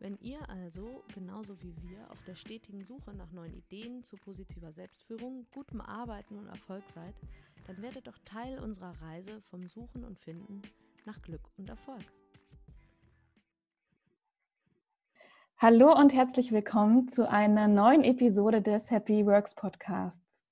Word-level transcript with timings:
Wenn 0.00 0.16
ihr 0.20 0.38
also, 0.48 1.02
genauso 1.12 1.60
wie 1.60 1.74
wir, 1.82 2.08
auf 2.12 2.22
der 2.22 2.36
stetigen 2.36 2.84
Suche 2.84 3.12
nach 3.14 3.32
neuen 3.32 3.52
Ideen 3.52 4.04
zu 4.04 4.16
positiver 4.16 4.70
Selbstführung, 4.72 5.48
gutem 5.52 5.80
Arbeiten 5.80 6.38
und 6.38 6.46
Erfolg 6.46 6.84
seid, 6.94 7.14
dann 7.66 7.82
werdet 7.82 8.06
doch 8.06 8.16
Teil 8.24 8.60
unserer 8.60 8.92
Reise 9.02 9.42
vom 9.50 9.66
Suchen 9.66 10.04
und 10.04 10.16
Finden 10.20 10.62
nach 11.04 11.20
Glück 11.22 11.40
und 11.56 11.68
Erfolg. 11.68 12.04
Hallo 15.56 15.92
und 15.98 16.14
herzlich 16.14 16.52
willkommen 16.52 17.08
zu 17.08 17.28
einer 17.28 17.66
neuen 17.66 18.04
Episode 18.04 18.62
des 18.62 18.92
Happy 18.92 19.26
Works 19.26 19.56
Podcasts. 19.56 20.46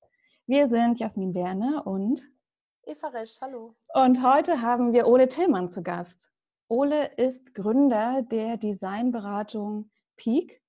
Wir 0.46 0.68
sind 0.68 0.98
Jasmin 0.98 1.36
Werner 1.36 1.86
und 1.86 2.32
Eva 2.82 3.08
Resch, 3.08 3.40
hallo. 3.40 3.76
Und 3.94 4.24
heute 4.24 4.60
haben 4.60 4.92
wir 4.92 5.06
Ole 5.06 5.28
Tillmann 5.28 5.70
zu 5.70 5.84
Gast. 5.84 6.32
Ole 6.68 7.12
ist 7.16 7.54
Gründer 7.54 8.22
der 8.22 8.56
Designberatung 8.56 9.88
Peak 10.16 10.60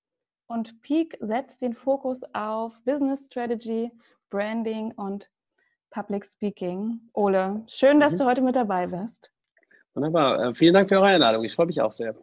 und 0.46 0.80
Peak 0.82 1.18
setzt 1.22 1.64
den 1.64 1.74
Fokus 1.74 2.22
auf 2.34 2.80
Business 2.84 3.26
Strategy, 3.26 3.92
Branding 4.30 4.92
und 4.92 5.32
Public 5.90 6.24
Speaking. 6.26 7.02
Ole, 7.14 7.64
schön, 7.68 8.00
dass 8.00 8.14
mhm. 8.14 8.18
du 8.18 8.26
heute 8.26 8.42
mit 8.42 8.56
dabei 8.56 8.86
bist. 8.86 9.32
Wunderbar. 9.96 10.40
Äh, 10.40 10.54
vielen 10.54 10.76
Dank 10.76 10.90
für 10.90 10.98
eure 10.98 11.08
Einladung. 11.08 11.44
Ich 11.44 11.56
freue 11.56 11.66
mich 11.66 11.82
auch 11.82 11.90
sehr. 11.90 12.16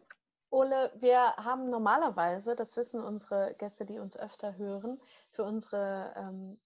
Ole, 0.50 0.92
wir 1.00 1.34
haben 1.36 1.68
normalerweise, 1.68 2.54
das 2.54 2.76
wissen 2.76 3.02
unsere 3.02 3.56
Gäste, 3.58 3.84
die 3.84 3.98
uns 3.98 4.16
öfter 4.16 4.56
hören, 4.56 5.00
für 5.32 5.42
unsere 5.42 6.14
ähm, 6.16 6.60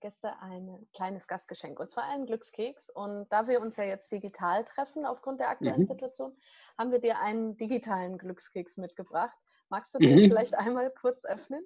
Gäste 0.00 0.38
ein 0.40 0.86
kleines 0.94 1.26
Gastgeschenk 1.26 1.78
und 1.80 1.90
zwar 1.90 2.04
einen 2.04 2.26
Glückskeks. 2.26 2.90
Und 2.90 3.26
da 3.30 3.46
wir 3.48 3.60
uns 3.60 3.76
ja 3.76 3.84
jetzt 3.84 4.12
digital 4.12 4.64
treffen 4.64 5.04
aufgrund 5.04 5.40
der 5.40 5.50
aktuellen 5.50 5.80
mhm. 5.80 5.86
Situation, 5.86 6.36
haben 6.78 6.92
wir 6.92 6.98
dir 6.98 7.20
einen 7.20 7.56
digitalen 7.56 8.18
Glückskeks 8.18 8.76
mitgebracht. 8.76 9.36
Magst 9.68 9.94
du 9.94 9.98
den 9.98 10.18
mhm. 10.18 10.24
vielleicht 10.24 10.54
einmal 10.54 10.90
kurz 10.90 11.24
öffnen? 11.24 11.64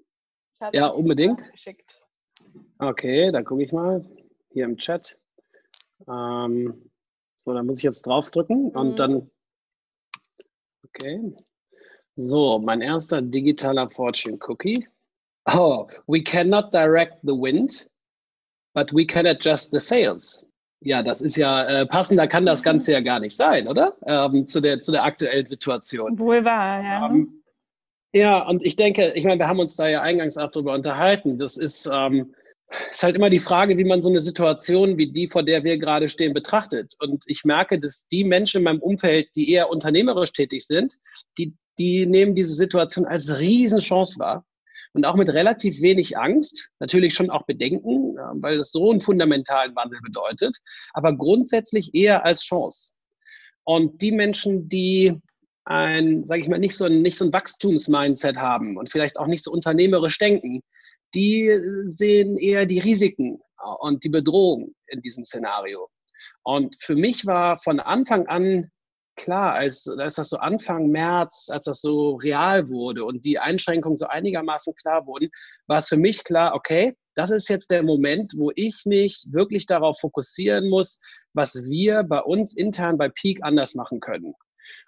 ja, 0.73 0.89
unbedingt. 0.89 1.51
Geschickt. 1.53 2.03
Okay, 2.79 3.31
dann 3.33 3.45
gucke 3.45 3.63
ich 3.63 3.73
mal 3.73 4.05
hier 4.51 4.65
im 4.65 4.77
Chat. 4.77 5.19
Ähm, 6.07 6.91
so, 7.37 7.53
da 7.53 7.63
muss 7.63 7.79
ich 7.79 7.85
jetzt 7.85 8.07
draufdrücken 8.07 8.71
und 8.71 8.91
mhm. 8.91 8.97
dann. 8.97 9.31
Okay. 10.85 11.37
So, 12.17 12.59
mein 12.59 12.81
erster 12.81 13.23
digitaler 13.23 13.89
Fortune 13.89 14.39
Cookie. 14.49 14.89
Oh, 15.47 15.89
we 16.07 16.23
cannot 16.23 16.75
direct 16.75 17.21
the 17.23 17.33
wind, 17.33 17.89
but 18.79 18.93
we 18.93 19.05
can 19.05 19.27
adjust 19.27 19.73
the 19.73 19.81
sails. 19.81 20.47
Ja, 20.81 21.03
das 21.03 21.21
ist 21.21 21.37
ja 21.37 21.65
äh, 21.65 21.87
passender 21.87 22.29
kann 22.29 22.47
das 22.47 22.63
Ganze 22.63 22.93
ja 22.93 23.01
gar 23.01 23.19
nicht 23.19 23.35
sein, 23.35 23.67
oder? 23.67 23.97
Ähm, 24.07 24.47
zu, 24.47 24.61
der, 24.61 24.81
zu 24.81 24.93
der 24.93 25.03
aktuellen 25.03 25.49
Situation. 25.49 26.17
Wohl 26.19 26.45
wahr, 26.45 26.83
ja. 26.83 27.07
Ähm, 27.07 27.43
ja, 28.13 28.47
und 28.47 28.65
ich 28.65 28.77
denke, 28.77 29.13
ich 29.15 29.25
meine, 29.25 29.41
wir 29.41 29.49
haben 29.49 29.59
uns 29.59 29.75
da 29.75 29.89
ja 29.89 30.03
eingangs 30.03 30.39
auch 30.39 30.53
drüber 30.53 30.75
unterhalten. 30.75 31.37
Das 31.37 31.57
ist, 31.57 31.91
ähm, 31.93 32.33
ist 32.93 33.03
halt 33.03 33.17
immer 33.17 33.29
die 33.29 33.41
Frage, 33.41 33.77
wie 33.77 33.85
man 33.85 34.01
so 34.01 34.09
eine 34.09 34.21
Situation 34.21 34.97
wie 34.97 35.11
die, 35.11 35.27
vor 35.27 35.43
der 35.43 35.65
wir 35.65 35.79
gerade 35.79 36.09
stehen, 36.09 36.33
betrachtet. 36.33 36.95
Und 37.01 37.25
ich 37.27 37.45
merke, 37.45 37.81
dass 37.81 38.07
die 38.07 38.23
Menschen 38.23 38.59
in 38.59 38.65
meinem 38.65 38.81
Umfeld, 38.81 39.31
die 39.35 39.51
eher 39.51 39.71
unternehmerisch 39.71 40.33
tätig 40.33 40.65
sind, 40.65 40.97
die, 41.37 41.55
die 41.79 42.07
nehmen 42.07 42.37
diese 42.37 42.55
Situation 42.55 43.05
als 43.05 43.41
Riesenchance 43.41 44.21
wahr 44.21 44.45
und 44.95 45.05
auch 45.05 45.17
mit 45.17 45.29
relativ 45.29 45.81
wenig 45.81 46.19
Angst, 46.19 46.71
natürlich 46.81 47.15
schon 47.15 47.31
auch 47.31 47.43
Bedenken, 47.43 48.17
weil 48.41 48.59
das 48.59 48.73
so 48.73 48.91
einen 48.91 49.01
fundamentalen 49.01 49.75
Wandel 49.77 50.01
bedeutet, 50.03 50.57
aber 50.93 51.17
grundsätzlich 51.17 51.95
eher 51.95 52.25
als 52.25 52.43
Chance. 52.43 52.93
Und 53.65 54.01
die 54.01 54.13
Menschen, 54.13 54.69
die 54.69 55.21
ein, 55.65 56.25
sage 56.27 56.41
ich 56.41 56.49
mal, 56.49 56.59
nicht 56.59 56.77
so 56.77 56.87
ein, 56.87 57.03
nicht 57.03 57.19
so 57.19 57.27
ein 57.27 57.33
Wachstumsmindset 57.33 58.39
haben 58.39 58.79
und 58.79 58.91
vielleicht 58.91 59.19
auch 59.19 59.27
nicht 59.27 59.45
so 59.45 59.53
unternehmerisch 59.53 60.19
denken, 60.19 60.63
die 61.15 61.55
sehen 61.85 62.37
eher 62.37 62.67
die 62.67 62.79
Risiken 62.79 63.41
und 63.81 64.05
die 64.05 64.09
Bedrohung 64.09 64.75
in 64.87 65.03
diesem 65.03 65.25
Szenario. 65.25 65.89
Und 66.43 66.77
für 66.81 66.97
mich 66.97 67.27
war 67.27 67.57
von 67.57 67.81
Anfang 67.81 68.27
an 68.27 68.71
klar, 69.19 69.53
als, 69.53 69.87
als 69.87 70.15
das 70.15 70.31
so 70.31 70.39
Anfang 70.39 70.89
März, 70.89 71.51
als 71.51 71.67
das 71.67 71.83
so 71.83 72.15
real 72.15 72.71
wurde 72.71 73.05
und 73.05 73.25
die 73.27 73.39
Einschränkungen 73.39 73.99
so 73.99 74.07
einigermaßen 74.07 74.75
klar 74.75 75.07
wurden, 75.07 75.29
war 75.67 75.79
es 75.79 75.89
für 75.89 75.99
mich 75.99 76.25
klar, 76.25 76.55
okay, 76.55 76.97
das 77.15 77.31
ist 77.31 77.49
jetzt 77.49 77.71
der 77.71 77.83
Moment, 77.83 78.33
wo 78.37 78.53
ich 78.55 78.83
mich 78.87 79.27
wirklich 79.31 79.67
darauf 79.67 79.99
fokussieren 79.99 80.71
muss, 80.71 81.01
was 81.35 81.55
wir 81.69 82.05
bei 82.05 82.21
uns 82.21 82.57
intern 82.57 82.97
bei 82.97 83.09
Peak 83.09 83.41
anders 83.43 83.75
machen 83.75 84.01
können. 84.01 84.35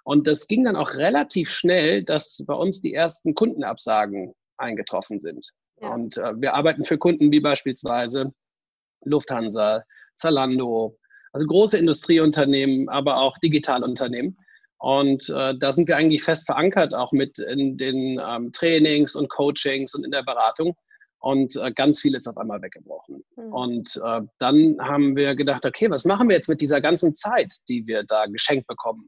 Und 0.05 0.27
das 0.27 0.47
ging 0.47 0.65
dann 0.65 0.77
auch 0.77 0.95
relativ 0.95 1.51
schnell, 1.51 2.05
dass 2.05 2.45
bei 2.47 2.55
uns 2.55 2.81
die 2.81 2.95
ersten 2.95 3.35
Kundenabsagen 3.35 4.35
eingetroffen 4.57 5.21
sind. 5.21 5.51
Ja. 5.81 5.93
Und 5.93 6.19
äh, 6.19 6.41
wir 6.41 6.55
arbeiten 6.55 6.85
für 6.85 6.99
Kunden 6.99 7.33
wie 7.33 7.41
beispielsweise 7.41 8.33
Lufthansa, 9.05 9.85
Zalando, 10.15 10.99
also 11.33 11.47
große 11.47 11.79
Industrieunternehmen, 11.79 12.89
aber 12.89 13.19
auch 13.19 13.39
Digitalunternehmen. 13.39 14.37
Und 14.79 15.29
äh, 15.29 15.55
da 15.59 15.73
sind 15.73 15.89
wir 15.89 15.97
eigentlich 15.97 16.23
fest 16.23 16.47
verankert, 16.47 16.95
auch 16.95 17.13
mit 17.13 17.39
in 17.39 17.77
den 17.77 18.19
ähm, 18.19 18.51
Trainings 18.53 19.15
und 19.15 19.29
Coachings 19.29 19.95
und 19.95 20.05
in 20.05 20.11
der 20.11 20.23
Beratung. 20.23 20.75
Und 21.19 21.55
äh, 21.57 21.71
ganz 21.71 22.01
viel 22.01 22.15
ist 22.15 22.27
auf 22.27 22.39
einmal 22.39 22.63
weggebrochen. 22.63 23.23
Mhm. 23.37 23.53
Und 23.53 24.01
äh, 24.03 24.23
dann 24.39 24.77
haben 24.81 25.17
wir 25.17 25.35
gedacht, 25.35 25.67
okay, 25.67 25.91
was 25.91 26.07
machen 26.07 26.29
wir 26.29 26.37
jetzt 26.37 26.49
mit 26.49 26.63
dieser 26.63 26.81
ganzen 26.81 27.15
Zeit, 27.15 27.53
die 27.69 27.87
wir 27.87 28.05
da 28.05 28.25
geschenkt 28.25 28.67
bekommen? 28.67 29.07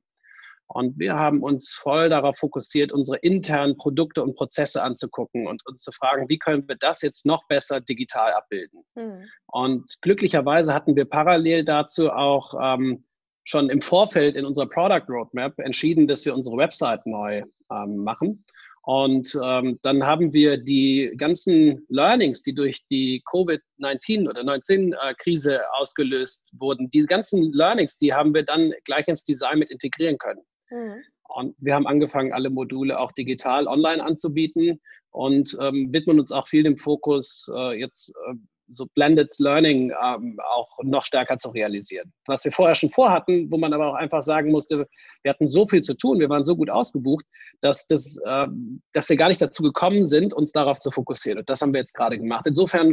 Und 0.73 0.99
wir 0.99 1.15
haben 1.15 1.43
uns 1.43 1.73
voll 1.73 2.09
darauf 2.09 2.37
fokussiert, 2.39 2.93
unsere 2.93 3.19
internen 3.19 3.77
Produkte 3.77 4.23
und 4.23 4.35
Prozesse 4.35 4.83
anzugucken 4.83 5.47
und 5.47 5.63
uns 5.67 5.83
zu 5.83 5.93
fragen, 5.93 6.29
wie 6.31 6.39
können 6.39 6.67
wir 6.67 6.77
das 6.77 7.03
jetzt 7.03 7.27
noch 7.27 7.47
besser 7.47 7.81
digital 7.81 8.33
abbilden. 8.33 8.83
Mhm. 8.95 9.29
Und 9.49 9.97
glücklicherweise 10.01 10.73
hatten 10.73 10.97
wir 10.97 11.05
parallel 11.05 11.65
dazu 11.65 12.11
auch 12.11 12.55
ähm, 12.61 13.05
schon 13.45 13.69
im 13.69 13.83
Vorfeld 13.83 14.35
in 14.35 14.47
unserer 14.47 14.69
Product 14.69 15.05
Roadmap 15.09 15.59
entschieden, 15.59 16.07
dass 16.07 16.25
wir 16.25 16.35
unsere 16.35 16.57
Website 16.57 17.05
neu 17.07 17.43
ähm, 17.71 17.97
machen. 17.97 18.43
Und 18.85 19.39
ähm, 19.45 19.79
dann 19.83 20.05
haben 20.05 20.33
wir 20.33 20.57
die 20.57 21.13
ganzen 21.17 21.85
Learnings, 21.89 22.43
die 22.43 22.55
durch 22.55 22.85
die 22.91 23.23
Covid-19 23.31 24.29
oder 24.29 24.41
19-Krise 24.41 25.57
äh, 25.57 25.61
ausgelöst 25.77 26.51
wurden, 26.59 26.91
diese 26.91 27.07
ganzen 27.07 27.53
Learnings, 27.53 27.99
die 27.99 28.13
haben 28.13 28.35
wir 28.35 28.45
dann 28.45 28.73
gleich 28.85 29.07
ins 29.07 29.23
Design 29.23 29.61
mit 29.61 29.71
integrieren 29.71 30.19
können. 30.19 30.41
Mhm. 30.73 31.03
Und 31.29 31.55
wir 31.59 31.75
haben 31.75 31.87
angefangen, 31.87 32.33
alle 32.33 32.51
Module 32.51 32.99
auch 32.99 33.13
digital 33.13 33.67
online 33.67 34.03
anzubieten 34.03 34.81
und 35.11 35.57
ähm, 35.61 35.93
widmen 35.93 36.19
uns 36.19 36.33
auch 36.33 36.49
viel 36.49 36.63
dem 36.63 36.77
Fokus 36.77 37.51
äh, 37.55 37.79
jetzt 37.79 38.15
äh, 38.29 38.35
so 38.73 38.87
Blended 38.95 39.33
Learning 39.39 39.93
ähm, 40.03 40.39
auch 40.55 40.69
noch 40.83 41.05
stärker 41.05 41.39
zu 41.39 41.51
realisieren. 41.51 42.13
Was 42.27 42.45
wir 42.45 42.53
vorher 42.53 42.75
schon 42.75 42.91
vorhatten, 42.91 43.51
wo 43.51 43.59
man 43.59 43.73
aber 43.73 43.89
auch 43.89 43.95
einfach 43.95 44.23
sagen 44.23 44.51
musste, 44.51 44.87
wir 45.23 45.31
hatten 45.31 45.47
so 45.47 45.67
viel 45.67 45.83
zu 45.83 45.95
tun, 45.95 46.19
wir 46.19 46.29
waren 46.29 46.45
so 46.45 46.57
gut 46.57 46.71
ausgebucht, 46.71 47.25
dass, 47.61 47.87
das, 47.87 48.19
äh, 48.27 48.47
dass 48.93 49.09
wir 49.09 49.17
gar 49.17 49.29
nicht 49.29 49.41
dazu 49.41 49.63
gekommen 49.63 50.07
sind, 50.07 50.35
uns 50.35 50.53
darauf 50.53 50.79
zu 50.79 50.91
fokussieren. 50.91 51.41
Und 51.41 51.51
das 51.51 51.61
haben 51.61 51.73
wir 51.73 51.81
jetzt 51.81 51.95
gerade 51.95 52.19
gemacht. 52.19 52.47
Insofern 52.47 52.93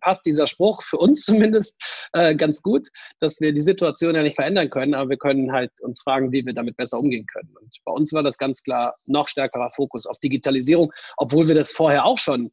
passt 0.00 0.24
dieser 0.26 0.46
Spruch 0.46 0.82
für 0.82 0.96
uns 0.96 1.22
zumindest 1.24 1.80
äh, 2.12 2.34
ganz 2.34 2.62
gut, 2.62 2.88
dass 3.20 3.40
wir 3.40 3.52
die 3.52 3.60
Situation 3.60 4.14
ja 4.14 4.22
nicht 4.22 4.36
verändern 4.36 4.70
können, 4.70 4.94
aber 4.94 5.10
wir 5.10 5.18
können 5.18 5.52
halt 5.52 5.70
uns 5.80 6.02
fragen, 6.02 6.32
wie 6.32 6.44
wir 6.44 6.54
damit 6.54 6.76
besser 6.76 6.98
umgehen 6.98 7.26
können. 7.26 7.54
Und 7.60 7.76
bei 7.84 7.92
uns 7.92 8.12
war 8.12 8.22
das 8.22 8.38
ganz 8.38 8.62
klar 8.62 8.96
noch 9.06 9.28
stärkerer 9.28 9.70
Fokus 9.70 10.06
auf 10.06 10.18
Digitalisierung, 10.18 10.92
obwohl 11.16 11.48
wir 11.48 11.54
das 11.54 11.70
vorher 11.70 12.04
auch 12.04 12.18
schon 12.18 12.50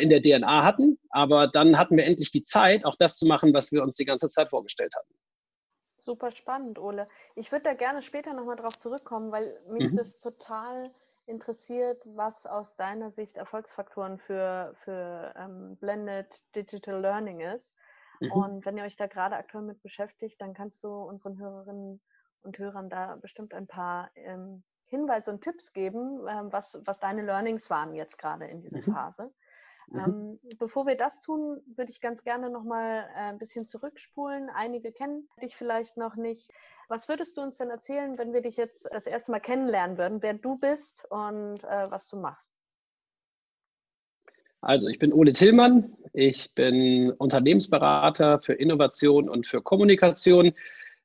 in 0.00 0.10
der 0.10 0.20
DNA 0.20 0.64
hatten. 0.64 0.98
Aber 1.10 1.48
dann 1.48 1.78
hatten 1.78 1.96
wir 1.96 2.04
endlich 2.04 2.30
die 2.30 2.44
Zeit, 2.44 2.84
auch 2.84 2.96
das 2.96 3.16
zu 3.16 3.26
machen, 3.26 3.52
was 3.54 3.72
wir 3.72 3.82
uns 3.82 3.96
die 3.96 4.04
ganze 4.04 4.28
Zeit 4.28 4.48
vorgestellt 4.48 4.94
hatten. 4.96 5.14
Super 5.98 6.32
spannend, 6.32 6.78
Ole. 6.78 7.06
Ich 7.36 7.52
würde 7.52 7.64
da 7.64 7.74
gerne 7.74 8.02
später 8.02 8.32
nochmal 8.34 8.56
drauf 8.56 8.76
zurückkommen, 8.76 9.30
weil 9.30 9.56
mich 9.68 9.92
mhm. 9.92 9.96
das 9.96 10.18
total 10.18 10.92
interessiert, 11.26 12.02
was 12.04 12.46
aus 12.46 12.76
deiner 12.76 13.10
Sicht 13.10 13.36
Erfolgsfaktoren 13.36 14.18
für, 14.18 14.72
für 14.74 15.32
ähm, 15.36 15.76
Blended 15.76 16.26
Digital 16.56 17.00
Learning 17.00 17.40
ist. 17.40 17.74
Mhm. 18.20 18.32
Und 18.32 18.66
wenn 18.66 18.76
ihr 18.76 18.84
euch 18.84 18.96
da 18.96 19.06
gerade 19.06 19.36
aktuell 19.36 19.62
mit 19.62 19.80
beschäftigt, 19.82 20.40
dann 20.40 20.54
kannst 20.54 20.82
du 20.82 20.88
unseren 20.88 21.38
Hörerinnen 21.38 22.00
und 22.42 22.58
Hörern 22.58 22.90
da 22.90 23.16
bestimmt 23.16 23.54
ein 23.54 23.68
paar 23.68 24.10
ähm, 24.16 24.64
Hinweise 24.88 25.30
und 25.30 25.42
Tipps 25.42 25.72
geben, 25.72 26.26
äh, 26.26 26.52
was, 26.52 26.80
was 26.84 26.98
deine 26.98 27.22
Learnings 27.22 27.70
waren 27.70 27.94
jetzt 27.94 28.18
gerade 28.18 28.46
in 28.46 28.60
dieser 28.60 28.78
mhm. 28.78 28.92
Phase. 28.92 29.32
Mhm. 29.88 29.98
Ähm, 29.98 30.40
bevor 30.58 30.86
wir 30.86 30.96
das 30.96 31.20
tun, 31.20 31.60
würde 31.76 31.90
ich 31.90 32.00
ganz 32.00 32.22
gerne 32.22 32.50
noch 32.50 32.64
mal 32.64 33.08
äh, 33.14 33.20
ein 33.20 33.38
bisschen 33.38 33.66
zurückspulen. 33.66 34.50
Einige 34.54 34.92
kennen 34.92 35.28
dich 35.42 35.56
vielleicht 35.56 35.96
noch 35.96 36.16
nicht. 36.16 36.50
Was 36.88 37.08
würdest 37.08 37.36
du 37.36 37.42
uns 37.42 37.58
denn 37.58 37.70
erzählen, 37.70 38.18
wenn 38.18 38.32
wir 38.32 38.42
dich 38.42 38.56
jetzt 38.56 38.88
das 38.92 39.06
erste 39.06 39.30
Mal 39.30 39.40
kennenlernen 39.40 39.98
würden, 39.98 40.22
wer 40.22 40.34
du 40.34 40.56
bist 40.56 41.06
und 41.10 41.64
äh, 41.64 41.90
was 41.90 42.08
du 42.08 42.16
machst? 42.16 42.46
Also 44.60 44.88
ich 44.88 44.98
bin 44.98 45.12
Ole 45.12 45.32
Tillmann. 45.32 45.96
Ich 46.12 46.54
bin 46.54 47.10
Unternehmensberater 47.12 48.38
für 48.40 48.52
Innovation 48.52 49.28
und 49.28 49.46
für 49.46 49.60
Kommunikation. 49.60 50.52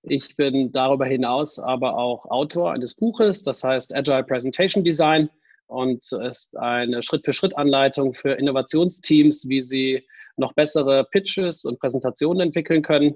Ich 0.04 0.36
bin 0.36 0.72
darüber 0.72 1.06
hinaus 1.06 1.58
aber 1.58 1.98
auch 1.98 2.26
Autor 2.26 2.74
eines 2.74 2.94
Buches, 2.94 3.44
das 3.44 3.64
heißt 3.64 3.96
Agile 3.96 4.24
Presentation 4.24 4.84
Design 4.84 5.30
und 5.68 6.12
ist 6.12 6.58
eine 6.58 7.04
Schritt-für-Schritt-Anleitung 7.04 8.14
für 8.14 8.32
Innovationsteams, 8.32 9.48
wie 9.48 9.62
sie 9.62 10.08
noch 10.38 10.54
bessere 10.54 11.06
Pitches 11.12 11.66
und 11.66 11.80
Präsentationen 11.80 12.42
entwickeln 12.42 12.82
können. 12.82 13.16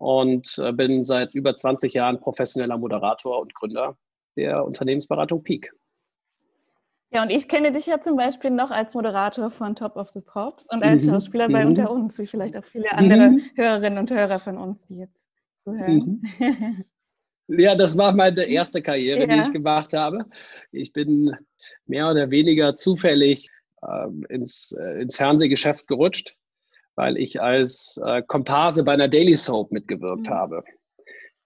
Und 0.00 0.58
äh, 0.58 0.72
bin 0.72 1.02
seit 1.02 1.34
über 1.34 1.56
20 1.56 1.92
Jahren 1.92 2.20
professioneller 2.20 2.78
Moderator 2.78 3.40
und 3.40 3.52
Gründer 3.54 3.96
der 4.36 4.64
Unternehmensberatung 4.64 5.42
Peak. 5.42 5.72
Ja, 7.10 7.22
und 7.22 7.30
ich 7.30 7.48
kenne 7.48 7.72
dich 7.72 7.86
ja 7.86 8.00
zum 8.00 8.16
Beispiel 8.16 8.50
noch 8.50 8.70
als 8.70 8.94
Moderator 8.94 9.50
von 9.50 9.74
Top 9.74 9.96
of 9.96 10.10
the 10.10 10.20
Pops 10.20 10.66
und 10.70 10.84
als 10.84 11.04
mhm. 11.04 11.10
Schauspieler 11.10 11.48
bei 11.48 11.62
mhm. 11.62 11.70
Unter 11.70 11.90
uns, 11.90 12.18
wie 12.18 12.26
vielleicht 12.26 12.56
auch 12.56 12.64
viele 12.64 12.92
andere 12.92 13.30
mhm. 13.30 13.42
Hörerinnen 13.56 13.98
und 13.98 14.10
Hörer 14.10 14.38
von 14.38 14.58
uns, 14.58 14.84
die 14.84 14.98
jetzt 14.98 15.28
zuhören. 15.64 16.22
Mhm. 17.48 17.58
Ja, 17.58 17.74
das 17.74 17.98
war 17.98 18.12
meine 18.12 18.44
erste 18.44 18.82
Karriere, 18.82 19.20
ja. 19.20 19.26
die 19.26 19.40
ich 19.40 19.52
gemacht 19.52 19.92
habe. 19.92 20.26
Ich 20.70 20.92
bin 20.92 21.34
mehr 21.86 22.10
oder 22.10 22.30
weniger 22.30 22.76
zufällig 22.76 23.50
äh, 23.82 24.08
ins, 24.28 24.72
äh, 24.72 25.02
ins 25.02 25.16
Fernsehgeschäft 25.16 25.86
gerutscht, 25.86 26.36
weil 26.94 27.16
ich 27.16 27.40
als 27.40 28.00
äh, 28.04 28.22
Komparse 28.22 28.84
bei 28.84 28.92
einer 28.92 29.08
Daily 29.08 29.36
Soap 29.36 29.72
mitgewirkt 29.72 30.28
mhm. 30.28 30.34
habe. 30.34 30.64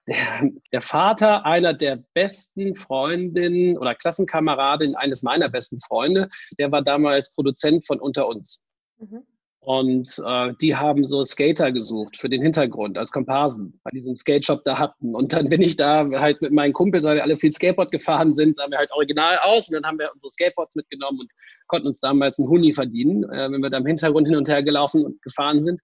Der, 0.09 0.51
der, 0.73 0.81
Vater 0.81 1.47
einer 1.47 1.75
der 1.75 2.03
besten 2.13 2.75
Freundinnen 2.75 3.79
oder 3.79 3.95
Klassenkameradin 3.95 4.97
eines 4.97 5.23
meiner 5.23 5.49
besten 5.49 5.79
Freunde, 5.81 6.29
der 6.59 6.73
war 6.73 6.83
damals 6.83 7.33
Produzent 7.33 7.87
von 7.87 8.01
Unter 8.01 8.27
uns. 8.27 8.67
Mhm. 8.99 9.23
Und 9.65 10.21
äh, 10.27 10.53
die 10.61 10.75
haben 10.75 11.05
so 11.05 11.23
Skater 11.23 11.71
gesucht 11.71 12.17
für 12.17 12.29
den 12.29 12.43
Hintergrund 12.43 12.99
als 12.99 13.13
Komparsen 13.13 13.79
bei 13.85 13.93
diesem 13.93 14.17
Skate 14.17 14.45
Shop 14.45 14.65
da 14.65 14.77
hatten. 14.77 15.15
Und 15.15 15.33
dann 15.33 15.49
bin 15.49 15.63
ich 15.63 15.77
da 15.77 16.05
halt 16.19 16.43
mit 16.43 16.51
meinen 16.51 16.73
Kumpels, 16.73 17.05
weil 17.05 17.15
wir 17.15 17.23
alle 17.23 17.37
viel 17.37 17.53
Skateboard 17.53 17.93
gefahren 17.93 18.35
sind, 18.35 18.57
sahen 18.57 18.73
wir 18.73 18.79
halt 18.79 18.91
original 18.91 19.39
aus. 19.45 19.69
Und 19.69 19.75
dann 19.75 19.85
haben 19.85 20.01
wir 20.01 20.11
unsere 20.13 20.31
Skateboards 20.31 20.75
mitgenommen 20.75 21.21
und 21.21 21.33
konnten 21.69 21.87
uns 21.87 22.01
damals 22.01 22.41
einen 22.41 22.49
Huni 22.49 22.73
verdienen, 22.73 23.23
äh, 23.31 23.53
wenn 23.53 23.63
wir 23.63 23.71
da 23.71 23.79
im 23.79 23.87
Hintergrund 23.87 24.27
hin 24.27 24.37
und 24.37 24.49
her 24.49 24.65
gelaufen 24.65 25.05
und 25.05 25.23
gefahren 25.23 25.63
sind. 25.63 25.81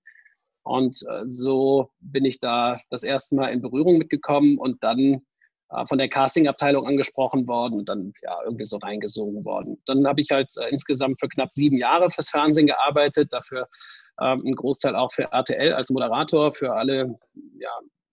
Und 0.64 1.00
äh, 1.08 1.22
so 1.28 1.90
bin 2.00 2.24
ich 2.24 2.40
da 2.40 2.80
das 2.90 3.04
erste 3.04 3.36
Mal 3.36 3.50
in 3.50 3.62
Berührung 3.62 3.96
mitgekommen 3.96 4.58
und 4.58 4.82
dann 4.82 5.22
von 5.86 5.98
der 5.98 6.08
Castingabteilung 6.08 6.86
angesprochen 6.86 7.46
worden 7.46 7.74
und 7.74 7.88
dann 7.88 8.12
ja 8.22 8.38
irgendwie 8.44 8.64
so 8.64 8.78
reingesogen 8.78 9.44
worden. 9.44 9.80
Dann 9.84 10.06
habe 10.06 10.20
ich 10.20 10.30
halt 10.30 10.48
äh, 10.56 10.68
insgesamt 10.70 11.20
für 11.20 11.28
knapp 11.28 11.52
sieben 11.52 11.76
Jahre 11.76 12.10
fürs 12.10 12.30
Fernsehen 12.30 12.66
gearbeitet, 12.66 13.32
dafür 13.32 13.68
ähm, 14.20 14.40
einen 14.44 14.56
Großteil 14.56 14.96
auch 14.96 15.12
für 15.12 15.24
RTL 15.30 15.74
als 15.74 15.90
Moderator, 15.90 16.54
für 16.54 16.72
alle 16.72 17.18
ja, 17.58 17.70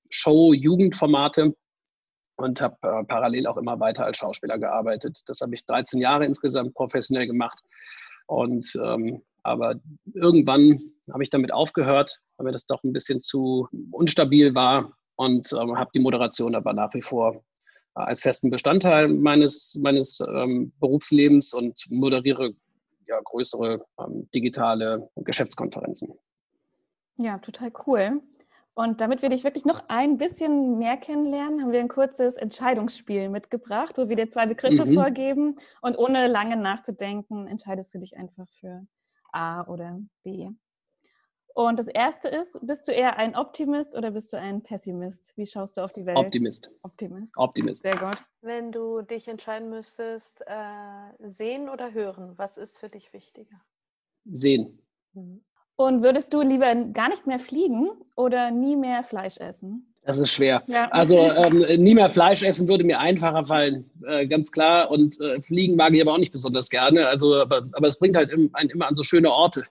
Show-Jugendformate 0.10 1.54
und 2.36 2.62
habe 2.62 2.76
äh, 2.82 3.04
parallel 3.06 3.48
auch 3.48 3.58
immer 3.58 3.80
weiter 3.80 4.04
als 4.04 4.18
Schauspieler 4.18 4.60
gearbeitet. 4.60 5.22
Das 5.28 5.40
habe 5.40 5.56
ich 5.56 5.66
13 5.66 6.02
Jahre 6.02 6.26
insgesamt 6.26 6.74
professionell 6.74 7.28
gemacht. 7.28 7.60
Und 8.28 8.78
ähm, 8.84 9.22
aber 9.44 9.76
irgendwann 10.14 10.82
habe 11.14 11.24
ich 11.24 11.30
damit 11.30 11.54
aufgehört, 11.54 12.20
weil 12.36 12.46
mir 12.46 12.52
das 12.52 12.66
doch 12.66 12.84
ein 12.84 12.94
bisschen 12.94 13.22
zu 13.22 13.70
unstabil 13.92 14.56
war 14.56 14.92
und 15.16 15.52
ähm, 15.54 15.78
habe 15.78 15.92
die 15.94 16.00
Moderation 16.00 16.56
aber 16.56 16.74
nach 16.74 16.94
wie 16.94 17.02
vor 17.02 17.36
äh, 17.36 17.40
als 17.94 18.22
festen 18.22 18.50
Bestandteil 18.50 19.08
meines, 19.08 19.80
meines 19.82 20.20
ähm, 20.28 20.74
Berufslebens 20.80 21.54
und 21.54 21.86
moderiere 21.90 22.54
ja, 23.08 23.20
größere 23.24 23.86
ähm, 24.00 24.30
digitale 24.34 25.10
Geschäftskonferenzen. 25.16 26.14
Ja, 27.18 27.38
total 27.38 27.72
cool. 27.88 28.22
Und 28.74 29.00
damit 29.00 29.22
wir 29.22 29.30
dich 29.30 29.46
wirklich 29.46 29.64
noch 29.64 29.84
ein 29.88 30.18
bisschen 30.18 30.78
mehr 30.78 30.98
kennenlernen, 30.98 31.62
haben 31.62 31.72
wir 31.72 31.80
ein 31.80 31.88
kurzes 31.88 32.36
Entscheidungsspiel 32.36 33.30
mitgebracht, 33.30 33.98
wo 33.98 34.10
wir 34.10 34.18
dir 34.18 34.28
zwei 34.28 34.48
Begriffe 34.48 34.86
mhm. 34.86 34.94
vorgeben 34.94 35.56
und 35.82 35.98
ohne 35.98 36.28
lange 36.28 36.58
nachzudenken 36.58 37.48
entscheidest 37.48 37.94
du 37.94 38.00
dich 38.00 38.18
einfach 38.18 38.48
für 38.60 38.86
A 39.32 39.66
oder 39.68 40.02
B. 40.24 40.50
Und 41.56 41.80
das 41.80 41.88
erste 41.88 42.28
ist, 42.28 42.60
bist 42.68 42.86
du 42.86 42.92
eher 42.92 43.16
ein 43.16 43.34
Optimist 43.34 43.96
oder 43.96 44.12
bist 44.12 44.34
du 44.34 44.38
ein 44.38 44.62
Pessimist? 44.62 45.32
Wie 45.38 45.46
schaust 45.46 45.78
du 45.78 45.82
auf 45.82 45.94
die 45.94 46.06
Welt? 46.06 46.18
Optimist. 46.18 46.70
Optimist. 46.82 47.32
Optimist. 47.38 47.82
Sehr 47.82 47.96
gut. 47.96 48.22
Wenn 48.42 48.74
du 48.74 49.02
dich 49.02 49.30
entscheiden 49.30 49.70
müsstest, 49.70 50.42
äh, 50.42 51.14
sehen 51.20 51.70
oder 51.70 51.94
hören, 51.94 52.34
was 52.36 52.58
ist 52.58 52.78
für 52.78 52.90
dich 52.90 53.14
wichtiger? 53.14 53.56
Sehen. 54.26 54.80
Mhm. 55.14 55.46
Und 55.78 56.04
würdest 56.04 56.34
du 56.34 56.42
lieber 56.42 56.76
gar 56.76 57.08
nicht 57.08 57.26
mehr 57.26 57.40
fliegen 57.40 57.90
oder 58.18 58.52
nie 58.52 58.76
mehr 58.76 59.06
Fleisch 59.06 59.38
essen? 59.38 59.94
Das 60.04 60.20
ist 60.20 60.32
schwer. 60.32 60.62
Ja. 60.68 60.90
Also 60.92 61.20
ähm, 61.20 61.60
nie 61.82 61.96
mehr 61.96 62.10
Fleisch 62.10 62.44
essen 62.44 62.68
würde 62.68 62.84
mir 62.84 63.00
einfacher 63.00 63.46
fallen, 63.46 63.90
äh, 64.06 64.28
ganz 64.28 64.52
klar. 64.52 64.92
Und 64.92 65.20
äh, 65.22 65.42
fliegen 65.42 65.78
mag 65.78 65.94
ich 65.94 66.02
aber 66.02 66.14
auch 66.14 66.18
nicht 66.18 66.34
besonders 66.34 66.70
gerne. 66.70 67.08
Also, 67.08 67.36
aber, 67.36 67.66
aber 67.72 67.88
es 67.88 67.98
bringt 67.98 68.18
halt 68.18 68.30
einen 68.32 68.70
immer 68.70 68.88
an 68.88 68.96
so 68.96 69.04
schöne 69.04 69.32
Orte. 69.32 69.64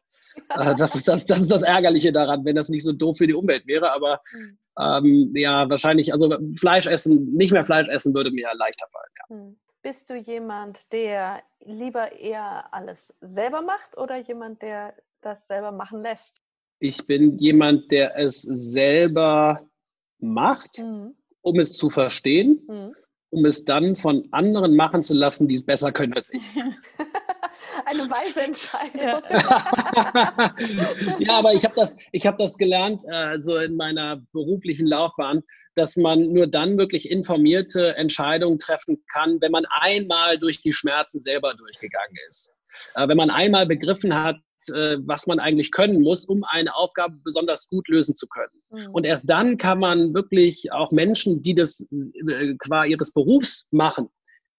Äh, 0.48 0.74
das, 0.74 0.94
ist 0.94 1.08
das, 1.08 1.26
das 1.26 1.40
ist 1.40 1.50
das 1.50 1.62
Ärgerliche 1.62 2.12
daran, 2.12 2.44
wenn 2.44 2.56
das 2.56 2.68
nicht 2.68 2.84
so 2.84 2.92
doof 2.92 3.18
für 3.18 3.26
die 3.26 3.34
Umwelt 3.34 3.66
wäre. 3.66 3.92
Aber 3.92 4.20
mhm. 4.32 4.58
ähm, 4.78 5.32
ja, 5.34 5.68
wahrscheinlich, 5.68 6.12
also 6.12 6.36
Fleisch 6.58 6.86
essen, 6.86 7.32
nicht 7.34 7.52
mehr 7.52 7.64
Fleisch 7.64 7.88
essen 7.88 8.14
würde 8.14 8.30
mir 8.30 8.48
leichter 8.54 8.86
fallen. 8.88 9.12
Ja. 9.18 9.36
Mhm. 9.36 9.56
Bist 9.82 10.08
du 10.08 10.16
jemand, 10.16 10.80
der 10.92 11.42
lieber 11.60 12.12
eher 12.12 12.72
alles 12.72 13.12
selber 13.20 13.60
macht 13.60 13.98
oder 13.98 14.16
jemand, 14.16 14.62
der 14.62 14.94
das 15.20 15.46
selber 15.46 15.72
machen 15.72 16.00
lässt? 16.00 16.32
Ich 16.78 17.06
bin 17.06 17.36
jemand, 17.38 17.92
der 17.92 18.18
es 18.18 18.42
selber 18.42 19.60
macht, 20.18 20.78
mhm. 20.78 21.14
um 21.42 21.58
es 21.58 21.74
zu 21.74 21.90
verstehen, 21.90 22.62
mhm. 22.66 22.94
um 23.30 23.44
es 23.44 23.66
dann 23.66 23.94
von 23.94 24.26
anderen 24.30 24.74
machen 24.74 25.02
zu 25.02 25.14
lassen, 25.14 25.48
die 25.48 25.56
es 25.56 25.66
besser 25.66 25.92
können 25.92 26.14
als 26.14 26.32
ich. 26.32 26.50
Eine 27.86 28.10
weise 28.10 28.42
Entscheidung. 28.42 29.22
Ja, 29.30 30.54
ja 31.18 31.38
aber 31.38 31.52
ich 31.54 31.64
habe 31.64 31.74
das, 31.76 31.96
hab 32.14 32.36
das 32.36 32.56
gelernt, 32.56 33.02
äh, 33.08 33.40
so 33.40 33.56
in 33.56 33.76
meiner 33.76 34.22
beruflichen 34.32 34.86
Laufbahn, 34.86 35.42
dass 35.74 35.96
man 35.96 36.32
nur 36.32 36.46
dann 36.46 36.78
wirklich 36.78 37.10
informierte 37.10 37.96
Entscheidungen 37.96 38.58
treffen 38.58 39.02
kann, 39.12 39.40
wenn 39.40 39.52
man 39.52 39.66
einmal 39.80 40.38
durch 40.38 40.62
die 40.62 40.72
Schmerzen 40.72 41.20
selber 41.20 41.54
durchgegangen 41.54 42.16
ist. 42.28 42.54
Äh, 42.94 43.08
wenn 43.08 43.16
man 43.16 43.30
einmal 43.30 43.66
begriffen 43.66 44.14
hat, 44.14 44.36
äh, 44.68 44.98
was 45.04 45.26
man 45.26 45.40
eigentlich 45.40 45.70
können 45.70 46.02
muss, 46.02 46.24
um 46.24 46.44
eine 46.44 46.74
Aufgabe 46.74 47.16
besonders 47.24 47.68
gut 47.68 47.88
lösen 47.88 48.14
zu 48.14 48.26
können. 48.28 48.62
Mhm. 48.70 48.94
Und 48.94 49.04
erst 49.04 49.28
dann 49.28 49.58
kann 49.58 49.78
man 49.78 50.14
wirklich 50.14 50.72
auch 50.72 50.92
Menschen, 50.92 51.42
die 51.42 51.54
das 51.54 51.88
qua 52.58 52.84
ihres 52.84 53.12
Berufs 53.12 53.68
machen, 53.72 54.08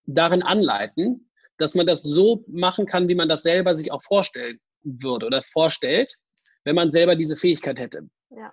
darin 0.06 0.42
anleiten, 0.42 1.25
dass 1.58 1.74
man 1.74 1.86
das 1.86 2.02
so 2.02 2.44
machen 2.46 2.86
kann, 2.86 3.08
wie 3.08 3.14
man 3.14 3.28
das 3.28 3.42
selber 3.42 3.74
sich 3.74 3.92
auch 3.92 4.02
vorstellen 4.02 4.58
würde 4.82 5.26
oder 5.26 5.42
vorstellt, 5.42 6.16
wenn 6.64 6.74
man 6.74 6.90
selber 6.90 7.16
diese 7.16 7.36
Fähigkeit 7.36 7.78
hätte. 7.78 8.08
Ja. 8.30 8.52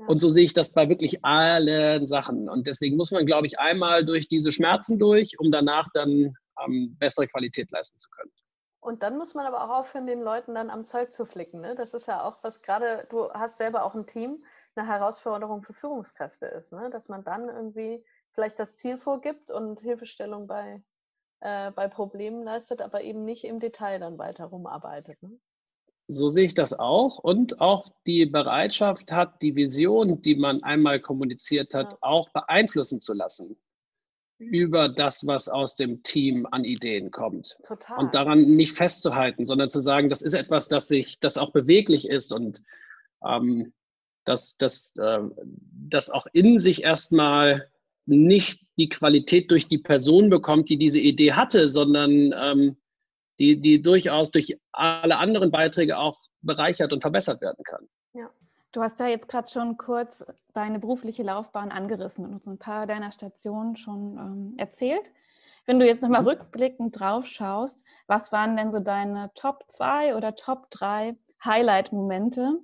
Ja. 0.00 0.06
Und 0.06 0.18
so 0.18 0.30
sehe 0.30 0.44
ich 0.44 0.54
das 0.54 0.72
bei 0.72 0.88
wirklich 0.88 1.24
allen 1.24 2.06
Sachen. 2.06 2.48
Und 2.48 2.66
deswegen 2.66 2.96
muss 2.96 3.10
man, 3.10 3.26
glaube 3.26 3.46
ich, 3.46 3.58
einmal 3.58 4.04
durch 4.04 4.28
diese 4.28 4.50
Schmerzen 4.50 4.98
durch, 4.98 5.38
um 5.38 5.50
danach 5.50 5.88
dann 5.92 6.34
ähm, 6.64 6.96
bessere 6.98 7.26
Qualität 7.26 7.70
leisten 7.70 7.98
zu 7.98 8.08
können. 8.10 8.32
Und 8.80 9.02
dann 9.02 9.18
muss 9.18 9.34
man 9.34 9.44
aber 9.44 9.62
auch 9.62 9.80
aufhören, 9.80 10.06
den 10.06 10.22
Leuten 10.22 10.54
dann 10.54 10.70
am 10.70 10.84
Zeug 10.84 11.12
zu 11.12 11.26
flicken. 11.26 11.60
Ne? 11.60 11.74
Das 11.74 11.92
ist 11.92 12.08
ja 12.08 12.22
auch 12.22 12.42
was 12.42 12.62
gerade, 12.62 13.06
du 13.10 13.30
hast 13.32 13.58
selber 13.58 13.84
auch 13.84 13.94
ein 13.94 14.06
Team, 14.06 14.42
eine 14.74 14.88
Herausforderung 14.88 15.62
für 15.62 15.74
Führungskräfte 15.74 16.46
ist, 16.46 16.72
ne? 16.72 16.88
dass 16.90 17.10
man 17.10 17.22
dann 17.22 17.48
irgendwie 17.50 18.02
vielleicht 18.32 18.58
das 18.58 18.76
Ziel 18.76 18.96
vorgibt 18.96 19.50
und 19.50 19.80
Hilfestellung 19.80 20.46
bei, 20.46 20.82
äh, 21.40 21.70
bei 21.72 21.88
Problemen 21.88 22.42
leistet, 22.42 22.82
aber 22.82 23.02
eben 23.02 23.24
nicht 23.24 23.44
im 23.44 23.60
Detail 23.60 23.98
dann 23.98 24.18
weiter 24.18 24.46
rumarbeitet. 24.46 25.22
Ne? 25.22 25.38
So 26.08 26.28
sehe 26.28 26.44
ich 26.44 26.54
das 26.54 26.72
auch 26.72 27.18
und 27.18 27.60
auch 27.60 27.92
die 28.06 28.26
Bereitschaft 28.26 29.12
hat, 29.12 29.40
die 29.42 29.54
Vision, 29.54 30.22
die 30.22 30.34
man 30.34 30.62
einmal 30.62 31.00
kommuniziert 31.00 31.72
hat, 31.72 31.92
ja. 31.92 31.98
auch 32.00 32.30
beeinflussen 32.30 33.00
zu 33.00 33.14
lassen 33.14 33.56
über 34.40 34.88
das, 34.88 35.26
was 35.26 35.48
aus 35.48 35.76
dem 35.76 36.02
Team 36.02 36.46
an 36.50 36.64
Ideen 36.64 37.10
kommt. 37.10 37.56
Total. 37.62 37.98
Und 37.98 38.14
daran 38.14 38.56
nicht 38.56 38.76
festzuhalten, 38.76 39.44
sondern 39.44 39.68
zu 39.68 39.80
sagen, 39.80 40.08
das 40.08 40.22
ist 40.22 40.32
etwas, 40.32 40.68
das 40.68 40.88
sich, 40.88 41.20
das 41.20 41.36
auch 41.36 41.52
beweglich 41.52 42.08
ist 42.08 42.32
und 42.32 42.62
ähm, 43.22 43.72
das, 44.24 44.56
das, 44.56 44.94
äh, 44.98 45.20
das 45.88 46.10
auch 46.10 46.26
in 46.32 46.58
sich 46.58 46.82
erstmal 46.82 47.70
nicht 48.10 48.60
die 48.78 48.88
Qualität 48.88 49.50
durch 49.50 49.68
die 49.68 49.78
Person 49.78 50.30
bekommt, 50.30 50.68
die 50.68 50.78
diese 50.78 51.00
Idee 51.00 51.32
hatte, 51.32 51.68
sondern 51.68 52.32
ähm, 52.36 52.76
die, 53.38 53.60
die 53.60 53.82
durchaus 53.82 54.30
durch 54.30 54.58
alle 54.72 55.16
anderen 55.18 55.50
Beiträge 55.50 55.98
auch 55.98 56.18
bereichert 56.42 56.92
und 56.92 57.00
verbessert 57.00 57.40
werden 57.40 57.64
kann. 57.64 57.88
Ja. 58.14 58.30
Du 58.72 58.82
hast 58.82 59.00
ja 59.00 59.08
jetzt 59.08 59.28
gerade 59.28 59.50
schon 59.50 59.76
kurz 59.76 60.24
deine 60.54 60.78
berufliche 60.78 61.24
Laufbahn 61.24 61.72
angerissen 61.72 62.24
und 62.24 62.34
uns 62.34 62.46
ein 62.46 62.58
paar 62.58 62.86
deiner 62.86 63.10
Stationen 63.10 63.76
schon 63.76 64.16
ähm, 64.16 64.54
erzählt. 64.58 65.10
Wenn 65.66 65.78
du 65.78 65.86
jetzt 65.86 66.02
nochmal 66.02 66.22
mhm. 66.22 66.28
rückblickend 66.28 66.98
drauf 66.98 67.26
schaust, 67.26 67.84
was 68.06 68.32
waren 68.32 68.56
denn 68.56 68.70
so 68.70 68.78
deine 68.78 69.30
Top 69.34 69.64
2 69.68 70.14
oder 70.16 70.36
Top 70.36 70.70
3 70.70 71.16
Highlight-Momente, 71.44 72.58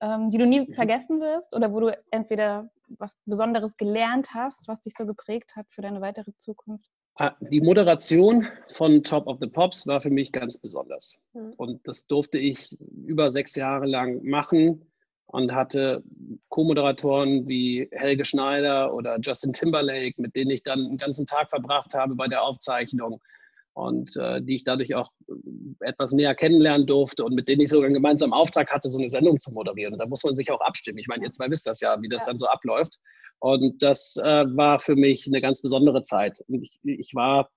ähm, 0.00 0.30
die 0.30 0.38
du 0.38 0.46
nie 0.46 0.60
mhm. 0.60 0.74
vergessen 0.74 1.20
wirst 1.20 1.54
oder 1.54 1.72
wo 1.72 1.80
du 1.80 1.98
entweder 2.10 2.70
was 2.88 3.16
Besonderes 3.24 3.76
gelernt 3.76 4.34
hast, 4.34 4.68
was 4.68 4.80
dich 4.80 4.94
so 4.96 5.06
geprägt 5.06 5.56
hat 5.56 5.66
für 5.70 5.82
deine 5.82 6.00
weitere 6.00 6.32
Zukunft? 6.38 6.88
Ah, 7.18 7.34
die 7.40 7.62
Moderation 7.62 8.46
von 8.74 9.02
Top 9.02 9.26
of 9.26 9.38
the 9.40 9.46
Pops 9.46 9.86
war 9.86 10.00
für 10.00 10.10
mich 10.10 10.32
ganz 10.32 10.58
besonders. 10.58 11.18
Mhm. 11.32 11.54
Und 11.56 11.88
das 11.88 12.06
durfte 12.06 12.38
ich 12.38 12.76
über 13.06 13.30
sechs 13.30 13.54
Jahre 13.54 13.86
lang 13.86 14.22
machen 14.22 14.84
und 15.26 15.54
hatte 15.54 16.04
Co-Moderatoren 16.50 17.48
wie 17.48 17.88
Helge 17.92 18.24
Schneider 18.24 18.94
oder 18.94 19.18
Justin 19.20 19.54
Timberlake, 19.54 20.20
mit 20.20 20.36
denen 20.36 20.50
ich 20.50 20.62
dann 20.62 20.80
einen 20.80 20.98
ganzen 20.98 21.26
Tag 21.26 21.48
verbracht 21.50 21.94
habe 21.94 22.14
bei 22.14 22.28
der 22.28 22.42
Aufzeichnung 22.42 23.20
und 23.76 24.16
äh, 24.16 24.40
die 24.40 24.56
ich 24.56 24.64
dadurch 24.64 24.94
auch 24.94 25.10
äh, 25.28 25.34
etwas 25.80 26.12
näher 26.12 26.34
kennenlernen 26.34 26.86
durfte 26.86 27.22
und 27.24 27.34
mit 27.34 27.46
denen 27.46 27.60
ich 27.60 27.68
sogar 27.68 27.84
einen 27.84 27.94
gemeinsamen 27.94 28.32
Auftrag 28.32 28.72
hatte, 28.72 28.88
so 28.88 28.98
eine 28.98 29.10
Sendung 29.10 29.38
zu 29.38 29.52
moderieren. 29.52 29.92
Und 29.92 29.98
da 29.98 30.06
muss 30.06 30.24
man 30.24 30.34
sich 30.34 30.50
auch 30.50 30.62
abstimmen. 30.62 30.98
Ich 30.98 31.08
meine, 31.08 31.24
ihr 31.24 31.32
zwei 31.32 31.50
wisst 31.50 31.66
das 31.66 31.80
ja, 31.82 32.00
wie 32.00 32.08
das 32.08 32.22
ja. 32.22 32.28
dann 32.28 32.38
so 32.38 32.46
abläuft. 32.46 32.94
Und 33.38 33.82
das 33.82 34.16
äh, 34.16 34.46
war 34.56 34.78
für 34.78 34.96
mich 34.96 35.26
eine 35.26 35.42
ganz 35.42 35.60
besondere 35.60 36.00
Zeit. 36.00 36.42
Ich, 36.48 36.78
ich 36.84 37.10
war 37.14 37.50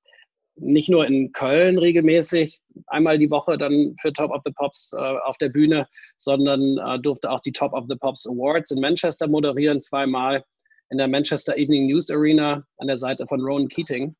nicht 0.58 0.90
nur 0.90 1.08
in 1.08 1.32
Köln 1.32 1.78
regelmäßig, 1.78 2.60
einmal 2.88 3.18
die 3.18 3.32
Woche 3.32 3.58
dann 3.58 3.96
für 4.02 4.12
Top 4.12 4.32
of 4.32 4.42
the 4.44 4.52
Pops 4.52 4.92
äh, 5.00 5.02
auf 5.02 5.38
der 5.38 5.48
Bühne, 5.48 5.88
sondern 6.18 6.80
äh, 6.80 7.00
durfte 7.00 7.32
auch 7.32 7.40
die 7.40 7.54
Top 7.54 7.72
of 7.72 7.86
the 7.88 7.96
Pops 7.96 8.28
Awards 8.28 8.72
in 8.72 8.82
Manchester 8.82 9.30
moderieren, 9.30 9.82
zweimal 9.82 10.44
in 10.90 10.98
der 10.98 11.08
Manchester 11.08 11.56
Evening 11.56 11.88
News 11.88 12.10
Arena 12.10 12.66
an 12.76 12.88
der 12.88 12.98
Seite 12.98 13.26
von 13.26 13.40
Rowan 13.40 13.70
Keating. 13.70 14.18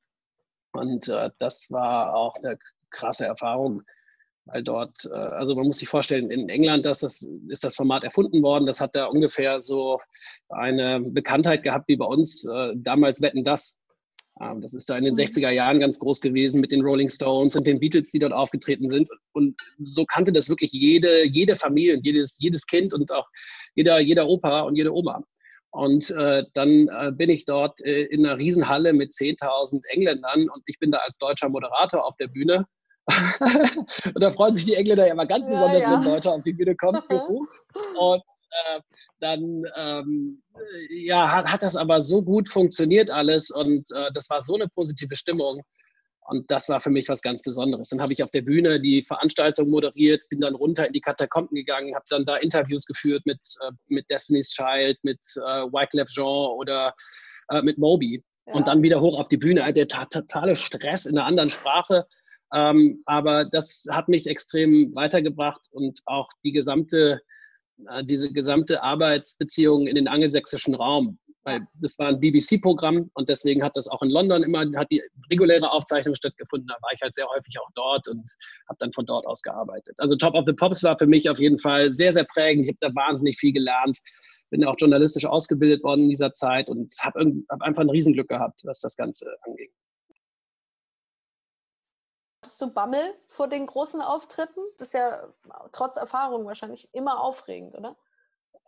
Und 0.80 1.08
äh, 1.08 1.30
das 1.40 1.68
war 1.70 2.16
auch 2.16 2.36
eine 2.36 2.58
krasse 2.90 3.26
Erfahrung, 3.26 3.84
weil 4.46 4.64
dort, 4.64 5.06
äh, 5.06 5.16
also 5.16 5.56
man 5.56 5.68
muss 5.68 5.80
sich 5.80 5.90
vorstellen, 5.90 6.32
in 6.32 6.50
England 6.50 6.86
das 6.86 7.04
ist, 7.04 7.28
ist 7.50 7.64
das 7.64 7.76
Format 7.76 8.04
erfunden 8.04 8.42
worden. 8.42 8.66
Das 8.66 8.82
hat 8.82 8.96
da 8.96 9.06
ungefähr 9.06 9.62
so 9.62 10.00
eine 10.50 11.02
Bekanntheit 11.02 11.64
gehabt 11.64 11.88
wie 11.88 11.98
bei 11.98 12.06
uns 12.06 12.46
äh, 12.46 12.74
damals 12.76 13.22
Wetten 13.22 13.44
das. 13.44 13.80
Ähm, 14.42 14.62
das 14.62 14.74
ist 14.74 14.90
da 14.90 14.98
in 14.98 15.04
den 15.04 15.16
60er 15.16 15.50
mhm. 15.50 15.56
Jahren 15.56 15.80
ganz 15.80 16.00
groß 16.00 16.22
gewesen 16.22 16.62
mit 16.62 16.72
den 16.72 16.82
Rolling 16.82 17.10
Stones 17.10 17.56
und 17.56 17.68
den 17.68 17.80
Beatles, 17.80 18.12
die 18.12 18.20
dort 18.20 18.34
aufgetreten 18.34 18.90
sind. 18.90 19.10
Und 19.34 19.60
so 19.80 20.06
kannte 20.06 20.32
das 20.32 20.50
wirklich 20.50 20.72
jede, 20.72 21.26
jede 21.26 21.56
Familie, 21.56 22.00
jedes, 22.02 22.40
jedes 22.40 22.66
Kind 22.66 22.94
und 22.94 23.12
auch 23.12 23.28
jeder, 23.76 24.00
jeder 24.00 24.28
Opa 24.28 24.62
und 24.62 24.76
jede 24.76 24.94
Oma. 24.94 25.24
Und 25.72 26.10
äh, 26.12 26.44
dann 26.54 26.88
äh, 26.88 27.12
bin 27.12 27.30
ich 27.30 27.46
dort 27.46 27.80
äh, 27.86 28.04
in 28.04 28.26
einer 28.26 28.38
Riesenhalle 28.38 28.94
mit 28.94 29.12
10.000 29.12 29.82
Engländern 29.90 30.50
und 30.50 30.64
ich 30.66 30.80
bin 30.80 30.92
da 30.92 31.00
als 31.00 31.18
deutscher 31.18 31.50
Moderator 31.50 32.06
auf 32.06 32.16
der 32.16 32.28
Bühne. 32.28 32.66
und 34.14 34.22
da 34.24 34.32
freuen 34.32 34.56
sich 34.56 34.66
die 34.66 34.76
Engländer 34.76 35.06
ja 35.08 35.14
immer 35.14 35.26
ganz 35.26 35.46
ja, 35.46 35.54
besonders, 35.54 35.82
ja. 35.82 35.94
wenn 35.94 36.04
Deutscher 36.04 36.32
auf 36.32 36.44
die 36.44 36.54
Bühne 36.54 36.76
kommt. 36.76 37.04
und 37.10 38.24
äh, 38.52 38.82
dann 39.20 39.64
ähm, 39.76 40.42
ja, 40.90 41.32
hat, 41.32 41.46
hat 41.46 41.62
das 41.62 41.76
aber 41.76 42.02
so 42.02 42.24
gut 42.24 42.50
funktioniert 42.50 43.12
alles 43.12 43.52
und 43.52 43.92
äh, 43.92 44.10
das 44.14 44.30
war 44.30 44.42
so 44.42 44.56
eine 44.56 44.68
positive 44.68 45.16
Stimmung. 45.16 45.62
Und 46.30 46.50
das 46.52 46.70
war 46.70 46.80
für 46.80 46.92
mich 46.92 47.10
was 47.10 47.24
ganz 47.24 47.42
Besonderes. 47.42 47.90
Dann 47.90 48.02
habe 48.02 48.14
ich 48.14 48.22
auf 48.22 48.30
der 48.30 48.44
Bühne 48.44 48.80
die 48.80 49.02
Veranstaltung 49.04 49.70
moderiert, 49.70 50.22
bin 50.30 50.42
dann 50.42 50.54
runter 50.54 50.86
in 50.86 50.94
die 50.94 51.02
Katakomben 51.02 51.56
gegangen, 51.56 51.96
habe 51.96 52.06
dann 52.10 52.24
da 52.24 52.38
Interviews 52.38 52.86
geführt 52.86 53.24
mit, 53.26 53.40
äh, 53.62 53.72
mit 53.88 54.10
Destiny's 54.12 54.50
Child, 54.50 54.98
mit 55.02 55.20
äh, 55.38 55.66
Wyclef 55.72 56.08
Jean 56.10 56.52
oder 56.56 56.94
äh, 57.50 57.64
mit 57.64 57.80
Moby. 57.80 58.24
Ja. 58.46 58.54
Und 58.54 58.68
dann 58.68 58.84
wieder 58.84 59.02
hoch 59.02 59.20
auf 59.20 59.28
die 59.28 59.38
Bühne. 59.38 59.74
Der 59.74 59.88
totale 59.88 60.56
Stress 60.56 61.08
in 61.08 61.18
einer 61.18 61.26
anderen 61.26 61.50
Sprache. 61.50 62.06
Ähm, 62.54 63.02
aber 63.06 63.46
das 63.46 63.86
hat 63.90 64.08
mich 64.08 64.28
extrem 64.28 64.96
weitergebracht 64.96 65.62
und 65.72 66.00
auch 66.06 66.30
die 66.44 66.52
gesamte 66.52 67.22
äh, 67.88 68.04
diese 68.04 68.32
gesamte 68.32 68.84
Arbeitsbeziehung 68.84 69.88
in 69.88 69.96
den 69.96 70.08
angelsächsischen 70.08 70.76
Raum. 70.76 71.18
Weil 71.44 71.66
das 71.82 71.98
war 71.98 72.08
ein 72.08 72.20
BBC-Programm 72.20 73.10
und 73.14 73.30
deswegen 73.30 73.64
hat 73.64 73.78
das 73.78 73.88
auch 73.88 74.02
in 74.02 74.10
London 74.10 74.44
immer, 74.44 74.66
hat 74.76 74.92
die 74.92 75.02
reguläre 75.32 75.72
Aufzeichnung 75.72 76.16
stattgefunden. 76.16 76.68
Da 76.68 76.76
war 76.82 76.92
ich 76.94 77.02
halt 77.02 77.16
sehr 77.16 77.28
häufig 77.28 77.58
auch 77.60 77.70
dort 77.76 78.08
und 78.10 78.30
habe 78.68 78.78
dann 78.80 78.92
von 78.92 79.06
dort 79.06 79.26
aus 79.26 79.42
gearbeitet. 79.42 79.96
Also 80.00 80.16
Top 80.16 80.36
of 80.36 80.44
the 80.46 80.54
Pops 80.54 80.84
war 80.84 80.98
für 80.98 81.08
mich 81.08 81.30
auf 81.30 81.40
jeden 81.40 81.58
Fall 81.58 81.94
sehr, 81.94 82.12
sehr 82.12 82.26
prägend. 82.26 82.66
Ich 82.66 82.72
habe 82.72 82.94
da 82.94 82.96
wahnsinnig 82.96 83.38
viel 83.38 83.54
gelernt. 83.54 83.98
Bin 84.50 84.66
auch 84.66 84.76
journalistisch 84.78 85.26
ausgebildet 85.26 85.84
worden 85.84 86.04
in 86.04 86.10
dieser 86.10 86.34
Zeit 86.34 86.70
und 86.70 86.94
habe 87.02 87.20
hab 87.50 87.62
einfach 87.62 87.84
ein 87.84 87.90
Riesenglück 87.90 88.28
gehabt, 88.28 88.62
was 88.66 88.80
das 88.80 88.96
Ganze 88.98 89.34
anging. 89.44 89.70
Hast 92.44 92.62
du 92.62 92.74
Bammel 92.74 93.14
vor 93.28 93.48
den 93.48 93.66
großen 93.66 94.02
Auftritten? 94.02 94.60
Das 94.78 94.88
ist 94.88 94.94
ja 94.94 95.34
trotz 95.72 95.98
Erfahrung 95.98 96.46
wahrscheinlich 96.46 96.90
immer 96.94 97.22
aufregend, 97.22 97.76
oder? 97.76 97.96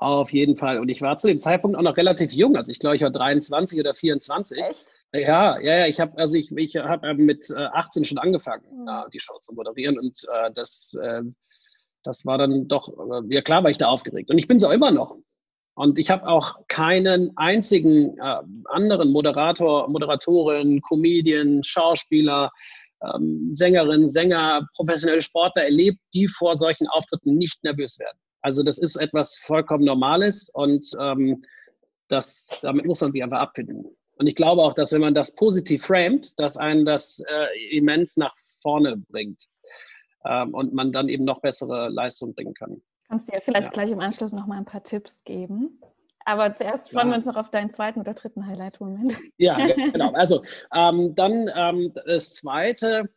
Auf 0.01 0.33
jeden 0.33 0.55
Fall. 0.55 0.79
Und 0.79 0.89
ich 0.89 1.03
war 1.03 1.17
zu 1.17 1.27
dem 1.27 1.39
Zeitpunkt 1.39 1.77
auch 1.77 1.83
noch 1.83 1.95
relativ 1.95 2.31
jung. 2.31 2.55
Also 2.55 2.71
ich 2.71 2.79
glaube, 2.79 2.95
ich 2.95 3.03
war 3.03 3.11
23 3.11 3.79
oder 3.79 3.93
24. 3.93 4.57
Echt? 4.57 4.85
Ja, 5.13 5.59
ja, 5.59 5.77
ja. 5.77 5.85
Ich 5.85 5.99
habe 5.99 6.17
also 6.17 6.37
ich, 6.37 6.51
ich 6.57 6.75
habe 6.75 7.07
ähm, 7.07 7.17
mit 7.17 7.45
18 7.55 8.01
äh, 8.01 8.05
schon 8.07 8.17
angefangen, 8.17 8.63
mhm. 8.71 8.89
die 9.13 9.19
Show 9.19 9.37
zu 9.41 9.53
moderieren. 9.53 9.99
Und 9.99 10.17
äh, 10.33 10.49
das, 10.55 10.99
äh, 11.03 11.21
das 12.01 12.25
war 12.25 12.39
dann 12.39 12.67
doch, 12.67 12.89
äh, 12.89 13.21
ja 13.31 13.41
klar 13.41 13.63
war 13.63 13.69
ich 13.69 13.77
da 13.77 13.89
aufgeregt. 13.89 14.31
Und 14.31 14.39
ich 14.39 14.47
bin 14.47 14.59
so 14.59 14.71
immer 14.71 14.89
noch. 14.89 15.17
Und 15.75 15.99
ich 15.99 16.09
habe 16.09 16.27
auch 16.27 16.55
keinen 16.67 17.37
einzigen 17.37 18.17
äh, 18.17 18.37
anderen 18.69 19.11
Moderator, 19.11 19.87
Moderatorin, 19.87 20.81
Comedian, 20.81 21.63
Schauspieler, 21.63 22.49
ähm, 23.03 23.49
Sängerinnen, 23.51 24.09
Sänger, 24.09 24.67
professionelle 24.75 25.21
Sportler 25.21 25.65
erlebt, 25.65 25.99
die 26.15 26.27
vor 26.27 26.55
solchen 26.55 26.87
Auftritten 26.87 27.35
nicht 27.37 27.63
nervös 27.63 27.99
werden. 27.99 28.17
Also 28.41 28.63
das 28.63 28.77
ist 28.77 28.95
etwas 28.95 29.37
vollkommen 29.37 29.85
Normales 29.85 30.49
und 30.49 30.85
ähm, 30.99 31.43
das, 32.07 32.59
damit 32.61 32.85
muss 32.85 33.01
man 33.01 33.13
sich 33.13 33.23
einfach 33.23 33.39
abfinden. 33.39 33.85
Und 34.15 34.27
ich 34.27 34.35
glaube 34.35 34.61
auch, 34.61 34.73
dass 34.73 34.91
wenn 34.91 35.01
man 35.01 35.15
das 35.15 35.35
positiv 35.35 35.85
framet, 35.85 36.39
dass 36.39 36.57
einen 36.57 36.85
das 36.85 37.23
äh, 37.27 37.77
immens 37.77 38.17
nach 38.17 38.35
vorne 38.61 38.97
bringt 39.09 39.47
ähm, 40.25 40.53
und 40.53 40.73
man 40.73 40.91
dann 40.91 41.09
eben 41.09 41.25
noch 41.25 41.41
bessere 41.41 41.89
Leistung 41.89 42.35
bringen 42.35 42.53
kann. 42.53 42.81
Kannst 43.07 43.29
du 43.29 43.33
ja 43.33 43.39
vielleicht 43.41 43.67
ja. 43.67 43.71
gleich 43.71 43.91
im 43.91 43.99
Anschluss 43.99 44.31
noch 44.31 44.47
mal 44.47 44.57
ein 44.57 44.65
paar 44.65 44.83
Tipps 44.83 45.23
geben? 45.23 45.81
Aber 46.25 46.53
zuerst 46.55 46.91
freuen 46.91 47.07
ja. 47.07 47.13
wir 47.13 47.17
uns 47.17 47.25
noch 47.25 47.37
auf 47.37 47.49
deinen 47.49 47.71
zweiten 47.71 47.99
oder 47.99 48.13
dritten 48.13 48.45
Highlight-Moment. 48.45 49.17
Ja, 49.37 49.55
genau. 49.75 50.13
Also 50.13 50.43
ähm, 50.73 51.15
dann 51.15 51.49
ähm, 51.55 51.91
das 52.05 52.35
zweite 52.35 53.09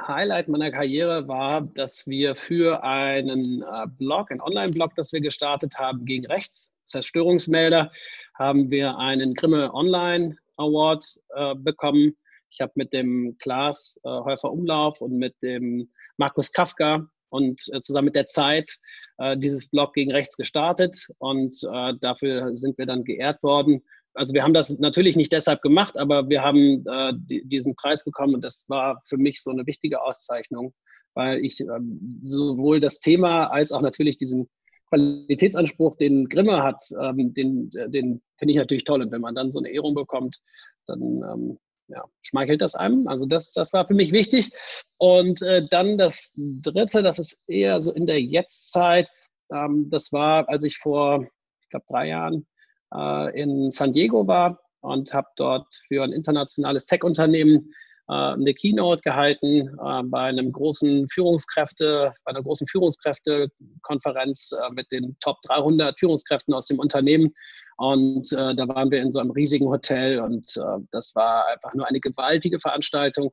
Highlight 0.00 0.48
meiner 0.48 0.70
Karriere 0.70 1.28
war, 1.28 1.62
dass 1.62 2.06
wir 2.06 2.34
für 2.34 2.82
einen 2.82 3.62
äh, 3.62 3.86
Blog, 3.98 4.30
einen 4.30 4.40
Online-Blog, 4.40 4.94
das 4.96 5.12
wir 5.12 5.20
gestartet 5.20 5.78
haben, 5.78 6.04
gegen 6.04 6.26
Rechts, 6.26 6.70
Zerstörungsmelder, 6.84 7.90
haben 8.34 8.70
wir 8.70 8.98
einen 8.98 9.34
Grimme 9.34 9.72
Online 9.72 10.36
Award 10.56 11.04
äh, 11.34 11.54
bekommen. 11.54 12.16
Ich 12.50 12.60
habe 12.60 12.72
mit 12.74 12.92
dem 12.92 13.36
Klaas 13.38 13.98
äh, 14.04 14.08
Häufer 14.08 14.52
Umlauf 14.52 15.00
und 15.00 15.16
mit 15.16 15.40
dem 15.42 15.90
Markus 16.16 16.52
Kafka 16.52 17.06
und 17.30 17.62
äh, 17.72 17.80
zusammen 17.80 18.06
mit 18.06 18.16
der 18.16 18.26
Zeit 18.26 18.76
äh, 19.18 19.36
dieses 19.36 19.68
Blog 19.68 19.94
gegen 19.94 20.12
rechts 20.12 20.36
gestartet 20.36 21.08
und 21.18 21.56
äh, 21.72 21.94
dafür 22.00 22.54
sind 22.54 22.78
wir 22.78 22.86
dann 22.86 23.04
geehrt 23.04 23.42
worden. 23.42 23.82
Also 24.14 24.32
wir 24.34 24.42
haben 24.42 24.54
das 24.54 24.78
natürlich 24.78 25.16
nicht 25.16 25.32
deshalb 25.32 25.60
gemacht, 25.62 25.96
aber 25.96 26.28
wir 26.28 26.42
haben 26.42 26.84
äh, 26.86 27.12
die, 27.16 27.44
diesen 27.46 27.74
Preis 27.74 28.04
bekommen 28.04 28.34
und 28.34 28.44
das 28.44 28.66
war 28.68 29.00
für 29.04 29.16
mich 29.16 29.42
so 29.42 29.50
eine 29.50 29.66
wichtige 29.66 30.02
Auszeichnung, 30.02 30.72
weil 31.14 31.44
ich 31.44 31.60
ähm, 31.60 32.20
sowohl 32.22 32.80
das 32.80 33.00
Thema 33.00 33.46
als 33.46 33.72
auch 33.72 33.82
natürlich 33.82 34.16
diesen 34.16 34.48
Qualitätsanspruch, 34.88 35.96
den 35.96 36.28
Grimme 36.28 36.62
hat, 36.62 36.80
ähm, 37.00 37.34
den, 37.34 37.70
den 37.70 38.22
finde 38.38 38.52
ich 38.52 38.58
natürlich 38.58 38.84
toll. 38.84 39.02
Und 39.02 39.10
wenn 39.10 39.20
man 39.20 39.34
dann 39.34 39.50
so 39.50 39.58
eine 39.58 39.70
Ehrung 39.70 39.94
bekommt, 39.94 40.40
dann 40.86 41.00
ähm, 41.00 41.58
ja, 41.88 42.04
schmeichelt 42.22 42.60
das 42.60 42.74
einem. 42.74 43.08
Also 43.08 43.26
das, 43.26 43.52
das 43.52 43.72
war 43.72 43.86
für 43.86 43.94
mich 43.94 44.12
wichtig. 44.12 44.50
Und 44.98 45.42
äh, 45.42 45.66
dann 45.68 45.98
das 45.98 46.34
Dritte, 46.36 47.02
das 47.02 47.18
ist 47.18 47.48
eher 47.48 47.80
so 47.80 47.92
in 47.92 48.06
der 48.06 48.22
Jetztzeit. 48.22 49.10
Ähm, 49.52 49.88
das 49.90 50.12
war, 50.12 50.48
als 50.48 50.64
ich 50.64 50.78
vor, 50.78 51.26
ich 51.60 51.68
glaube, 51.70 51.86
drei 51.88 52.08
Jahren 52.08 52.46
äh, 52.94 53.40
in 53.40 53.70
San 53.70 53.92
Diego 53.92 54.26
war 54.26 54.60
und 54.80 55.12
habe 55.12 55.28
dort 55.36 55.66
für 55.88 56.02
ein 56.02 56.12
internationales 56.12 56.86
Tech-Unternehmen 56.86 57.72
äh, 58.08 58.12
eine 58.12 58.54
Keynote 58.54 59.00
gehalten 59.02 59.68
äh, 59.68 60.02
bei 60.04 60.24
einem 60.24 60.52
großen 60.52 61.08
Führungskräfte, 61.08 62.12
bei 62.24 62.30
einer 62.30 62.42
großen 62.42 62.66
Führungskräftekonferenz 62.68 64.52
äh, 64.52 64.72
mit 64.72 64.90
den 64.92 65.16
Top 65.20 65.38
300 65.46 65.98
Führungskräften 65.98 66.54
aus 66.54 66.66
dem 66.66 66.78
Unternehmen 66.78 67.32
Und 67.76 68.32
äh, 68.32 68.54
da 68.54 68.68
waren 68.68 68.90
wir 68.90 69.00
in 69.00 69.10
so 69.10 69.20
einem 69.20 69.30
riesigen 69.30 69.68
Hotel 69.68 70.20
und 70.20 70.56
äh, 70.56 70.80
das 70.92 71.14
war 71.14 71.48
einfach 71.48 71.74
nur 71.74 71.88
eine 71.88 72.00
gewaltige 72.00 72.60
Veranstaltung. 72.60 73.32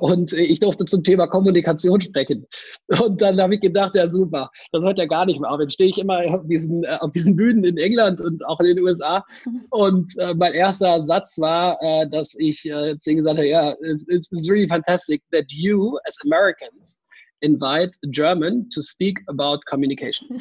Und 0.00 0.32
ich 0.32 0.60
durfte 0.60 0.84
zum 0.84 1.02
Thema 1.02 1.26
Kommunikation 1.26 2.00
sprechen. 2.00 2.46
Und 3.00 3.20
dann 3.20 3.40
habe 3.40 3.54
ich 3.54 3.60
gedacht, 3.60 3.94
ja 3.94 4.10
super, 4.10 4.50
das 4.72 4.84
hört 4.84 4.98
ja 4.98 5.06
gar 5.06 5.26
nicht 5.26 5.40
mehr 5.40 5.50
auf. 5.50 5.60
Jetzt 5.60 5.74
stehe 5.74 5.90
ich 5.90 5.98
immer 5.98 6.20
auf 6.34 6.46
diesen, 6.46 6.84
äh, 6.84 6.98
auf 7.00 7.10
diesen 7.10 7.36
Bühnen 7.36 7.64
in 7.64 7.76
England 7.76 8.20
und 8.20 8.44
auch 8.46 8.60
in 8.60 8.76
den 8.76 8.80
USA. 8.80 9.24
Und 9.70 10.16
äh, 10.18 10.34
mein 10.34 10.52
erster 10.52 11.02
Satz 11.04 11.38
war, 11.38 11.78
äh, 11.82 12.08
dass 12.08 12.34
ich 12.38 12.64
äh, 12.66 12.96
zu 12.98 13.14
gesagt 13.14 13.38
habe, 13.38 13.48
ja, 13.48 13.74
it's, 13.82 14.04
it's 14.08 14.50
really 14.50 14.68
fantastic 14.68 15.22
that 15.32 15.44
you 15.48 15.98
as 16.06 16.16
Americans 16.24 16.98
invite 17.42 17.96
a 18.04 18.08
German 18.08 18.68
to 18.70 18.80
speak 18.80 19.18
about 19.28 19.60
communication. 19.66 20.40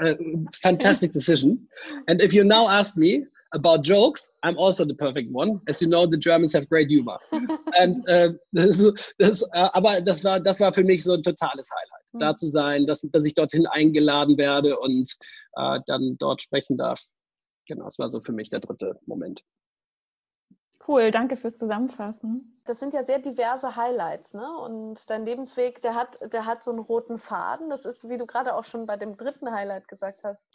uh, 0.00 0.14
fantastic 0.62 1.12
decision. 1.12 1.66
And 2.08 2.22
if 2.22 2.32
you 2.32 2.44
now 2.44 2.68
ask 2.68 2.96
me, 2.96 3.24
about 3.52 3.82
jokes, 3.82 4.36
I'm 4.42 4.56
also 4.58 4.84
the 4.84 4.94
perfect 4.94 5.30
one. 5.32 5.60
As 5.68 5.80
you 5.82 5.88
know, 5.88 6.06
the 6.06 6.16
Germans 6.16 6.52
have 6.52 6.68
great 6.68 6.90
humor. 6.90 7.18
And, 7.78 8.06
äh, 8.08 8.32
das, 8.52 9.14
das, 9.18 9.42
äh, 9.42 9.68
aber 9.72 10.00
das 10.00 10.24
war, 10.24 10.40
das 10.40 10.60
war 10.60 10.72
für 10.72 10.84
mich 10.84 11.04
so 11.04 11.14
ein 11.14 11.22
totales 11.22 11.68
Highlight, 11.70 12.14
mhm. 12.14 12.18
da 12.18 12.36
zu 12.36 12.48
sein, 12.48 12.86
dass, 12.86 13.00
dass 13.00 13.24
ich 13.24 13.34
dorthin 13.34 13.66
eingeladen 13.66 14.38
werde 14.38 14.78
und 14.78 15.12
äh, 15.56 15.80
dann 15.86 16.16
dort 16.18 16.42
sprechen 16.42 16.76
darf. 16.76 17.00
Genau, 17.66 17.84
das 17.84 17.98
war 17.98 18.10
so 18.10 18.20
für 18.20 18.32
mich 18.32 18.50
der 18.50 18.60
dritte 18.60 18.98
Moment. 19.06 19.42
Cool, 20.86 21.10
danke 21.10 21.36
fürs 21.36 21.58
Zusammenfassen. 21.58 22.60
Das 22.64 22.80
sind 22.80 22.94
ja 22.94 23.02
sehr 23.02 23.18
diverse 23.18 23.76
Highlights, 23.76 24.32
ne? 24.32 24.58
Und 24.58 25.10
dein 25.10 25.26
Lebensweg, 25.26 25.82
der 25.82 25.94
hat, 25.94 26.18
der 26.32 26.46
hat 26.46 26.62
so 26.62 26.70
einen 26.70 26.80
roten 26.80 27.18
Faden. 27.18 27.68
Das 27.68 27.84
ist, 27.84 28.08
wie 28.08 28.16
du 28.16 28.26
gerade 28.26 28.54
auch 28.54 28.64
schon 28.64 28.86
bei 28.86 28.96
dem 28.96 29.16
dritten 29.16 29.52
Highlight 29.52 29.88
gesagt 29.88 30.24
hast, 30.24 30.48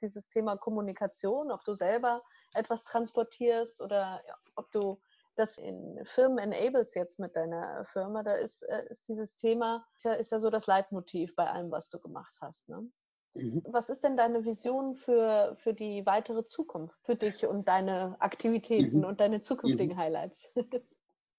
dieses 0.00 0.28
Thema 0.28 0.56
Kommunikation, 0.56 1.50
ob 1.50 1.64
du 1.64 1.74
selber 1.74 2.22
etwas 2.54 2.84
transportierst 2.84 3.80
oder 3.80 4.22
ja, 4.26 4.34
ob 4.56 4.70
du 4.72 5.00
das 5.36 5.58
in 5.58 6.00
Firmen 6.04 6.38
enables 6.38 6.94
jetzt 6.94 7.18
mit 7.18 7.34
deiner 7.34 7.84
Firma. 7.86 8.22
Da 8.22 8.34
ist, 8.34 8.62
äh, 8.64 8.86
ist 8.90 9.08
dieses 9.08 9.34
Thema, 9.34 9.86
ist 9.96 10.04
ja, 10.04 10.12
ist 10.12 10.32
ja 10.32 10.38
so 10.38 10.50
das 10.50 10.66
Leitmotiv 10.66 11.34
bei 11.34 11.46
allem, 11.46 11.70
was 11.70 11.88
du 11.88 11.98
gemacht 11.98 12.34
hast. 12.40 12.68
Ne? 12.68 12.90
Mhm. 13.34 13.62
Was 13.66 13.88
ist 13.88 14.04
denn 14.04 14.16
deine 14.16 14.44
Vision 14.44 14.94
für, 14.94 15.54
für 15.56 15.72
die 15.72 16.04
weitere 16.04 16.44
Zukunft, 16.44 16.96
für 17.02 17.16
dich 17.16 17.46
und 17.46 17.68
deine 17.68 18.16
Aktiviiten 18.20 18.98
mhm. 18.98 19.04
und 19.04 19.20
deine 19.20 19.40
zukünftigen 19.40 19.96
mhm. 19.96 20.00
Highlights? 20.00 20.50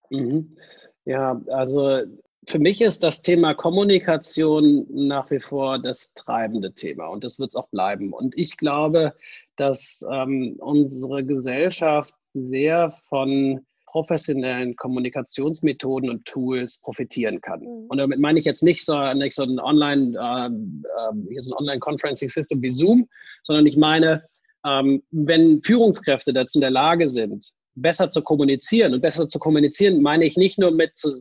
Mhm. 0.10 0.58
Ja, 1.06 1.42
also 1.48 2.02
für 2.48 2.60
mich 2.60 2.82
ist 2.82 3.04
das 3.04 3.22
Thema 3.22 3.54
Kommunikation 3.54 4.86
nach 4.90 5.32
wie 5.32 5.40
vor 5.40 5.80
das 5.80 6.14
treibende 6.14 6.74
Thema 6.74 7.08
und 7.08 7.24
das 7.24 7.40
wird 7.40 7.50
es 7.50 7.56
auch 7.56 7.70
bleiben. 7.70 8.14
Und 8.14 8.38
ich 8.38 8.58
glaube, 8.58 9.14
dass 9.56 10.06
ähm, 10.12 10.58
unsere 10.60 11.24
Gesellschaft 11.24 12.16
sehr 12.34 12.90
von 12.90 13.66
professionellen 13.94 14.76
Kommunikationsmethoden 14.76 16.10
und 16.10 16.26
Tools 16.26 16.82
profitieren 16.82 17.40
kann. 17.42 17.60
Mhm. 17.60 17.86
Und 17.90 17.98
damit 18.00 18.20
meine 18.20 18.40
ich 18.40 18.46
jetzt 18.46 18.64
nicht 18.64 18.84
so, 18.84 19.14
nicht 19.14 19.36
so 19.36 19.44
ein 19.44 19.60
Online, 19.60 20.18
äh, 20.18 20.48
äh, 20.48 21.30
hier 21.30 21.42
so 21.44 21.54
ein 21.54 21.60
Online-Conferencing-System 21.60 22.60
wie 22.64 22.72
Zoom, 22.72 23.08
sondern 23.44 23.68
ich 23.68 23.78
meine, 23.78 24.24
ähm, 24.66 25.04
wenn 25.12 25.62
Führungskräfte 25.62 26.34
dazu 26.34 26.58
in 26.58 26.62
der 26.62 26.72
Lage 26.72 27.08
sind, 27.08 27.54
besser 27.76 28.10
zu 28.10 28.24
kommunizieren. 28.24 28.96
Und 28.96 29.02
besser 29.02 29.28
zu 29.28 29.38
kommunizieren 29.38 30.02
meine 30.02 30.26
ich 30.26 30.38
nicht 30.38 30.58
nur 30.58 30.72
mit 30.72 30.96
zu, 30.96 31.12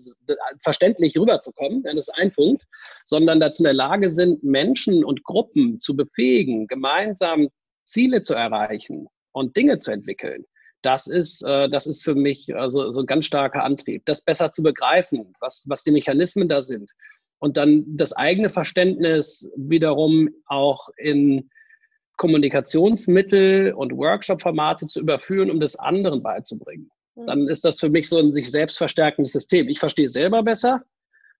verständlich 0.62 1.18
rüberzukommen, 1.18 1.82
das 1.82 2.08
ist 2.08 2.14
ein 2.20 2.32
Punkt, 2.32 2.64
sondern 3.04 3.38
dazu 3.38 3.62
in 3.62 3.64
der 3.64 3.74
Lage 3.74 4.08
sind, 4.10 4.42
Menschen 4.42 5.04
und 5.04 5.24
Gruppen 5.24 5.78
zu 5.78 5.94
befähigen, 5.94 6.66
gemeinsam 6.66 7.48
Ziele 7.86 8.22
zu 8.22 8.34
erreichen 8.34 9.08
und 9.32 9.56
Dinge 9.56 9.78
zu 9.78 9.90
entwickeln. 9.90 10.44
Das 10.82 11.06
ist, 11.06 11.42
äh, 11.42 11.68
das 11.68 11.86
ist 11.86 12.02
für 12.04 12.14
mich 12.14 12.54
also, 12.54 12.90
so 12.90 13.00
ein 13.00 13.06
ganz 13.06 13.24
starker 13.24 13.64
Antrieb, 13.64 14.04
das 14.04 14.22
besser 14.22 14.52
zu 14.52 14.62
begreifen, 14.62 15.32
was, 15.40 15.64
was 15.68 15.84
die 15.84 15.92
Mechanismen 15.92 16.48
da 16.48 16.62
sind. 16.62 16.92
Und 17.38 17.56
dann 17.56 17.84
das 17.88 18.12
eigene 18.12 18.48
Verständnis 18.48 19.50
wiederum 19.56 20.28
auch 20.46 20.88
in 20.96 21.50
Kommunikationsmittel 22.16 23.72
und 23.72 23.96
Workshop-Formate 23.96 24.86
zu 24.86 25.00
überführen, 25.00 25.50
um 25.50 25.58
das 25.58 25.76
anderen 25.76 26.22
beizubringen. 26.22 26.90
Mhm. 27.16 27.26
Dann 27.26 27.48
ist 27.48 27.64
das 27.64 27.80
für 27.80 27.90
mich 27.90 28.08
so 28.08 28.18
ein 28.18 28.32
sich 28.32 28.50
selbst 28.50 28.78
verstärkendes 28.78 29.32
System. 29.32 29.68
Ich 29.68 29.78
verstehe 29.78 30.06
es 30.06 30.12
selber 30.12 30.42
besser, 30.42 30.80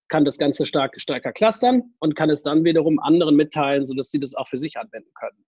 kann 0.08 0.24
das 0.24 0.38
Ganze 0.38 0.66
stark, 0.66 1.00
stärker 1.00 1.32
clustern 1.32 1.94
und 2.00 2.16
kann 2.16 2.30
es 2.30 2.42
dann 2.42 2.64
wiederum 2.64 2.98
anderen 2.98 3.36
mitteilen, 3.36 3.86
sodass 3.86 4.10
sie 4.10 4.18
das 4.18 4.34
auch 4.34 4.48
für 4.48 4.58
sich 4.58 4.76
anwenden 4.76 5.10
können. 5.14 5.44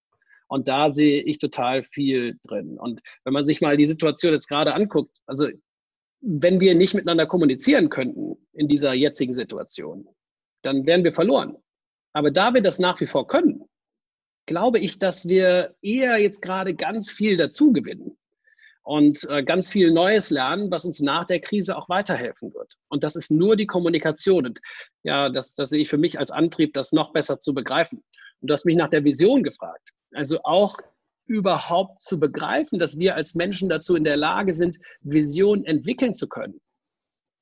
Und 0.54 0.68
da 0.68 0.94
sehe 0.94 1.20
ich 1.24 1.38
total 1.38 1.82
viel 1.82 2.38
drin. 2.44 2.78
Und 2.78 3.00
wenn 3.24 3.32
man 3.32 3.44
sich 3.44 3.60
mal 3.60 3.76
die 3.76 3.86
Situation 3.86 4.34
jetzt 4.34 4.46
gerade 4.46 4.72
anguckt, 4.72 5.18
also 5.26 5.48
wenn 6.20 6.60
wir 6.60 6.76
nicht 6.76 6.94
miteinander 6.94 7.26
kommunizieren 7.26 7.88
könnten 7.88 8.36
in 8.52 8.68
dieser 8.68 8.94
jetzigen 8.94 9.34
Situation, 9.34 10.06
dann 10.62 10.86
wären 10.86 11.02
wir 11.02 11.12
verloren. 11.12 11.56
Aber 12.12 12.30
da 12.30 12.54
wir 12.54 12.62
das 12.62 12.78
nach 12.78 13.00
wie 13.00 13.06
vor 13.06 13.26
können, 13.26 13.64
glaube 14.46 14.78
ich, 14.78 15.00
dass 15.00 15.26
wir 15.26 15.74
eher 15.82 16.18
jetzt 16.18 16.40
gerade 16.40 16.76
ganz 16.76 17.10
viel 17.10 17.36
dazu 17.36 17.72
gewinnen 17.72 18.16
und 18.84 19.28
äh, 19.30 19.42
ganz 19.42 19.72
viel 19.72 19.90
Neues 19.90 20.30
lernen, 20.30 20.70
was 20.70 20.84
uns 20.84 21.00
nach 21.00 21.24
der 21.24 21.40
Krise 21.40 21.76
auch 21.76 21.88
weiterhelfen 21.88 22.54
wird. 22.54 22.74
Und 22.86 23.02
das 23.02 23.16
ist 23.16 23.32
nur 23.32 23.56
die 23.56 23.66
Kommunikation. 23.66 24.46
Und 24.46 24.60
ja, 25.02 25.30
das, 25.30 25.56
das 25.56 25.70
sehe 25.70 25.80
ich 25.80 25.88
für 25.88 25.98
mich 25.98 26.20
als 26.20 26.30
Antrieb, 26.30 26.74
das 26.74 26.92
noch 26.92 27.12
besser 27.12 27.40
zu 27.40 27.54
begreifen. 27.54 28.04
Und 28.40 28.50
du 28.50 28.52
hast 28.52 28.66
mich 28.66 28.76
nach 28.76 28.90
der 28.90 29.02
Vision 29.02 29.42
gefragt. 29.42 29.90
Also 30.14 30.40
auch 30.44 30.76
überhaupt 31.26 32.00
zu 32.02 32.20
begreifen, 32.20 32.78
dass 32.78 32.98
wir 32.98 33.14
als 33.14 33.34
Menschen 33.34 33.68
dazu 33.68 33.96
in 33.96 34.04
der 34.04 34.16
Lage 34.16 34.52
sind, 34.52 34.78
Visionen 35.00 35.64
entwickeln 35.64 36.14
zu 36.14 36.28
können. 36.28 36.60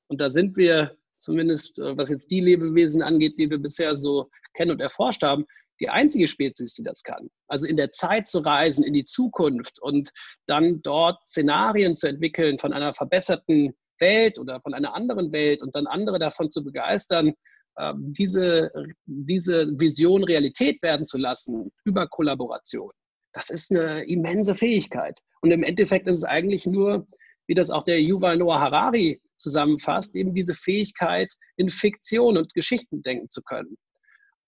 Und 0.07 0.21
da 0.21 0.29
sind 0.29 0.57
wir 0.57 0.95
zumindest, 1.17 1.79
äh, 1.79 1.97
was 1.97 2.09
jetzt 2.09 2.31
die 2.31 2.41
Lebewesen 2.41 3.01
angeht, 3.01 3.37
die 3.37 3.49
wir 3.49 3.57
bisher 3.57 3.95
so 3.95 4.29
kennen 4.53 4.71
und 4.71 4.81
erforscht 4.81 5.23
haben, 5.23 5.45
die 5.79 5.89
einzige 5.89 6.27
Spezies, 6.27 6.75
die 6.75 6.83
das 6.83 7.03
kann. 7.03 7.27
Also 7.47 7.65
in 7.65 7.75
der 7.75 7.91
Zeit 7.91 8.27
zu 8.27 8.39
reisen, 8.39 8.83
in 8.83 8.93
die 8.93 9.03
Zukunft 9.03 9.81
und 9.81 10.11
dann 10.45 10.81
dort 10.81 11.25
Szenarien 11.25 11.95
zu 11.95 12.07
entwickeln 12.07 12.59
von 12.59 12.73
einer 12.73 12.93
verbesserten 12.93 13.73
Welt 13.99 14.39
oder 14.39 14.61
von 14.61 14.73
einer 14.73 14.93
anderen 14.93 15.31
Welt 15.31 15.61
und 15.61 15.75
dann 15.75 15.87
andere 15.87 16.19
davon 16.19 16.49
zu 16.49 16.63
begeistern, 16.63 17.33
diese, 17.97 18.71
diese 19.05 19.67
Vision 19.79 20.23
Realität 20.23 20.81
werden 20.81 21.05
zu 21.05 21.17
lassen 21.17 21.71
über 21.85 22.07
Kollaboration. 22.07 22.91
Das 23.33 23.49
ist 23.49 23.71
eine 23.71 24.03
immense 24.03 24.55
Fähigkeit. 24.55 25.19
Und 25.41 25.51
im 25.51 25.63
Endeffekt 25.63 26.07
ist 26.07 26.17
es 26.17 26.23
eigentlich 26.23 26.65
nur, 26.65 27.05
wie 27.47 27.55
das 27.55 27.69
auch 27.69 27.83
der 27.83 28.01
Yuval 28.01 28.37
Noah 28.37 28.59
Harari 28.59 29.21
zusammenfasst, 29.37 30.15
eben 30.15 30.33
diese 30.33 30.55
Fähigkeit, 30.55 31.33
in 31.57 31.69
Fiktion 31.69 32.37
und 32.37 32.53
Geschichten 32.53 33.01
denken 33.01 33.29
zu 33.29 33.41
können. 33.41 33.75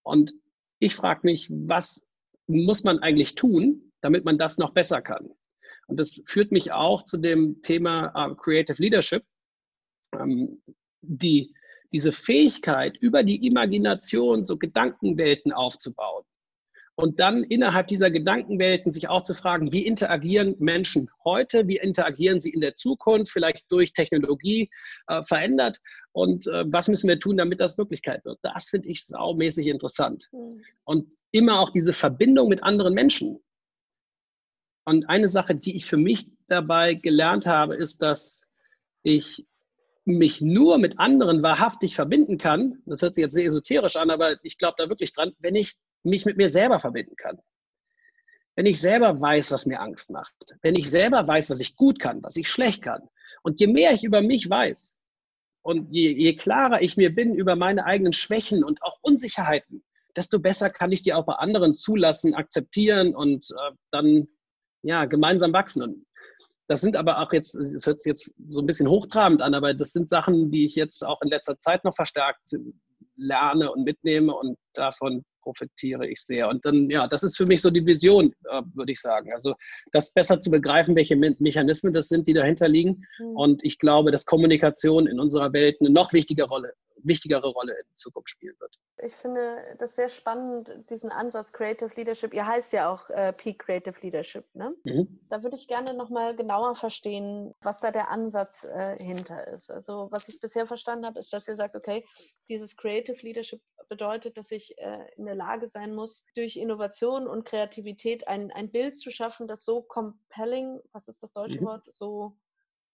Und 0.03 0.33
ich 0.79 0.95
frage 0.95 1.21
mich, 1.23 1.49
was 1.49 2.09
muss 2.47 2.83
man 2.83 2.99
eigentlich 2.99 3.35
tun, 3.35 3.91
damit 4.01 4.23
man 4.23 4.37
das 4.37 4.57
noch 4.57 4.73
besser 4.73 5.01
kann? 5.01 5.29
Und 5.87 5.99
das 5.99 6.23
führt 6.27 6.51
mich 6.51 6.71
auch 6.71 7.03
zu 7.03 7.17
dem 7.17 7.61
Thema 7.61 8.13
uh, 8.15 8.35
Creative 8.35 8.81
Leadership. 8.81 9.23
Ähm, 10.13 10.61
die, 11.01 11.53
diese 11.95 12.11
Fähigkeit, 12.11 12.97
über 12.97 13.23
die 13.23 13.47
Imagination 13.47 14.43
so 14.43 14.57
Gedankenwelten 14.57 15.53
aufzubauen 15.53 16.25
und 16.95 17.21
dann 17.21 17.43
innerhalb 17.43 17.87
dieser 17.87 18.11
Gedankenwelten 18.11 18.91
sich 18.91 19.07
auch 19.07 19.21
zu 19.21 19.33
fragen, 19.33 19.71
wie 19.71 19.85
interagieren 19.85 20.57
Menschen 20.59 21.09
heute, 21.23 21.69
wie 21.69 21.77
interagieren 21.77 22.41
sie 22.41 22.49
in 22.49 22.59
der 22.59 22.75
Zukunft, 22.75 23.31
vielleicht 23.31 23.63
durch 23.69 23.93
Technologie 23.93 24.69
äh, 25.07 25.21
verändert 25.23 25.77
und 26.11 26.47
äh, 26.47 26.65
was 26.67 26.89
müssen 26.89 27.07
wir 27.07 27.17
tun, 27.17 27.37
damit 27.37 27.61
das 27.61 27.77
Wirklichkeit 27.77 28.25
wird. 28.25 28.39
Das 28.41 28.69
finde 28.69 28.89
ich 28.89 29.05
saumäßig 29.05 29.67
interessant. 29.67 30.27
Mhm. 30.33 30.63
Und 30.83 31.13
immer 31.31 31.61
auch 31.61 31.69
diese 31.69 31.93
Verbindung 31.93 32.49
mit 32.49 32.61
anderen 32.61 32.93
Menschen. 32.93 33.39
Und 34.83 35.09
eine 35.09 35.29
Sache, 35.29 35.55
die 35.55 35.77
ich 35.77 35.85
für 35.85 35.97
mich 35.97 36.29
dabei 36.49 36.93
gelernt 36.95 37.47
habe, 37.47 37.75
ist, 37.75 38.01
dass 38.01 38.43
ich 39.01 39.45
mich 40.05 40.39
nur 40.39 40.77
mit 40.77 40.99
anderen 40.99 41.41
wahrhaftig 41.41 41.95
verbinden 41.95 42.37
kann. 42.37 42.81
Das 42.85 43.01
hört 43.01 43.15
sich 43.15 43.23
jetzt 43.23 43.33
sehr 43.33 43.45
esoterisch 43.45 43.95
an, 43.95 44.11
aber 44.11 44.37
ich 44.43 44.57
glaube 44.57 44.75
da 44.77 44.87
wirklich 44.87 45.11
dran, 45.13 45.33
wenn 45.39 45.55
ich 45.55 45.75
mich 46.03 46.25
mit 46.25 46.37
mir 46.37 46.49
selber 46.49 46.79
verbinden 46.79 47.15
kann. 47.15 47.39
Wenn 48.55 48.67
ich 48.67 48.79
selber 48.79 49.19
weiß, 49.19 49.51
was 49.51 49.65
mir 49.65 49.81
Angst 49.81 50.11
macht, 50.11 50.33
wenn 50.61 50.75
ich 50.75 50.89
selber 50.89 51.27
weiß, 51.27 51.49
was 51.49 51.59
ich 51.59 51.75
gut 51.75 51.99
kann, 51.99 52.23
was 52.23 52.37
ich 52.37 52.47
schlecht 52.47 52.83
kann. 52.83 53.01
Und 53.43 53.59
je 53.59 53.67
mehr 53.67 53.91
ich 53.91 54.03
über 54.03 54.21
mich 54.21 54.49
weiß 54.49 55.01
und 55.63 55.91
je, 55.91 56.11
je 56.11 56.35
klarer 56.35 56.81
ich 56.81 56.95
mir 56.95 57.13
bin 57.13 57.35
über 57.35 57.55
meine 57.55 57.85
eigenen 57.85 58.13
Schwächen 58.13 58.63
und 58.63 58.81
auch 58.83 58.97
Unsicherheiten, 59.01 59.83
desto 60.15 60.39
besser 60.39 60.69
kann 60.69 60.91
ich 60.91 61.01
die 61.01 61.13
auch 61.13 61.25
bei 61.25 61.33
anderen 61.33 61.75
zulassen, 61.75 62.35
akzeptieren 62.35 63.15
und 63.15 63.45
äh, 63.51 63.75
dann 63.91 64.27
ja, 64.83 65.05
gemeinsam 65.05 65.51
wachsen. 65.51 65.83
Und 65.83 66.05
das 66.67 66.81
sind 66.81 66.95
aber 66.95 67.19
auch 67.19 67.31
jetzt, 67.33 67.55
es 67.55 67.85
hört 67.85 68.01
sich 68.01 68.09
jetzt 68.09 68.31
so 68.49 68.61
ein 68.61 68.65
bisschen 68.65 68.89
hochtrabend 68.89 69.41
an, 69.41 69.53
aber 69.53 69.73
das 69.73 69.91
sind 69.91 70.09
Sachen, 70.09 70.51
die 70.51 70.65
ich 70.65 70.75
jetzt 70.75 71.05
auch 71.05 71.21
in 71.21 71.29
letzter 71.29 71.59
Zeit 71.59 71.83
noch 71.83 71.95
verstärkt 71.95 72.55
lerne 73.17 73.71
und 73.71 73.83
mitnehme 73.83 74.35
und 74.35 74.57
davon 74.73 75.23
profitiere 75.41 76.07
ich 76.07 76.19
sehr. 76.19 76.49
Und 76.49 76.65
dann, 76.65 76.89
ja, 76.89 77.07
das 77.07 77.23
ist 77.23 77.37
für 77.37 77.45
mich 77.45 77.61
so 77.61 77.69
die 77.69 77.85
Vision, 77.85 78.33
äh, 78.49 78.61
würde 78.73 78.91
ich 78.91 78.99
sagen. 78.99 79.31
Also 79.31 79.53
das 79.91 80.11
besser 80.11 80.39
zu 80.39 80.49
begreifen, 80.49 80.95
welche 80.95 81.15
Me 81.15 81.35
Mechanismen 81.39 81.93
das 81.93 82.07
sind, 82.07 82.27
die 82.27 82.33
dahinter 82.33 82.67
liegen. 82.67 83.05
Mhm. 83.19 83.35
Und 83.35 83.63
ich 83.63 83.77
glaube, 83.77 84.11
dass 84.11 84.25
Kommunikation 84.25 85.07
in 85.07 85.19
unserer 85.19 85.53
Welt 85.53 85.77
eine 85.79 85.91
noch 85.91 86.13
wichtige 86.13 86.43
Rolle 86.43 86.73
wichtigere 87.05 87.47
Rolle 87.47 87.73
in 87.73 87.85
Zukunft 87.93 88.29
spielen 88.29 88.55
wird. 88.59 88.79
Ich 89.03 89.13
finde 89.13 89.75
das 89.79 89.95
sehr 89.95 90.09
spannend, 90.09 90.73
diesen 90.89 91.11
Ansatz 91.11 91.53
Creative 91.53 91.91
Leadership. 91.95 92.33
Ihr 92.33 92.45
heißt 92.45 92.73
ja 92.73 92.91
auch 92.91 93.09
äh, 93.09 93.33
Peak 93.33 93.59
Creative 93.59 93.99
Leadership. 94.01 94.45
Ne? 94.53 94.75
Mhm. 94.83 95.19
Da 95.29 95.43
würde 95.43 95.55
ich 95.55 95.67
gerne 95.67 95.93
nochmal 95.93 96.35
genauer 96.35 96.75
verstehen, 96.75 97.53
was 97.61 97.79
da 97.79 97.91
der 97.91 98.09
Ansatz 98.09 98.63
äh, 98.63 98.97
hinter 99.03 99.47
ist. 99.47 99.71
Also 99.71 100.09
was 100.11 100.27
ich 100.29 100.39
bisher 100.39 100.65
verstanden 100.65 101.05
habe, 101.05 101.19
ist, 101.19 101.33
dass 101.33 101.47
ihr 101.47 101.55
sagt, 101.55 101.75
okay, 101.75 102.05
dieses 102.49 102.75
Creative 102.75 103.17
Leadership 103.21 103.61
bedeutet, 103.89 104.37
dass 104.37 104.51
ich 104.51 104.77
äh, 104.77 105.07
in 105.15 105.25
der 105.25 105.35
Lage 105.35 105.67
sein 105.67 105.93
muss, 105.93 106.25
durch 106.35 106.57
Innovation 106.57 107.27
und 107.27 107.45
Kreativität 107.45 108.27
ein, 108.27 108.51
ein 108.51 108.71
Bild 108.71 108.97
zu 108.97 109.11
schaffen, 109.11 109.47
das 109.47 109.63
so 109.63 109.81
compelling, 109.81 110.79
was 110.91 111.07
ist 111.07 111.21
das 111.21 111.33
deutsche 111.33 111.61
mhm. 111.61 111.65
Wort, 111.65 111.89
so 111.93 112.37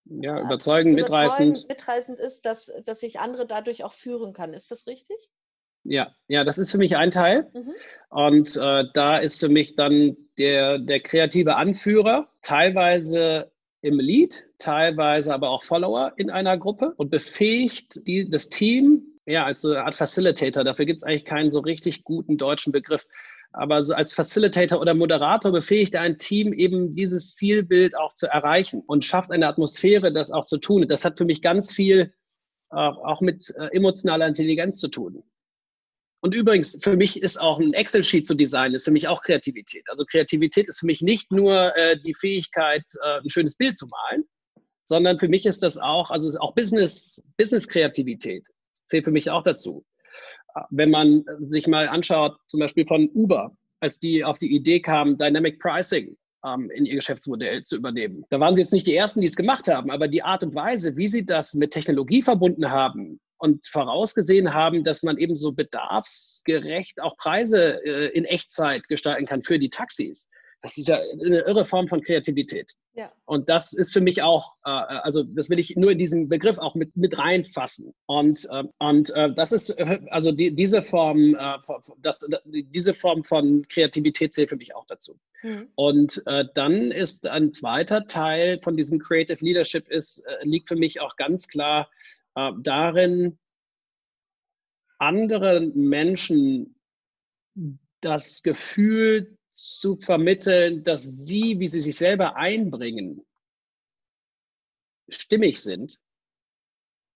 ja, 0.05 0.37
äh, 0.37 0.41
überzeugend, 0.41 0.95
mitreißend. 0.95 1.67
mitreißend 1.67 2.19
ist, 2.19 2.45
dass, 2.45 2.71
dass 2.85 3.03
ich 3.03 3.19
andere 3.19 3.45
dadurch 3.45 3.83
auch 3.83 3.93
führen 3.93 4.33
kann. 4.33 4.53
Ist 4.53 4.71
das 4.71 4.87
richtig? 4.87 5.29
Ja, 5.83 6.15
ja, 6.27 6.43
das 6.43 6.57
ist 6.57 6.71
für 6.71 6.77
mich 6.77 6.97
ein 6.97 7.11
Teil. 7.11 7.49
Mhm. 7.53 7.73
Und 8.09 8.57
äh, 8.57 8.85
da 8.93 9.17
ist 9.17 9.39
für 9.39 9.49
mich 9.49 9.75
dann 9.75 10.15
der, 10.37 10.77
der 10.79 10.99
kreative 10.99 11.55
Anführer, 11.55 12.29
teilweise 12.41 13.51
im 13.81 13.99
Lead, 13.99 14.45
teilweise 14.59 15.33
aber 15.33 15.49
auch 15.49 15.63
Follower 15.63 16.13
in 16.17 16.29
einer 16.29 16.57
Gruppe 16.57 16.93
und 16.97 17.09
befähigt 17.09 17.99
die, 18.05 18.29
das 18.29 18.49
Team, 18.49 19.19
ja, 19.25 19.45
als 19.45 19.61
so 19.61 19.71
eine 19.71 19.83
Art 19.83 19.95
Facilitator. 19.95 20.63
Dafür 20.63 20.85
gibt 20.85 20.97
es 20.97 21.03
eigentlich 21.03 21.25
keinen 21.25 21.49
so 21.49 21.59
richtig 21.59 22.03
guten 22.03 22.37
deutschen 22.37 22.71
Begriff 22.71 23.07
aber 23.53 23.83
so 23.83 23.93
als 23.93 24.13
Facilitator 24.13 24.79
oder 24.79 24.93
Moderator 24.93 25.51
befähigt 25.51 25.95
er 25.95 26.01
ein 26.01 26.17
Team 26.17 26.53
eben 26.53 26.91
dieses 26.91 27.35
Zielbild 27.35 27.97
auch 27.97 28.13
zu 28.13 28.27
erreichen 28.27 28.81
und 28.87 29.03
schafft 29.03 29.31
eine 29.31 29.47
Atmosphäre, 29.47 30.13
das 30.13 30.31
auch 30.31 30.45
zu 30.45 30.57
tun. 30.57 30.87
Das 30.87 31.03
hat 31.03 31.17
für 31.17 31.25
mich 31.25 31.41
ganz 31.41 31.73
viel 31.73 32.13
äh, 32.71 32.75
auch 32.75 33.21
mit 33.21 33.53
äh, 33.57 33.67
emotionaler 33.75 34.27
Intelligenz 34.27 34.79
zu 34.79 34.87
tun. 34.87 35.23
Und 36.23 36.35
übrigens, 36.35 36.79
für 36.81 36.95
mich 36.95 37.21
ist 37.21 37.41
auch 37.41 37.59
ein 37.59 37.73
Excel-Sheet 37.73 38.27
zu 38.27 38.35
designen, 38.35 38.75
ist 38.75 38.85
für 38.85 38.91
mich 38.91 39.07
auch 39.07 39.23
Kreativität. 39.23 39.83
Also 39.89 40.05
Kreativität 40.05 40.67
ist 40.67 40.79
für 40.79 40.85
mich 40.85 41.01
nicht 41.01 41.31
nur 41.31 41.75
äh, 41.75 41.99
die 41.99 42.13
Fähigkeit, 42.13 42.83
äh, 43.03 43.19
ein 43.19 43.29
schönes 43.29 43.55
Bild 43.55 43.75
zu 43.75 43.87
malen, 43.87 44.23
sondern 44.85 45.17
für 45.17 45.27
mich 45.27 45.45
ist 45.45 45.63
das 45.63 45.77
auch, 45.77 46.11
also 46.11 46.37
auch 46.39 46.53
Business, 46.53 47.33
Business-Kreativität 47.37 48.47
zählt 48.85 49.05
für 49.05 49.11
mich 49.11 49.29
auch 49.29 49.43
dazu 49.43 49.83
wenn 50.69 50.89
man 50.89 51.23
sich 51.39 51.67
mal 51.67 51.87
anschaut, 51.87 52.37
zum 52.47 52.59
Beispiel 52.59 52.85
von 52.85 53.09
Uber, 53.13 53.55
als 53.79 53.99
die 53.99 54.23
auf 54.23 54.37
die 54.37 54.53
Idee 54.53 54.81
kamen, 54.81 55.17
Dynamic 55.17 55.59
Pricing 55.59 56.15
ähm, 56.45 56.69
in 56.73 56.85
ihr 56.85 56.95
Geschäftsmodell 56.95 57.63
zu 57.63 57.77
übernehmen. 57.77 58.25
Da 58.29 58.39
waren 58.39 58.55
sie 58.55 58.61
jetzt 58.61 58.73
nicht 58.73 58.87
die 58.87 58.95
Ersten, 58.95 59.21
die 59.21 59.27
es 59.27 59.35
gemacht 59.35 59.67
haben, 59.67 59.91
aber 59.91 60.07
die 60.07 60.23
Art 60.23 60.43
und 60.43 60.55
Weise, 60.55 60.97
wie 60.97 61.07
sie 61.07 61.25
das 61.25 61.53
mit 61.53 61.71
Technologie 61.71 62.21
verbunden 62.21 62.69
haben 62.69 63.19
und 63.37 63.65
vorausgesehen 63.67 64.53
haben, 64.53 64.83
dass 64.83 65.03
man 65.03 65.17
eben 65.17 65.35
so 65.35 65.53
bedarfsgerecht 65.53 67.01
auch 67.01 67.17
Preise 67.17 67.83
äh, 67.83 68.09
in 68.09 68.25
Echtzeit 68.25 68.87
gestalten 68.87 69.25
kann 69.25 69.43
für 69.43 69.59
die 69.59 69.69
Taxis. 69.69 70.29
Das 70.61 70.77
ist 70.77 70.87
ja 70.87 70.97
eine 71.25 71.39
irre 71.39 71.65
Form 71.65 71.87
von 71.87 72.01
Kreativität. 72.01 72.71
Ja. 72.93 73.09
Und 73.23 73.49
das 73.49 73.71
ist 73.71 73.93
für 73.93 74.01
mich 74.01 74.21
auch, 74.21 74.55
äh, 74.65 74.69
also 74.69 75.23
das 75.23 75.49
will 75.49 75.59
ich 75.59 75.75
nur 75.77 75.91
in 75.91 75.97
diesem 75.97 76.27
Begriff 76.27 76.57
auch 76.57 76.75
mit, 76.75 76.95
mit 76.97 77.17
reinfassen. 77.17 77.93
Und, 78.05 78.47
äh, 78.51 78.63
und 78.79 79.11
äh, 79.11 79.33
das 79.33 79.53
ist, 79.53 79.69
äh, 79.69 80.01
also 80.09 80.33
die, 80.33 80.53
diese 80.53 80.81
Form, 80.81 81.35
äh, 81.35 81.57
das, 81.99 82.19
diese 82.45 82.93
Form 82.93 83.23
von 83.23 83.65
Kreativität 83.69 84.33
zählt 84.33 84.49
für 84.49 84.57
mich 84.57 84.75
auch 84.75 84.85
dazu. 84.87 85.17
Mhm. 85.41 85.69
Und 85.75 86.21
äh, 86.25 86.45
dann 86.53 86.91
ist 86.91 87.27
ein 87.27 87.53
zweiter 87.53 88.07
Teil 88.07 88.59
von 88.61 88.75
diesem 88.75 88.99
Creative 88.99 89.43
Leadership 89.43 89.87
ist, 89.87 90.23
liegt 90.43 90.67
für 90.67 90.75
mich 90.75 90.99
auch 90.99 91.15
ganz 91.15 91.47
klar 91.47 91.89
darin, 92.61 93.37
anderen 94.99 95.73
Menschen 95.73 96.75
das 98.01 98.43
Gefühl 98.43 99.37
zu 99.69 99.95
vermitteln, 99.97 100.83
dass 100.83 101.03
sie, 101.03 101.59
wie 101.59 101.67
sie 101.67 101.81
sich 101.81 101.95
selber 101.95 102.35
einbringen, 102.35 103.25
stimmig 105.09 105.61
sind, 105.61 105.99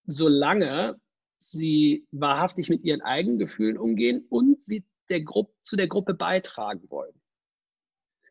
solange 0.06 1.00
sie 1.40 2.08
wahrhaftig 2.12 2.70
mit 2.70 2.84
ihren 2.84 3.02
eigenen 3.02 3.40
Gefühlen 3.40 3.78
umgehen 3.78 4.26
und 4.30 4.64
sie 4.64 4.84
der 5.10 5.22
Gruppe, 5.22 5.54
zu 5.64 5.76
der 5.76 5.88
Gruppe 5.88 6.14
beitragen 6.14 6.90
wollen. 6.90 7.20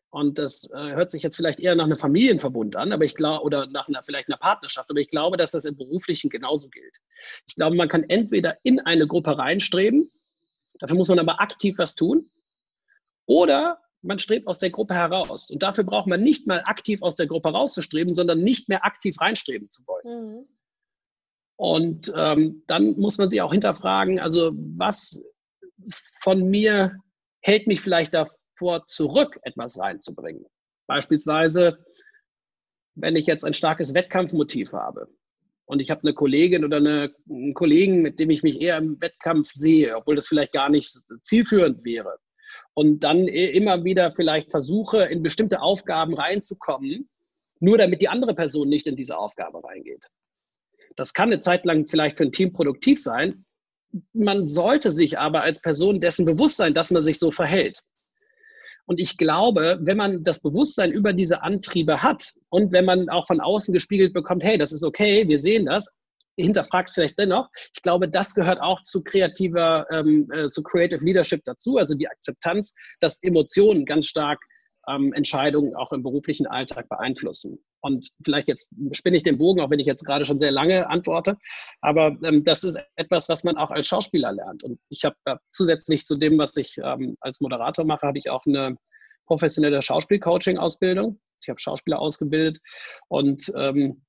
Und 0.09 0.39
das 0.39 0.69
äh, 0.71 0.93
hört 0.93 1.11
sich 1.11 1.23
jetzt 1.23 1.35
vielleicht 1.35 1.59
eher 1.59 1.75
nach 1.75 1.83
einem 1.85 1.97
Familienverbund 1.97 2.77
an, 2.77 2.93
aber 2.93 3.03
ich 3.03 3.15
glaube, 3.15 3.43
oder 3.43 3.67
nach 3.67 3.89
einer, 3.89 4.01
vielleicht 4.01 4.29
einer 4.29 4.37
Partnerschaft, 4.37 4.89
aber 4.89 4.99
ich 4.99 5.09
glaube, 5.09 5.35
dass 5.35 5.51
das 5.51 5.65
im 5.65 5.75
Beruflichen 5.75 6.29
genauso 6.29 6.69
gilt. 6.69 6.99
Ich 7.47 7.55
glaube, 7.55 7.75
man 7.75 7.89
kann 7.89 8.03
entweder 8.03 8.57
in 8.63 8.79
eine 8.79 9.07
Gruppe 9.07 9.37
reinstreben, 9.37 10.09
dafür 10.79 10.95
muss 10.95 11.09
man 11.09 11.19
aber 11.19 11.41
aktiv 11.41 11.77
was 11.77 11.95
tun, 11.95 12.29
oder 13.25 13.84
man 14.05 14.19
strebt 14.19 14.47
aus 14.47 14.59
der 14.59 14.69
Gruppe 14.69 14.93
heraus. 14.93 15.49
Und 15.49 15.63
dafür 15.63 15.83
braucht 15.83 16.07
man 16.07 16.21
nicht 16.21 16.47
mal 16.47 16.61
aktiv 16.65 17.01
aus 17.01 17.15
der 17.15 17.27
Gruppe 17.27 17.49
rauszustreben, 17.49 18.13
sondern 18.13 18.41
nicht 18.41 18.69
mehr 18.69 18.85
aktiv 18.85 19.19
reinstreben 19.19 19.69
zu 19.69 19.83
wollen. 19.87 20.37
Mhm. 20.37 20.47
Und 21.57 22.13
ähm, 22.15 22.63
dann 22.67 22.97
muss 22.97 23.17
man 23.17 23.29
sich 23.29 23.41
auch 23.41 23.51
hinterfragen, 23.51 24.19
also 24.19 24.51
was 24.55 25.23
von 26.19 26.49
mir 26.49 26.97
hält 27.41 27.67
mich 27.67 27.81
vielleicht 27.81 28.13
davor 28.13 28.85
zurück, 28.85 29.39
etwas 29.43 29.79
reinzubringen. 29.79 30.45
Beispielsweise, 30.87 31.77
wenn 32.95 33.15
ich 33.15 33.25
jetzt 33.25 33.45
ein 33.45 33.53
starkes 33.53 33.93
Wettkampfmotiv 33.93 34.73
habe 34.73 35.07
und 35.65 35.79
ich 35.79 35.91
habe 35.91 36.01
eine 36.01 36.13
Kollegin 36.13 36.65
oder 36.65 36.77
eine, 36.77 37.13
einen 37.29 37.53
Kollegen, 37.53 38.01
mit 38.01 38.19
dem 38.19 38.29
ich 38.29 38.43
mich 38.43 38.59
eher 38.61 38.77
im 38.77 38.99
Wettkampf 38.99 39.51
sehe, 39.53 39.95
obwohl 39.95 40.15
das 40.15 40.27
vielleicht 40.27 40.51
gar 40.51 40.69
nicht 40.69 40.99
zielführend 41.23 41.83
wäre, 41.85 42.19
und 42.75 43.03
dann 43.03 43.27
immer 43.27 43.83
wieder 43.83 44.11
vielleicht 44.11 44.51
versuche, 44.51 45.05
in 45.05 45.23
bestimmte 45.23 45.61
Aufgaben 45.61 46.13
reinzukommen, 46.13 47.09
nur 47.59 47.77
damit 47.77 48.01
die 48.01 48.09
andere 48.09 48.35
Person 48.35 48.69
nicht 48.69 48.85
in 48.85 48.95
diese 48.95 49.17
Aufgabe 49.17 49.63
reingeht. 49.63 50.05
Das 50.95 51.13
kann 51.13 51.29
eine 51.29 51.39
Zeit 51.39 51.65
lang 51.65 51.87
vielleicht 51.87 52.17
für 52.17 52.25
ein 52.25 52.31
Team 52.31 52.53
produktiv 52.53 53.01
sein. 53.01 53.45
Man 54.13 54.47
sollte 54.47 54.91
sich 54.91 55.17
aber 55.17 55.41
als 55.41 55.61
Person 55.61 56.01
dessen 56.01 56.25
bewusst 56.25 56.57
sein, 56.57 56.73
dass 56.73 56.91
man 56.91 57.03
sich 57.03 57.17
so 57.17 57.31
verhält. 57.31 57.81
Und 58.87 58.99
ich 58.99 59.17
glaube, 59.17 59.79
wenn 59.81 59.97
man 59.97 60.23
das 60.23 60.41
Bewusstsein 60.41 60.91
über 60.91 61.13
diese 61.13 61.43
Antriebe 61.43 62.03
hat 62.03 62.33
und 62.49 62.71
wenn 62.73 62.85
man 62.85 63.09
auch 63.09 63.25
von 63.25 63.39
außen 63.39 63.73
gespiegelt 63.73 64.13
bekommt, 64.13 64.43
hey, 64.43 64.57
das 64.57 64.73
ist 64.73 64.83
okay, 64.83 65.27
wir 65.27 65.39
sehen 65.39 65.65
das, 65.65 65.97
hinterfragst 66.43 66.95
vielleicht 66.95 67.17
dennoch. 67.19 67.49
Ich 67.73 67.81
glaube, 67.81 68.09
das 68.09 68.33
gehört 68.33 68.59
auch 68.59 68.81
zu 68.81 69.03
kreativer, 69.03 69.85
ähm, 69.91 70.29
äh, 70.31 70.47
zu 70.47 70.63
Creative 70.63 71.03
Leadership 71.03 71.41
dazu, 71.45 71.77
also 71.77 71.95
die 71.95 72.07
Akzeptanz, 72.07 72.73
dass 72.99 73.21
Emotionen 73.23 73.85
ganz 73.85 74.07
stark 74.07 74.39
ähm, 74.87 75.13
Entscheidungen 75.13 75.75
auch 75.75 75.91
im 75.91 76.03
beruflichen 76.03 76.47
Alltag 76.47 76.89
beeinflussen. 76.89 77.63
Und 77.81 78.09
vielleicht 78.23 78.47
jetzt 78.47 78.75
spinne 78.91 79.17
ich 79.17 79.23
den 79.23 79.37
Bogen, 79.37 79.61
auch 79.61 79.69
wenn 79.69 79.79
ich 79.79 79.87
jetzt 79.87 80.05
gerade 80.05 80.25
schon 80.25 80.39
sehr 80.39 80.51
lange 80.51 80.89
antworte, 80.89 81.37
aber 81.81 82.17
ähm, 82.23 82.43
das 82.43 82.63
ist 82.63 82.79
etwas, 82.95 83.29
was 83.29 83.43
man 83.43 83.57
auch 83.57 83.71
als 83.71 83.87
Schauspieler 83.87 84.31
lernt. 84.31 84.63
Und 84.63 84.79
ich 84.89 85.03
habe 85.05 85.15
äh, 85.25 85.35
zusätzlich 85.51 86.05
zu 86.05 86.17
dem, 86.17 86.37
was 86.37 86.55
ich 86.57 86.77
ähm, 86.83 87.15
als 87.19 87.41
Moderator 87.41 87.85
mache, 87.85 88.07
habe 88.07 88.17
ich 88.17 88.29
auch 88.29 88.45
eine 88.45 88.77
professionelle 89.25 89.81
Schauspielcoaching-Ausbildung. 89.81 91.19
Ich 91.41 91.49
habe 91.49 91.59
Schauspieler 91.59 91.99
ausgebildet 91.99 92.61
und 93.07 93.51
ähm, 93.57 94.04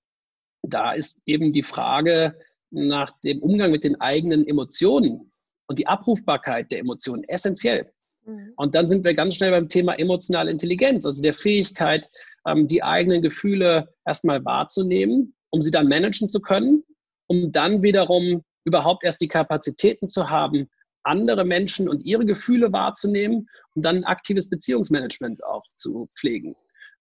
da 0.69 0.93
ist 0.93 1.23
eben 1.27 1.53
die 1.53 1.63
Frage 1.63 2.39
nach 2.71 3.11
dem 3.21 3.43
Umgang 3.43 3.71
mit 3.71 3.85
den 3.85 4.01
eigenen 4.01 4.47
Emotionen 4.47 5.33
und 5.69 5.79
die 5.79 5.87
Abrufbarkeit 5.87 6.71
der 6.71 6.81
Emotionen 6.81 7.25
essentiell. 7.25 7.91
Mhm. 8.25 8.53
Und 8.57 8.75
dann 8.75 8.89
sind 8.89 9.05
wir 9.05 9.15
ganz 9.15 9.35
schnell 9.37 9.51
beim 9.51 9.69
Thema 9.69 9.99
emotionale 9.99 10.51
Intelligenz, 10.51 11.07
also 11.07 11.23
der 11.23 11.35
Fähigkeit, 11.35 12.09
ähm, 12.47 12.67
die 12.67 12.83
eigenen 12.83 13.23
Gefühle 13.23 13.89
erstmal 14.05 14.45
wahrzunehmen, 14.45 15.35
um 15.51 15.63
sie 15.63 15.71
dann 15.71 15.89
managen 15.89 16.29
zu 16.29 16.41
können, 16.41 16.85
um 17.29 17.53
dann 17.53 17.83
wiederum 17.83 18.43
überhaupt 18.65 19.05
erst 19.05 19.21
die 19.21 19.29
Kapazitäten 19.29 20.09
zu 20.09 20.29
haben, 20.29 20.69
andere 21.05 21.45
Menschen 21.45 21.89
und 21.89 22.05
ihre 22.05 22.27
Gefühle 22.27 22.73
wahrzunehmen 22.73 23.49
und 23.75 23.83
dann 23.83 23.99
ein 23.99 24.05
aktives 24.05 24.51
Beziehungsmanagement 24.51 25.45
auch 25.45 25.63
zu 25.77 26.09
pflegen. 26.19 26.57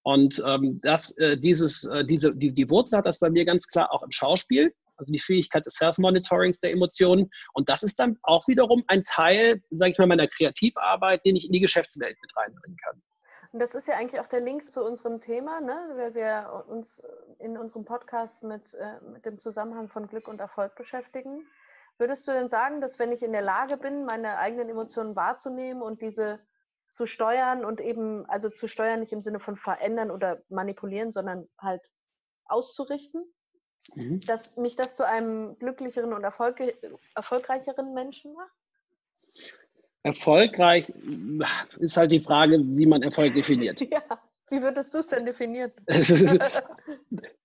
Und 0.06 0.42
ähm, 0.46 0.80
das, 0.84 1.18
äh, 1.18 1.36
dieses, 1.36 1.84
äh, 1.86 2.06
diese, 2.06 2.38
die, 2.38 2.54
die 2.54 2.70
Wurzel 2.70 3.00
hat 3.00 3.08
das 3.08 3.18
bei 3.18 3.32
mir 3.32 3.44
ganz 3.44 3.68
klar 3.68 3.92
auch 3.92 4.04
im 4.04 4.12
Schauspiel, 4.12 4.72
also 4.98 5.12
die 5.12 5.20
Fähigkeit 5.20 5.66
des 5.66 5.74
Self-Monitorings 5.74 6.60
der 6.60 6.74
Emotionen. 6.74 7.32
Und 7.54 7.70
das 7.70 7.82
ist 7.82 8.00
dann 8.00 8.16
auch 8.22 8.48
wiederum 8.48 8.84
ein 8.88 9.04
Teil, 9.04 9.64
sage 9.72 9.94
ich 9.94 9.98
mal, 9.98 10.06
meiner 10.06 10.28
Kreativarbeit, 10.28 11.26
den 11.26 11.36
ich 11.36 11.48
in 11.48 11.54
die 11.54 11.60
Geschäftswelt 11.60 12.16
mit 12.22 12.38
reinbringen 12.38 12.78
kann. 12.86 13.02
Und 13.52 13.60
das 13.60 13.74
ist 13.74 13.88
ja 13.88 13.96
eigentlich 13.96 14.22
auch 14.22 14.28
der 14.28 14.42
Link 14.42 14.64
zu 14.70 14.86
unserem 14.86 15.22
Thema, 15.22 15.60
ne? 15.60 15.76
weil 15.96 16.14
wir 16.14 16.66
uns 16.68 17.02
in 17.40 17.58
unserem 17.58 17.84
Podcast 17.84 18.44
mit, 18.44 18.76
äh, 18.76 19.04
mit 19.12 19.26
dem 19.26 19.40
Zusammenhang 19.40 19.90
von 19.90 20.08
Glück 20.08 20.28
und 20.28 20.40
Erfolg 20.40 20.76
beschäftigen. 20.76 21.48
Würdest 21.98 22.28
du 22.28 22.32
denn 22.32 22.48
sagen, 22.48 22.80
dass 22.80 23.00
wenn 23.00 23.12
ich 23.12 23.24
in 23.24 23.32
der 23.32 23.42
Lage 23.42 23.78
bin, 23.78 24.06
meine 24.06 24.38
eigenen 24.38 24.70
Emotionen 24.70 25.16
wahrzunehmen 25.16 25.82
und 25.82 26.04
diese 26.04 26.40
zu 26.96 27.06
steuern 27.06 27.66
und 27.66 27.82
eben, 27.82 28.26
also 28.30 28.50
zu 28.50 28.68
steuern 28.68 29.02
nicht 29.02 29.12
im 29.12 29.22
Sinne 29.22 29.40
von 29.40 29.58
verändern 29.58 30.12
oder 30.12 30.42
manipulieren, 30.50 31.12
sondern 31.12 31.48
halt 31.60 31.82
auszurichten, 32.46 33.24
mhm. 33.96 34.22
dass 34.22 34.56
mich 34.56 34.76
das 34.76 34.96
zu 34.96 35.06
einem 35.06 35.60
glücklicheren 35.60 36.14
und 36.14 36.24
erfolg 36.24 36.62
erfolgreicheren 37.16 37.94
Menschen 37.94 38.34
macht? 38.34 38.54
Erfolgreich 40.04 40.94
ist 41.80 41.98
halt 41.98 42.12
die 42.12 42.22
Frage, 42.22 42.60
wie 42.60 42.86
man 42.86 43.04
Erfolg 43.04 43.34
definiert. 43.34 43.82
Ja, 43.92 44.04
wie 44.50 44.62
würdest 44.62 44.94
du 44.94 45.00
es 45.00 45.08
denn 45.08 45.26
definieren? 45.26 45.72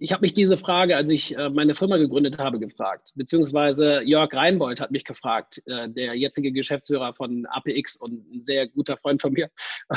ich 0.00 0.12
habe 0.12 0.22
mich 0.22 0.34
diese 0.34 0.56
Frage, 0.56 0.96
als 0.96 1.10
ich 1.10 1.36
äh, 1.36 1.48
meine 1.50 1.74
Firma 1.74 1.96
gegründet 1.96 2.38
habe, 2.38 2.58
gefragt. 2.58 3.12
Beziehungsweise 3.14 4.02
Jörg 4.02 4.32
Reinbold 4.32 4.80
hat 4.80 4.90
mich 4.90 5.04
gefragt, 5.04 5.62
äh, 5.66 5.88
der 5.88 6.14
jetzige 6.14 6.52
Geschäftsführer 6.52 7.12
von 7.12 7.46
APX 7.46 7.96
und 7.96 8.28
ein 8.32 8.44
sehr 8.44 8.68
guter 8.68 8.96
Freund 8.96 9.20
von 9.20 9.32
mir. 9.32 9.48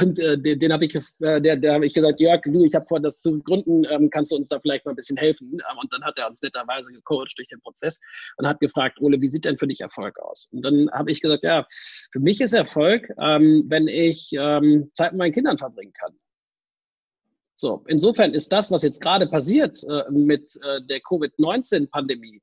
Und 0.01 0.19
äh, 0.19 0.37
den, 0.37 0.59
den 0.59 0.73
habe 0.73 0.85
ich, 0.85 0.95
äh, 0.95 1.41
der, 1.41 1.57
der 1.57 1.73
habe 1.73 1.85
ich 1.85 1.93
gesagt, 1.93 2.19
Jörg, 2.19 2.41
du, 2.45 2.63
ich 2.63 2.73
habe 2.75 2.85
vor, 2.87 2.99
das 2.99 3.21
zu 3.21 3.41
gründen, 3.43 3.83
ähm, 3.89 4.09
kannst 4.09 4.31
du 4.31 4.35
uns 4.35 4.47
da 4.47 4.59
vielleicht 4.59 4.85
mal 4.85 4.93
ein 4.93 4.95
bisschen 4.95 5.17
helfen? 5.17 5.51
Ähm, 5.53 5.77
und 5.81 5.91
dann 5.93 6.03
hat 6.03 6.17
er 6.17 6.29
uns 6.29 6.41
netterweise 6.41 6.91
gecoacht 6.91 7.37
durch 7.37 7.49
den 7.49 7.59
Prozess 7.61 7.99
und 8.37 8.47
hat 8.47 8.59
gefragt, 8.59 8.99
Ole, 9.01 9.19
wie 9.21 9.27
sieht 9.27 9.45
denn 9.45 9.57
für 9.57 9.67
dich 9.67 9.81
Erfolg 9.81 10.17
aus? 10.19 10.49
Und 10.53 10.63
dann 10.63 10.89
habe 10.91 11.11
ich 11.11 11.21
gesagt, 11.21 11.43
ja, 11.43 11.65
für 12.11 12.19
mich 12.19 12.39
ist 12.41 12.53
Erfolg, 12.53 13.09
ähm, 13.19 13.65
wenn 13.67 13.87
ich 13.87 14.29
ähm, 14.33 14.89
Zeit 14.93 15.11
mit 15.11 15.19
meinen 15.19 15.33
Kindern 15.33 15.57
verbringen 15.57 15.93
kann. 15.93 16.13
So, 17.61 17.83
insofern 17.85 18.33
ist 18.33 18.51
das, 18.51 18.71
was 18.71 18.81
jetzt 18.81 19.01
gerade 19.01 19.27
passiert 19.27 19.83
äh, 19.83 20.09
mit 20.09 20.57
äh, 20.63 20.81
der 20.81 20.99
Covid-19-Pandemie 20.99 22.41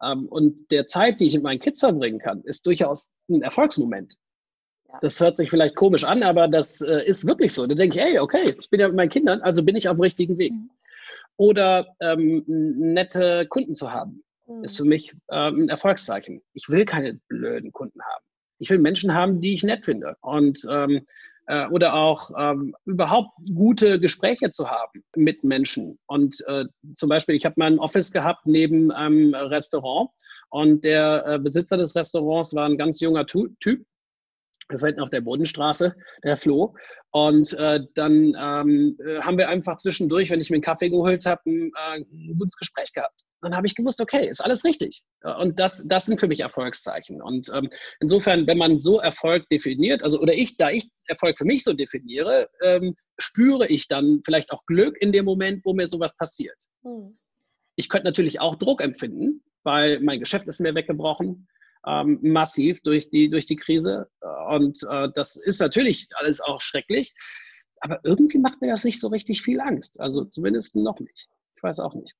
ähm, 0.00 0.28
und 0.28 0.70
der 0.70 0.86
Zeit, 0.86 1.20
die 1.20 1.26
ich 1.26 1.34
mit 1.34 1.42
meinen 1.42 1.58
Kids 1.58 1.80
verbringen 1.80 2.20
kann, 2.20 2.40
ist 2.42 2.64
durchaus 2.64 3.16
ein 3.28 3.42
Erfolgsmoment. 3.42 4.14
Ja. 4.86 4.98
Das 5.00 5.18
hört 5.18 5.36
sich 5.36 5.50
vielleicht 5.50 5.74
komisch 5.74 6.04
an, 6.04 6.22
aber 6.22 6.46
das 6.46 6.80
äh, 6.82 7.04
ist 7.04 7.26
wirklich 7.26 7.52
so. 7.52 7.66
Da 7.66 7.74
denke 7.74 7.98
ich, 7.98 8.04
hey, 8.04 8.20
okay, 8.20 8.54
ich 8.56 8.70
bin 8.70 8.78
ja 8.78 8.86
mit 8.86 8.96
meinen 8.96 9.08
Kindern, 9.08 9.40
also 9.40 9.64
bin 9.64 9.74
ich 9.74 9.88
auf 9.88 9.96
dem 9.96 10.02
richtigen 10.02 10.38
Weg. 10.38 10.52
Mhm. 10.52 10.70
Oder 11.36 11.88
ähm, 11.98 12.44
nette 12.46 13.48
Kunden 13.48 13.74
zu 13.74 13.92
haben, 13.92 14.22
mhm. 14.46 14.62
ist 14.62 14.76
für 14.76 14.84
mich 14.84 15.16
ähm, 15.32 15.64
ein 15.64 15.68
Erfolgszeichen. 15.68 16.42
Ich 16.52 16.68
will 16.68 16.84
keine 16.84 17.14
blöden 17.26 17.72
Kunden 17.72 18.00
haben. 18.00 18.24
Ich 18.60 18.70
will 18.70 18.78
Menschen 18.78 19.14
haben, 19.14 19.40
die 19.40 19.52
ich 19.52 19.64
nett 19.64 19.84
finde. 19.84 20.16
Und 20.20 20.60
ähm, 20.70 21.04
äh, 21.46 21.66
oder 21.68 21.94
auch 21.94 22.30
ähm, 22.38 22.74
überhaupt 22.84 23.30
gute 23.54 24.00
Gespräche 24.00 24.50
zu 24.50 24.70
haben 24.70 25.04
mit 25.16 25.44
Menschen. 25.44 25.98
Und 26.06 26.36
äh, 26.46 26.64
zum 26.94 27.08
Beispiel, 27.08 27.34
ich 27.34 27.44
habe 27.44 27.54
mal 27.58 27.66
ein 27.66 27.78
Office 27.78 28.10
gehabt 28.10 28.46
neben 28.46 28.90
einem 28.90 29.34
Restaurant 29.34 30.10
und 30.50 30.84
der 30.84 31.24
äh, 31.26 31.38
Besitzer 31.38 31.76
des 31.76 31.94
Restaurants 31.94 32.54
war 32.54 32.66
ein 32.66 32.78
ganz 32.78 33.00
junger 33.00 33.26
tu 33.26 33.48
Typ. 33.60 33.84
Das 34.68 34.80
war 34.80 34.86
hinten 34.86 35.02
auf 35.02 35.10
der 35.10 35.20
Bodenstraße, 35.20 35.94
der 36.22 36.38
Flo. 36.38 36.74
Und 37.10 37.52
äh, 37.54 37.80
dann 37.94 38.34
ähm, 38.38 38.96
äh, 39.04 39.20
haben 39.20 39.36
wir 39.36 39.50
einfach 39.50 39.76
zwischendurch, 39.76 40.30
wenn 40.30 40.40
ich 40.40 40.48
mir 40.48 40.56
einen 40.56 40.62
Kaffee 40.62 40.88
geholt 40.88 41.26
habe, 41.26 41.42
ein, 41.44 41.70
äh, 41.76 41.96
ein 41.98 42.36
gutes 42.38 42.56
Gespräch 42.56 42.92
gehabt 42.94 43.20
dann 43.44 43.56
habe 43.56 43.66
ich 43.66 43.74
gewusst, 43.74 44.00
okay, 44.00 44.28
ist 44.28 44.40
alles 44.40 44.64
richtig. 44.64 45.02
Und 45.38 45.60
das, 45.60 45.86
das 45.86 46.06
sind 46.06 46.18
für 46.18 46.28
mich 46.28 46.40
Erfolgszeichen. 46.40 47.22
Und 47.22 47.50
ähm, 47.54 47.68
insofern, 48.00 48.46
wenn 48.46 48.58
man 48.58 48.78
so 48.78 49.00
Erfolg 49.00 49.48
definiert, 49.48 50.02
also 50.02 50.20
oder 50.20 50.34
ich, 50.34 50.56
da 50.56 50.70
ich 50.70 50.88
Erfolg 51.06 51.38
für 51.38 51.44
mich 51.44 51.64
so 51.64 51.72
definiere, 51.72 52.48
ähm, 52.62 52.96
spüre 53.18 53.68
ich 53.68 53.88
dann 53.88 54.20
vielleicht 54.24 54.50
auch 54.50 54.64
Glück 54.66 54.96
in 55.00 55.12
dem 55.12 55.24
Moment, 55.24 55.64
wo 55.64 55.74
mir 55.74 55.88
sowas 55.88 56.16
passiert. 56.16 56.56
Hm. 56.82 57.18
Ich 57.76 57.88
könnte 57.88 58.06
natürlich 58.06 58.40
auch 58.40 58.54
Druck 58.56 58.82
empfinden, 58.82 59.42
weil 59.62 60.00
mein 60.00 60.20
Geschäft 60.20 60.48
ist 60.48 60.60
mir 60.60 60.74
weggebrochen, 60.74 61.48
ähm, 61.86 62.18
massiv 62.22 62.80
durch 62.82 63.10
die, 63.10 63.30
durch 63.30 63.46
die 63.46 63.56
Krise. 63.56 64.08
Und 64.48 64.78
äh, 64.90 65.08
das 65.14 65.36
ist 65.36 65.60
natürlich 65.60 66.08
alles 66.14 66.40
auch 66.40 66.60
schrecklich. 66.60 67.14
Aber 67.80 68.00
irgendwie 68.04 68.38
macht 68.38 68.62
mir 68.62 68.68
das 68.70 68.84
nicht 68.84 69.00
so 69.00 69.08
richtig 69.08 69.42
viel 69.42 69.60
Angst. 69.60 70.00
Also 70.00 70.24
zumindest 70.24 70.76
noch 70.76 70.98
nicht. 71.00 71.28
Ich 71.56 71.62
weiß 71.62 71.80
auch 71.80 71.94
nicht 71.94 72.14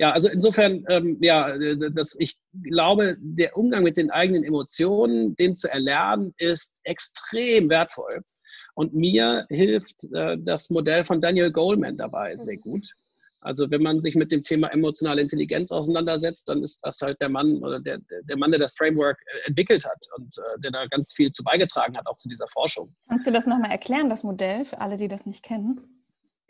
ja, 0.00 0.12
also 0.12 0.30
insofern, 0.30 0.82
ähm, 0.88 1.18
ja, 1.20 1.58
das, 1.90 2.16
ich 2.18 2.38
glaube, 2.62 3.18
der 3.20 3.54
Umgang 3.54 3.82
mit 3.82 3.98
den 3.98 4.10
eigenen 4.10 4.44
Emotionen, 4.44 5.36
den 5.36 5.56
zu 5.56 5.70
erlernen, 5.70 6.32
ist 6.38 6.80
extrem 6.84 7.68
wertvoll. 7.68 8.22
Und 8.74 8.94
mir 8.94 9.44
hilft 9.50 10.04
äh, 10.14 10.38
das 10.40 10.70
Modell 10.70 11.04
von 11.04 11.20
Daniel 11.20 11.52
Goleman 11.52 11.98
dabei 11.98 12.34
sehr 12.38 12.56
mhm. 12.56 12.62
gut. 12.62 12.92
Also 13.42 13.70
wenn 13.70 13.82
man 13.82 14.00
sich 14.00 14.14
mit 14.14 14.32
dem 14.32 14.42
Thema 14.42 14.68
emotionale 14.68 15.20
Intelligenz 15.20 15.70
auseinandersetzt, 15.70 16.48
dann 16.48 16.62
ist 16.62 16.80
das 16.82 16.98
halt 17.02 17.20
der 17.20 17.28
Mann 17.28 17.62
oder 17.62 17.78
der, 17.78 17.98
der 18.22 18.36
Mann, 18.38 18.52
der 18.52 18.60
das 18.60 18.74
Framework 18.78 19.18
äh, 19.26 19.48
entwickelt 19.48 19.84
hat 19.84 20.02
und 20.16 20.34
äh, 20.38 20.60
der 20.60 20.70
da 20.70 20.86
ganz 20.86 21.12
viel 21.12 21.30
zu 21.30 21.44
beigetragen 21.44 21.98
hat, 21.98 22.06
auch 22.06 22.16
zu 22.16 22.30
dieser 22.30 22.48
Forschung. 22.48 22.94
Kannst 23.06 23.26
du 23.26 23.32
das 23.32 23.44
nochmal 23.44 23.70
erklären, 23.70 24.08
das 24.08 24.22
Modell, 24.22 24.64
für 24.64 24.80
alle, 24.80 24.96
die 24.96 25.08
das 25.08 25.26
nicht 25.26 25.42
kennen? 25.42 25.99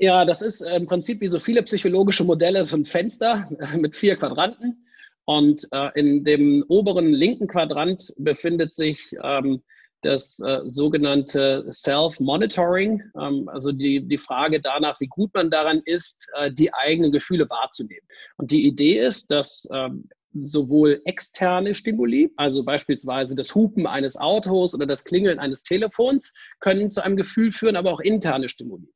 Ja, 0.02 0.24
das 0.24 0.40
ist 0.40 0.62
im 0.62 0.86
Prinzip 0.86 1.20
wie 1.20 1.28
so 1.28 1.38
viele 1.38 1.62
psychologische 1.62 2.24
Modelle 2.24 2.64
so 2.64 2.74
ein 2.74 2.86
Fenster 2.86 3.50
äh, 3.60 3.76
mit 3.76 3.94
vier 3.94 4.16
Quadranten. 4.16 4.86
Und 5.26 5.68
äh, 5.72 5.90
in 5.94 6.24
dem 6.24 6.64
oberen 6.68 7.12
linken 7.12 7.46
Quadrant 7.46 8.10
befindet 8.16 8.74
sich 8.74 9.14
ähm, 9.22 9.62
das 10.00 10.40
äh, 10.40 10.60
sogenannte 10.64 11.66
Self-Monitoring, 11.70 13.02
ähm, 13.20 13.50
also 13.50 13.72
die, 13.72 14.00
die 14.08 14.16
Frage 14.16 14.62
danach, 14.62 14.98
wie 15.00 15.06
gut 15.06 15.34
man 15.34 15.50
daran 15.50 15.82
ist, 15.84 16.30
äh, 16.34 16.50
die 16.50 16.72
eigenen 16.72 17.12
Gefühle 17.12 17.48
wahrzunehmen. 17.50 18.06
Und 18.38 18.50
die 18.50 18.66
Idee 18.66 19.04
ist, 19.04 19.30
dass 19.30 19.68
ähm, 19.74 20.08
sowohl 20.32 21.02
externe 21.04 21.74
Stimuli, 21.74 22.32
also 22.36 22.64
beispielsweise 22.64 23.34
das 23.34 23.54
Hupen 23.54 23.86
eines 23.86 24.16
Autos 24.16 24.74
oder 24.74 24.86
das 24.86 25.04
Klingeln 25.04 25.38
eines 25.38 25.62
Telefons, 25.62 26.32
können 26.58 26.90
zu 26.90 27.04
einem 27.04 27.18
Gefühl 27.18 27.50
führen, 27.50 27.76
aber 27.76 27.92
auch 27.92 28.00
interne 28.00 28.48
Stimuli. 28.48 28.88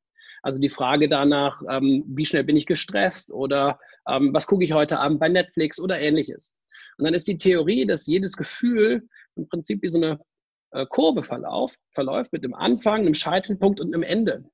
Also 0.45 0.61
die 0.61 0.69
Frage 0.69 1.09
danach, 1.09 1.63
ähm, 1.71 2.05
wie 2.07 2.27
schnell 2.27 2.45
bin 2.45 2.57
ich 2.59 2.67
gestresst 2.67 3.33
oder 3.33 3.81
ähm, 4.07 4.35
was 4.35 4.47
gucke 4.47 4.63
ich 4.63 4.75
heute 4.75 5.01
Abend 5.01 5.19
bei 5.19 5.31
Netflix 5.31 5.81
oder 5.81 5.99
ähnliches. 5.99 6.59
Und 6.99 7.07
dann 7.07 7.15
ist 7.15 7.27
die 7.27 7.39
Theorie, 7.39 7.87
dass 7.87 8.07
jedes 8.07 8.37
Gefühl 8.37 9.09
im 9.37 9.49
Prinzip 9.49 9.81
wie 9.81 9.89
so 9.89 9.97
eine 9.97 10.21
äh, 10.73 10.85
Kurve 10.85 11.23
verlauf, 11.23 11.77
verläuft 11.93 12.35
mit 12.35 12.45
einem 12.45 12.53
Anfang, 12.53 13.01
einem 13.01 13.15
Scheitelpunkt 13.15 13.81
und 13.81 13.95
einem 13.95 14.03
Ende. 14.03 14.45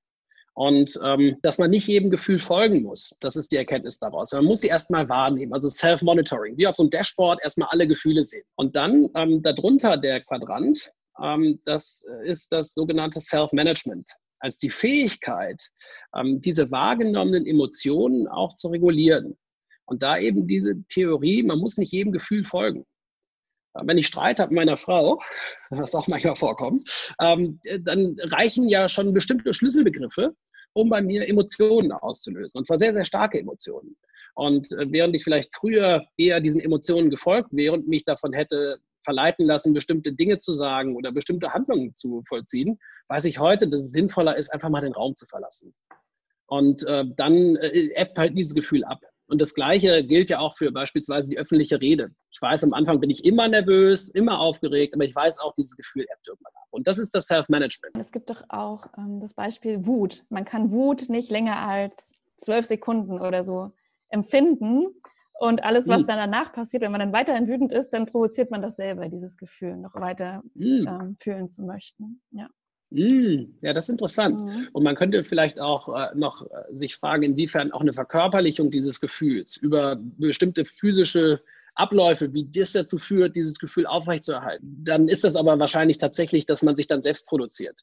Und 0.54 0.96
ähm, 1.04 1.36
dass 1.42 1.58
man 1.58 1.70
nicht 1.70 1.88
jedem 1.88 2.10
Gefühl 2.10 2.38
folgen 2.38 2.84
muss, 2.84 3.16
das 3.18 3.34
ist 3.34 3.50
die 3.50 3.56
Erkenntnis 3.56 3.98
daraus. 3.98 4.30
Man 4.30 4.44
muss 4.44 4.60
sie 4.60 4.68
erstmal 4.68 5.08
wahrnehmen, 5.08 5.52
also 5.52 5.68
Self-Monitoring, 5.68 6.56
wie 6.56 6.68
auf 6.68 6.76
so 6.76 6.84
einem 6.84 6.90
Dashboard 6.90 7.40
erstmal 7.42 7.68
alle 7.72 7.88
Gefühle 7.88 8.22
sehen. 8.22 8.44
Und 8.54 8.76
dann 8.76 9.08
ähm, 9.16 9.42
darunter 9.42 9.96
der 9.96 10.20
Quadrant, 10.20 10.92
ähm, 11.20 11.60
das 11.64 12.04
ist 12.24 12.52
das 12.52 12.74
sogenannte 12.74 13.20
Self-Management 13.20 14.08
als 14.40 14.58
die 14.58 14.70
Fähigkeit, 14.70 15.62
ähm, 16.16 16.40
diese 16.40 16.70
wahrgenommenen 16.70 17.46
Emotionen 17.46 18.26
auch 18.26 18.54
zu 18.54 18.68
regulieren. 18.68 19.38
Und 19.84 20.02
da 20.02 20.18
eben 20.18 20.46
diese 20.46 20.82
Theorie, 20.88 21.42
man 21.42 21.58
muss 21.58 21.76
nicht 21.76 21.92
jedem 21.92 22.12
Gefühl 22.12 22.44
folgen. 22.44 22.84
Äh, 23.74 23.82
wenn 23.84 23.98
ich 23.98 24.06
Streit 24.06 24.40
habe 24.40 24.52
mit 24.52 24.64
meiner 24.64 24.76
Frau, 24.76 25.20
was 25.70 25.94
auch 25.94 26.08
manchmal 26.08 26.36
vorkommt, 26.36 26.88
ähm, 27.20 27.60
dann 27.82 28.16
reichen 28.24 28.68
ja 28.68 28.88
schon 28.88 29.14
bestimmte 29.14 29.52
Schlüsselbegriffe, 29.52 30.34
um 30.72 30.88
bei 30.88 31.02
mir 31.02 31.28
Emotionen 31.28 31.92
auszulösen. 31.92 32.58
Und 32.58 32.66
zwar 32.66 32.78
sehr, 32.78 32.94
sehr 32.94 33.04
starke 33.04 33.38
Emotionen. 33.38 33.96
Und 34.34 34.72
äh, 34.72 34.86
während 34.90 35.14
ich 35.14 35.24
vielleicht 35.24 35.54
früher 35.54 36.06
eher 36.16 36.40
diesen 36.40 36.60
Emotionen 36.60 37.10
gefolgt 37.10 37.50
wäre 37.52 37.74
und 37.74 37.88
mich 37.88 38.04
davon 38.04 38.32
hätte 38.32 38.78
verleiten 39.04 39.46
lassen, 39.46 39.74
bestimmte 39.74 40.12
Dinge 40.12 40.38
zu 40.38 40.52
sagen 40.52 40.96
oder 40.96 41.12
bestimmte 41.12 41.52
Handlungen 41.52 41.94
zu 41.94 42.22
vollziehen, 42.28 42.78
weiß 43.08 43.24
ich 43.24 43.38
heute, 43.38 43.68
dass 43.68 43.80
es 43.80 43.92
sinnvoller 43.92 44.36
ist, 44.36 44.52
einfach 44.52 44.68
mal 44.68 44.80
den 44.80 44.92
Raum 44.92 45.14
zu 45.14 45.26
verlassen. 45.26 45.74
Und 46.46 46.84
äh, 46.86 47.04
dann 47.16 47.56
äh, 47.56 47.90
ebbt 47.94 48.18
halt 48.18 48.36
dieses 48.36 48.54
Gefühl 48.54 48.84
ab. 48.84 49.00
Und 49.30 49.40
das 49.40 49.54
Gleiche 49.54 50.04
gilt 50.04 50.28
ja 50.28 50.40
auch 50.40 50.56
für 50.56 50.72
beispielsweise 50.72 51.30
die 51.30 51.38
öffentliche 51.38 51.80
Rede. 51.80 52.10
Ich 52.32 52.42
weiß, 52.42 52.64
am 52.64 52.74
Anfang 52.74 52.98
bin 52.98 53.10
ich 53.10 53.24
immer 53.24 53.46
nervös, 53.46 54.08
immer 54.08 54.40
aufgeregt, 54.40 54.94
aber 54.94 55.04
ich 55.04 55.14
weiß 55.14 55.38
auch, 55.38 55.54
dieses 55.54 55.76
Gefühl 55.76 56.02
ebbt 56.02 56.26
irgendwann 56.26 56.52
ab. 56.56 56.66
Und 56.70 56.88
das 56.88 56.98
ist 56.98 57.14
das 57.14 57.26
Self-Management. 57.26 57.96
Es 57.96 58.10
gibt 58.10 58.28
doch 58.28 58.42
auch 58.48 58.86
ähm, 58.98 59.20
das 59.20 59.34
Beispiel 59.34 59.86
Wut. 59.86 60.24
Man 60.30 60.44
kann 60.44 60.72
Wut 60.72 61.08
nicht 61.08 61.30
länger 61.30 61.58
als 61.60 62.12
zwölf 62.36 62.66
Sekunden 62.66 63.20
oder 63.20 63.44
so 63.44 63.70
empfinden. 64.08 64.84
Und 65.40 65.64
alles, 65.64 65.88
was 65.88 66.02
mhm. 66.02 66.06
dann 66.06 66.18
danach 66.18 66.52
passiert, 66.52 66.82
wenn 66.82 66.92
man 66.92 67.00
dann 67.00 67.14
weiterhin 67.14 67.48
wütend 67.48 67.72
ist, 67.72 67.94
dann 67.94 68.04
provoziert 68.04 68.50
man 68.50 68.60
das 68.60 68.76
selber, 68.76 69.08
dieses 69.08 69.38
Gefühl, 69.38 69.74
noch 69.78 69.94
weiter 69.94 70.42
mhm. 70.52 70.86
ähm, 70.86 71.16
fühlen 71.18 71.48
zu 71.48 71.62
möchten. 71.62 72.20
Ja. 72.30 72.46
Mm, 72.90 73.56
ja, 73.62 73.72
das 73.72 73.84
ist 73.84 73.92
interessant. 73.92 74.38
Mhm. 74.38 74.68
Und 74.74 74.82
man 74.82 74.96
könnte 74.96 75.24
vielleicht 75.24 75.58
auch 75.58 75.88
äh, 75.96 76.14
noch 76.14 76.42
äh, 76.42 76.46
sich 76.72 76.96
fragen, 76.96 77.22
inwiefern 77.22 77.72
auch 77.72 77.80
eine 77.80 77.94
Verkörperlichung 77.94 78.70
dieses 78.70 79.00
Gefühls 79.00 79.56
über 79.56 79.96
bestimmte 80.18 80.66
physische 80.66 81.40
Abläufe, 81.74 82.34
wie 82.34 82.46
das 82.50 82.72
dazu 82.72 82.98
führt, 82.98 83.34
dieses 83.34 83.58
Gefühl 83.58 83.86
aufrechtzuerhalten. 83.86 84.84
Dann 84.84 85.08
ist 85.08 85.24
das 85.24 85.36
aber 85.36 85.58
wahrscheinlich 85.58 85.96
tatsächlich, 85.96 86.44
dass 86.44 86.62
man 86.62 86.76
sich 86.76 86.86
dann 86.86 87.00
selbst 87.00 87.26
produziert. 87.26 87.80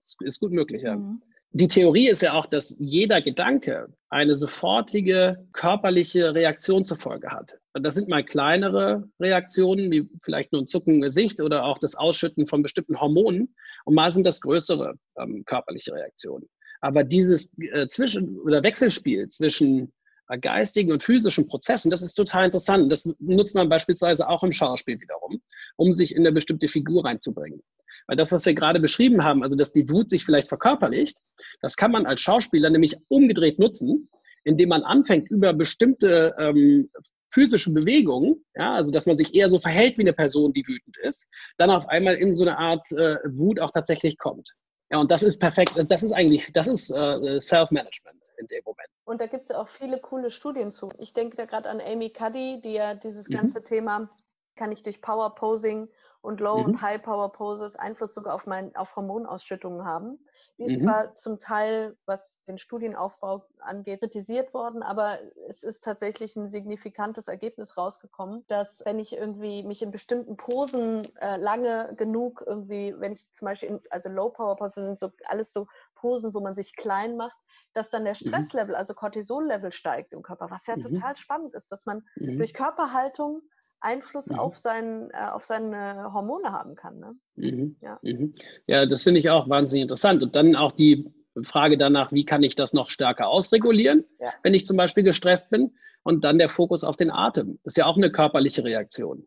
Das 0.00 0.16
ist 0.20 0.40
gut 0.40 0.52
möglich, 0.52 0.84
ja. 0.84 0.96
Mhm. 0.96 1.20
Die 1.52 1.68
Theorie 1.68 2.08
ist 2.08 2.22
ja 2.22 2.34
auch, 2.34 2.46
dass 2.46 2.76
jeder 2.78 3.22
Gedanke 3.22 3.88
eine 4.10 4.34
sofortige 4.34 5.46
körperliche 5.52 6.34
Reaktion 6.34 6.84
zur 6.84 6.98
Folge 6.98 7.30
hat. 7.30 7.58
Das 7.72 7.94
sind 7.94 8.08
mal 8.08 8.24
kleinere 8.24 9.08
Reaktionen, 9.20 9.90
wie 9.90 10.08
vielleicht 10.22 10.52
nur 10.52 10.62
ein 10.62 10.66
Zucken 10.66 10.94
im 10.94 11.00
Gesicht 11.00 11.40
oder 11.40 11.64
auch 11.64 11.78
das 11.78 11.94
Ausschütten 11.94 12.46
von 12.46 12.62
bestimmten 12.62 13.00
Hormonen. 13.00 13.54
Und 13.84 13.94
mal 13.94 14.12
sind 14.12 14.26
das 14.26 14.40
größere 14.40 14.94
ähm, 15.18 15.44
körperliche 15.46 15.92
Reaktionen. 15.92 16.48
Aber 16.80 17.02
dieses 17.02 17.58
äh, 17.58 17.88
Zwischen- 17.88 18.38
oder 18.40 18.62
Wechselspiel 18.62 19.28
zwischen 19.28 19.92
äh, 20.28 20.38
geistigen 20.38 20.92
und 20.92 21.02
physischen 21.02 21.46
Prozessen, 21.46 21.90
das 21.90 22.02
ist 22.02 22.14
total 22.14 22.46
interessant. 22.46 22.90
Das 22.90 23.08
nutzt 23.18 23.54
man 23.54 23.68
beispielsweise 23.68 24.28
auch 24.28 24.42
im 24.42 24.52
Schauspiel 24.52 25.00
wiederum, 25.00 25.40
um 25.76 25.92
sich 25.92 26.14
in 26.14 26.22
eine 26.22 26.32
bestimmte 26.32 26.68
Figur 26.68 27.04
reinzubringen. 27.04 27.62
Weil 28.06 28.16
das, 28.16 28.32
was 28.32 28.46
wir 28.46 28.54
gerade 28.54 28.80
beschrieben 28.80 29.24
haben, 29.24 29.42
also 29.42 29.56
dass 29.56 29.72
die 29.72 29.88
Wut 29.90 30.10
sich 30.10 30.24
vielleicht 30.24 30.48
verkörperlicht, 30.48 31.18
das 31.60 31.76
kann 31.76 31.92
man 31.92 32.06
als 32.06 32.20
Schauspieler 32.20 32.70
nämlich 32.70 32.96
umgedreht 33.08 33.58
nutzen, 33.58 34.08
indem 34.44 34.70
man 34.70 34.82
anfängt, 34.82 35.30
über 35.30 35.52
bestimmte 35.52 36.34
ähm, 36.38 36.90
physische 37.30 37.72
Bewegungen, 37.72 38.44
ja, 38.54 38.74
also 38.74 38.90
dass 38.90 39.06
man 39.06 39.16
sich 39.16 39.34
eher 39.34 39.50
so 39.50 39.58
verhält 39.58 39.98
wie 39.98 40.02
eine 40.02 40.14
Person, 40.14 40.52
die 40.52 40.66
wütend 40.66 40.96
ist, 40.98 41.28
dann 41.58 41.70
auf 41.70 41.88
einmal 41.88 42.14
in 42.14 42.32
so 42.32 42.44
eine 42.44 42.58
Art 42.58 42.90
äh, 42.92 43.16
Wut 43.26 43.60
auch 43.60 43.70
tatsächlich 43.70 44.16
kommt. 44.16 44.50
Ja, 44.90 44.98
und 44.98 45.10
das 45.10 45.22
ist 45.22 45.38
perfekt. 45.38 45.72
Das 45.88 46.02
ist 46.02 46.12
eigentlich, 46.12 46.50
das 46.54 46.66
ist 46.66 46.90
äh, 46.90 47.38
Self-Management 47.40 48.27
in 48.38 48.46
dem 48.46 48.62
Moment. 48.64 48.88
Und 49.04 49.20
da 49.20 49.26
gibt 49.26 49.44
es 49.44 49.48
ja 49.48 49.58
auch 49.58 49.68
viele 49.68 50.00
coole 50.00 50.30
Studien 50.30 50.70
zu. 50.70 50.90
Ich 50.98 51.12
denke 51.12 51.36
da 51.36 51.44
gerade 51.44 51.68
an 51.68 51.80
Amy 51.80 52.10
Cuddy, 52.10 52.60
die 52.62 52.72
ja 52.72 52.94
dieses 52.94 53.28
mhm. 53.28 53.34
ganze 53.34 53.62
Thema 53.62 54.08
kann 54.56 54.72
ich 54.72 54.82
durch 54.82 55.00
Power 55.00 55.34
Posing 55.34 55.88
und 56.20 56.40
Low- 56.40 56.58
mhm. 56.58 56.64
und 56.64 56.82
High-Power-Poses 56.82 57.76
Einfluss 57.76 58.12
sogar 58.12 58.34
auf, 58.34 58.46
mein, 58.46 58.74
auf 58.74 58.96
Hormonausschüttungen 58.96 59.84
haben. 59.84 60.18
Die 60.58 60.64
ist 60.64 60.82
mhm. 60.82 60.86
zwar 60.86 61.14
zum 61.14 61.38
Teil, 61.38 61.96
was 62.06 62.40
den 62.48 62.58
Studienaufbau 62.58 63.46
angeht, 63.60 64.00
kritisiert 64.00 64.52
worden, 64.52 64.82
aber 64.82 65.18
es 65.48 65.62
ist 65.62 65.84
tatsächlich 65.84 66.34
ein 66.34 66.48
signifikantes 66.48 67.28
Ergebnis 67.28 67.76
rausgekommen, 67.76 68.44
dass 68.48 68.84
wenn 68.84 68.98
ich 68.98 69.16
irgendwie 69.16 69.62
mich 69.62 69.80
in 69.80 69.92
bestimmten 69.92 70.36
Posen 70.36 71.02
äh, 71.20 71.36
lange 71.36 71.94
genug 71.96 72.42
irgendwie, 72.44 72.94
wenn 72.98 73.12
ich 73.12 73.30
zum 73.30 73.46
Beispiel, 73.46 73.68
in, 73.68 73.80
also 73.90 74.08
Low-Power-Poses 74.08 74.84
sind 74.84 74.98
so 74.98 75.12
alles 75.24 75.52
so 75.52 75.68
Posen, 76.00 76.34
wo 76.34 76.40
man 76.40 76.54
sich 76.54 76.76
klein 76.76 77.16
macht, 77.16 77.36
dass 77.74 77.90
dann 77.90 78.04
der 78.04 78.14
mhm. 78.14 78.28
Stresslevel, 78.28 78.74
also 78.74 78.94
Cortisol-Level 78.94 79.72
steigt 79.72 80.14
im 80.14 80.22
Körper, 80.22 80.50
was 80.50 80.66
ja 80.66 80.76
mhm. 80.76 80.82
total 80.82 81.16
spannend 81.16 81.54
ist, 81.54 81.70
dass 81.70 81.86
man 81.86 82.02
mhm. 82.16 82.38
durch 82.38 82.54
Körperhaltung 82.54 83.42
Einfluss 83.80 84.28
mhm. 84.28 84.38
auf, 84.38 84.56
sein, 84.56 85.10
äh, 85.12 85.28
auf 85.28 85.44
seine 85.44 86.12
Hormone 86.12 86.52
haben 86.52 86.74
kann. 86.74 86.98
Ne? 86.98 87.14
Mhm. 87.36 87.76
Ja. 87.80 87.98
Mhm. 88.02 88.34
ja, 88.66 88.86
das 88.86 89.02
finde 89.02 89.20
ich 89.20 89.30
auch 89.30 89.48
wahnsinnig 89.48 89.82
interessant. 89.82 90.22
Und 90.22 90.34
dann 90.36 90.56
auch 90.56 90.72
die 90.72 91.12
Frage 91.42 91.78
danach, 91.78 92.12
wie 92.12 92.24
kann 92.24 92.42
ich 92.42 92.54
das 92.54 92.72
noch 92.72 92.88
stärker 92.88 93.28
ausregulieren, 93.28 94.04
ja. 94.18 94.32
wenn 94.42 94.54
ich 94.54 94.66
zum 94.66 94.76
Beispiel 94.76 95.04
gestresst 95.04 95.50
bin. 95.50 95.74
Und 96.04 96.24
dann 96.24 96.38
der 96.38 96.48
Fokus 96.48 96.84
auf 96.84 96.96
den 96.96 97.10
Atem. 97.10 97.58
Das 97.64 97.72
ist 97.72 97.76
ja 97.76 97.86
auch 97.86 97.96
eine 97.96 98.10
körperliche 98.10 98.64
Reaktion. 98.64 99.26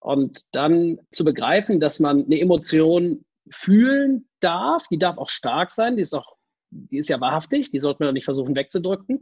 Und 0.00 0.40
dann 0.52 0.98
zu 1.12 1.24
begreifen, 1.24 1.78
dass 1.78 2.00
man 2.00 2.24
eine 2.24 2.40
Emotion 2.40 3.24
fühlen 3.50 4.28
darf, 4.42 4.86
die 4.88 4.98
darf 4.98 5.18
auch 5.18 5.30
stark 5.30 5.70
sein, 5.70 5.96
die 5.96 6.02
ist 6.02 6.14
auch, 6.14 6.36
die 6.70 6.98
ist 6.98 7.08
ja 7.08 7.20
wahrhaftig, 7.20 7.70
die 7.70 7.78
sollte 7.78 7.98
man 8.00 8.08
doch 8.08 8.14
nicht 8.14 8.24
versuchen 8.24 8.54
wegzudrücken 8.56 9.20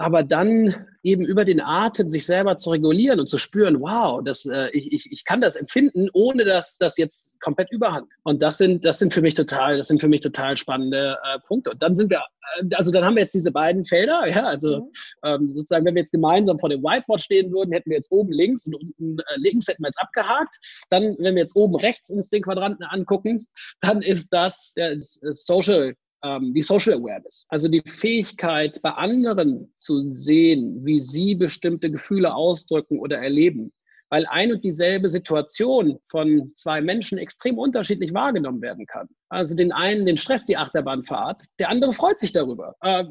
aber 0.00 0.22
dann 0.22 0.86
eben 1.02 1.26
über 1.26 1.44
den 1.44 1.60
Atem 1.60 2.08
sich 2.08 2.24
selber 2.24 2.56
zu 2.56 2.70
regulieren 2.70 3.20
und 3.20 3.26
zu 3.26 3.36
spüren, 3.36 3.82
wow, 3.82 4.22
das, 4.24 4.46
äh, 4.46 4.70
ich, 4.72 4.92
ich, 4.92 5.12
ich 5.12 5.26
kann 5.26 5.42
das 5.42 5.56
empfinden, 5.56 6.08
ohne 6.14 6.46
dass 6.46 6.78
das 6.78 6.96
jetzt 6.96 7.38
komplett 7.42 7.70
überhand. 7.70 8.08
Und 8.22 8.40
das 8.40 8.56
sind, 8.56 8.86
das 8.86 8.98
sind 8.98 9.12
für 9.12 9.20
mich 9.20 9.34
total, 9.34 9.76
das 9.76 9.88
sind 9.88 10.00
für 10.00 10.08
mich 10.08 10.22
total 10.22 10.56
spannende 10.56 11.18
äh, 11.22 11.38
Punkte. 11.46 11.72
Und 11.72 11.82
dann 11.82 11.94
sind 11.94 12.10
wir, 12.10 12.22
äh, 12.60 12.74
also 12.76 12.90
dann 12.90 13.04
haben 13.04 13.16
wir 13.16 13.24
jetzt 13.24 13.34
diese 13.34 13.52
beiden 13.52 13.84
Felder, 13.84 14.26
ja, 14.28 14.46
also 14.46 14.78
mhm. 14.78 14.90
ähm, 15.22 15.48
sozusagen, 15.48 15.84
wenn 15.84 15.94
wir 15.94 16.00
jetzt 16.00 16.12
gemeinsam 16.12 16.58
vor 16.58 16.70
dem 16.70 16.82
Whiteboard 16.82 17.20
stehen 17.20 17.52
würden, 17.52 17.72
hätten 17.72 17.90
wir 17.90 17.96
jetzt 17.96 18.10
oben 18.10 18.32
links 18.32 18.64
und 18.64 18.76
unten 18.76 19.18
äh, 19.18 19.36
links 19.36 19.68
hätten 19.68 19.82
wir 19.82 19.88
jetzt 19.88 20.00
abgehakt. 20.00 20.56
Dann, 20.88 21.14
wenn 21.18 21.34
wir 21.34 21.42
jetzt 21.42 21.56
oben 21.56 21.76
rechts 21.76 22.08
uns 22.08 22.30
den 22.30 22.42
Quadranten 22.42 22.84
angucken, 22.84 23.46
dann 23.82 24.00
ist 24.00 24.30
das 24.32 24.72
der 24.78 24.96
Social 25.00 25.94
ähm, 26.22 26.52
die 26.54 26.62
Social 26.62 26.94
Awareness, 26.94 27.46
also 27.48 27.68
die 27.68 27.82
Fähigkeit, 27.86 28.80
bei 28.82 28.90
anderen 28.90 29.72
zu 29.76 30.00
sehen, 30.00 30.84
wie 30.84 30.98
sie 30.98 31.34
bestimmte 31.34 31.90
Gefühle 31.90 32.34
ausdrücken 32.34 32.98
oder 32.98 33.18
erleben 33.18 33.72
weil 34.10 34.26
ein 34.26 34.52
und 34.52 34.64
dieselbe 34.64 35.08
Situation 35.08 35.98
von 36.10 36.52
zwei 36.56 36.80
Menschen 36.80 37.16
extrem 37.18 37.58
unterschiedlich 37.58 38.12
wahrgenommen 38.12 38.60
werden 38.60 38.84
kann. 38.84 39.08
Also 39.28 39.54
den 39.54 39.70
einen 39.70 40.06
den 40.06 40.16
Stress, 40.16 40.44
die 40.44 40.56
Achterbahnfahrt, 40.56 41.42
der 41.60 41.68
andere 41.68 41.92
freut 41.92 42.18
sich 42.18 42.32
darüber. 42.32 42.74
Äh, 42.80 43.04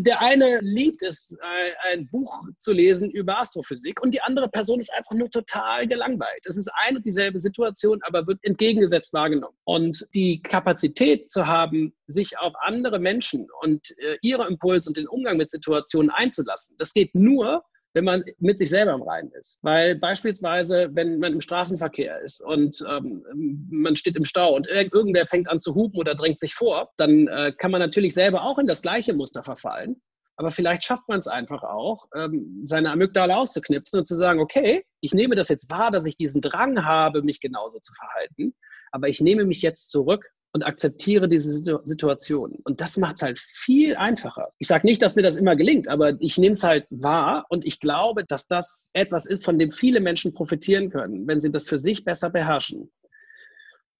der 0.00 0.20
eine 0.20 0.60
liebt 0.60 1.02
es, 1.02 1.36
äh, 1.42 1.92
ein 1.92 2.08
Buch 2.08 2.42
zu 2.58 2.72
lesen 2.72 3.10
über 3.10 3.40
Astrophysik 3.40 4.00
und 4.00 4.14
die 4.14 4.22
andere 4.22 4.48
Person 4.48 4.78
ist 4.78 4.92
einfach 4.94 5.16
nur 5.16 5.28
total 5.30 5.88
gelangweilt. 5.88 6.46
Es 6.46 6.56
ist 6.56 6.70
ein 6.86 6.96
und 6.96 7.04
dieselbe 7.04 7.40
Situation, 7.40 7.98
aber 8.02 8.26
wird 8.28 8.38
entgegengesetzt 8.42 9.12
wahrgenommen. 9.12 9.56
Und 9.64 10.06
die 10.14 10.40
Kapazität 10.42 11.28
zu 11.30 11.48
haben, 11.48 11.92
sich 12.06 12.38
auf 12.38 12.52
andere 12.60 13.00
Menschen 13.00 13.48
und 13.62 13.90
äh, 13.98 14.16
ihre 14.22 14.46
Impulse 14.46 14.90
und 14.90 14.96
den 14.96 15.08
Umgang 15.08 15.36
mit 15.36 15.50
Situationen 15.50 16.10
einzulassen, 16.10 16.76
das 16.78 16.92
geht 16.92 17.16
nur, 17.16 17.64
wenn 17.94 18.04
man 18.04 18.24
mit 18.38 18.58
sich 18.58 18.68
selber 18.68 18.92
im 18.92 19.02
Reinen 19.02 19.30
ist. 19.32 19.60
Weil 19.62 19.96
beispielsweise, 19.96 20.90
wenn 20.92 21.18
man 21.20 21.32
im 21.32 21.40
Straßenverkehr 21.40 22.20
ist 22.20 22.44
und 22.44 22.84
ähm, 22.88 23.24
man 23.70 23.96
steht 23.96 24.16
im 24.16 24.24
Stau 24.24 24.54
und 24.54 24.66
irgendwer 24.66 25.26
fängt 25.26 25.48
an 25.48 25.60
zu 25.60 25.74
hupen 25.74 25.98
oder 25.98 26.14
drängt 26.14 26.40
sich 26.40 26.54
vor, 26.54 26.90
dann 26.96 27.28
äh, 27.28 27.52
kann 27.56 27.70
man 27.70 27.80
natürlich 27.80 28.12
selber 28.12 28.42
auch 28.42 28.58
in 28.58 28.66
das 28.66 28.82
gleiche 28.82 29.14
Muster 29.14 29.42
verfallen. 29.42 30.02
Aber 30.36 30.50
vielleicht 30.50 30.82
schafft 30.82 31.08
man 31.08 31.20
es 31.20 31.28
einfach 31.28 31.62
auch, 31.62 32.06
ähm, 32.16 32.62
seine 32.64 32.90
Amygdala 32.90 33.36
auszuknipsen 33.36 34.00
und 34.00 34.06
zu 34.06 34.16
sagen, 34.16 34.40
okay, 34.40 34.84
ich 35.00 35.14
nehme 35.14 35.36
das 35.36 35.48
jetzt 35.48 35.70
wahr, 35.70 35.92
dass 35.92 36.06
ich 36.06 36.16
diesen 36.16 36.42
Drang 36.42 36.84
habe, 36.84 37.22
mich 37.22 37.40
genauso 37.40 37.78
zu 37.78 37.94
verhalten, 37.94 38.54
aber 38.90 39.08
ich 39.08 39.20
nehme 39.20 39.44
mich 39.44 39.62
jetzt 39.62 39.90
zurück 39.90 40.26
und 40.54 40.62
akzeptiere 40.62 41.26
diese 41.26 41.80
Situation. 41.84 42.60
Und 42.62 42.80
das 42.80 42.96
macht 42.96 43.16
es 43.16 43.22
halt 43.22 43.38
viel 43.40 43.96
einfacher. 43.96 44.52
Ich 44.58 44.68
sage 44.68 44.86
nicht, 44.86 45.02
dass 45.02 45.16
mir 45.16 45.22
das 45.22 45.36
immer 45.36 45.56
gelingt, 45.56 45.88
aber 45.88 46.12
ich 46.20 46.38
nehme 46.38 46.52
es 46.52 46.62
halt 46.62 46.86
wahr 46.90 47.44
und 47.48 47.64
ich 47.64 47.80
glaube, 47.80 48.24
dass 48.24 48.46
das 48.46 48.90
etwas 48.94 49.26
ist, 49.26 49.44
von 49.44 49.58
dem 49.58 49.72
viele 49.72 49.98
Menschen 49.98 50.32
profitieren 50.32 50.90
können, 50.90 51.26
wenn 51.26 51.40
sie 51.40 51.50
das 51.50 51.68
für 51.68 51.80
sich 51.80 52.04
besser 52.04 52.30
beherrschen. 52.30 52.92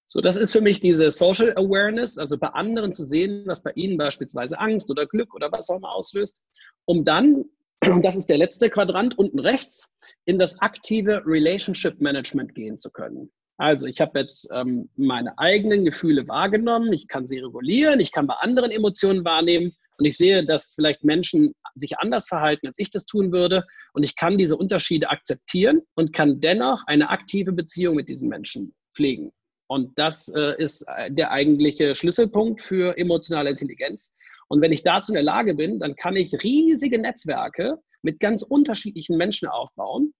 So, 0.05 0.21
das 0.21 0.37
ist 0.37 0.51
für 0.51 0.61
mich 0.61 0.79
diese 0.79 1.11
Social 1.11 1.51
Awareness, 1.57 2.17
also 2.17 2.37
bei 2.37 2.47
anderen 2.47 2.93
zu 2.93 3.03
sehen, 3.03 3.43
was 3.47 3.61
bei 3.61 3.71
ihnen 3.75 3.97
beispielsweise 3.97 4.57
Angst 4.57 4.89
oder 4.89 5.05
Glück 5.05 5.35
oder 5.35 5.51
was 5.51 5.69
auch 5.69 5.77
immer 5.77 5.91
auslöst, 5.91 6.41
um 6.85 7.03
dann, 7.03 7.43
und 7.85 8.05
das 8.05 8.15
ist 8.15 8.29
der 8.29 8.37
letzte 8.37 8.69
Quadrant 8.69 9.17
unten 9.17 9.39
rechts, 9.39 9.93
in 10.23 10.39
das 10.39 10.61
aktive 10.61 11.21
Relationship 11.25 11.99
Management 11.99 12.55
gehen 12.55 12.77
zu 12.77 12.91
können. 12.91 13.29
Also 13.57 13.85
ich 13.85 14.01
habe 14.01 14.19
jetzt 14.19 14.49
ähm, 14.53 14.89
meine 14.97 15.37
eigenen 15.39 15.85
Gefühle 15.85 16.27
wahrgenommen, 16.27 16.91
ich 16.91 17.07
kann 17.07 17.25
sie 17.25 17.39
regulieren, 17.39 17.99
ich 17.99 18.11
kann 18.11 18.27
bei 18.27 18.33
anderen 18.35 18.71
Emotionen 18.71 19.23
wahrnehmen 19.23 19.73
und 19.97 20.05
ich 20.05 20.17
sehe, 20.17 20.43
dass 20.43 20.73
vielleicht 20.75 21.05
Menschen 21.05 21.53
sich 21.75 21.97
anders 21.99 22.27
verhalten, 22.27 22.67
als 22.67 22.79
ich 22.79 22.89
das 22.89 23.05
tun 23.05 23.31
würde 23.31 23.65
und 23.93 24.03
ich 24.03 24.17
kann 24.17 24.37
diese 24.37 24.57
Unterschiede 24.57 25.09
akzeptieren 25.09 25.81
und 25.95 26.11
kann 26.11 26.41
dennoch 26.41 26.83
eine 26.87 27.09
aktive 27.09 27.53
Beziehung 27.53 27.95
mit 27.95 28.09
diesen 28.09 28.27
Menschen 28.27 28.73
pflegen. 28.93 29.31
Und 29.67 29.97
das 29.97 30.27
äh, 30.35 30.61
ist 30.61 30.85
äh, 30.95 31.11
der 31.11 31.31
eigentliche 31.31 31.95
Schlüsselpunkt 31.95 32.61
für 32.61 32.97
emotionale 32.97 33.49
Intelligenz. 33.49 34.13
Und 34.47 34.61
wenn 34.61 34.71
ich 34.71 34.83
dazu 34.83 35.11
in 35.11 35.15
der 35.15 35.23
Lage 35.23 35.55
bin, 35.55 35.79
dann 35.79 35.95
kann 35.95 36.15
ich 36.15 36.43
riesige 36.43 36.99
Netzwerke 36.99 37.77
mit 38.03 38.19
ganz 38.19 38.43
unterschiedlichen 38.43 39.17
Menschen 39.17 39.47
aufbauen 39.47 40.13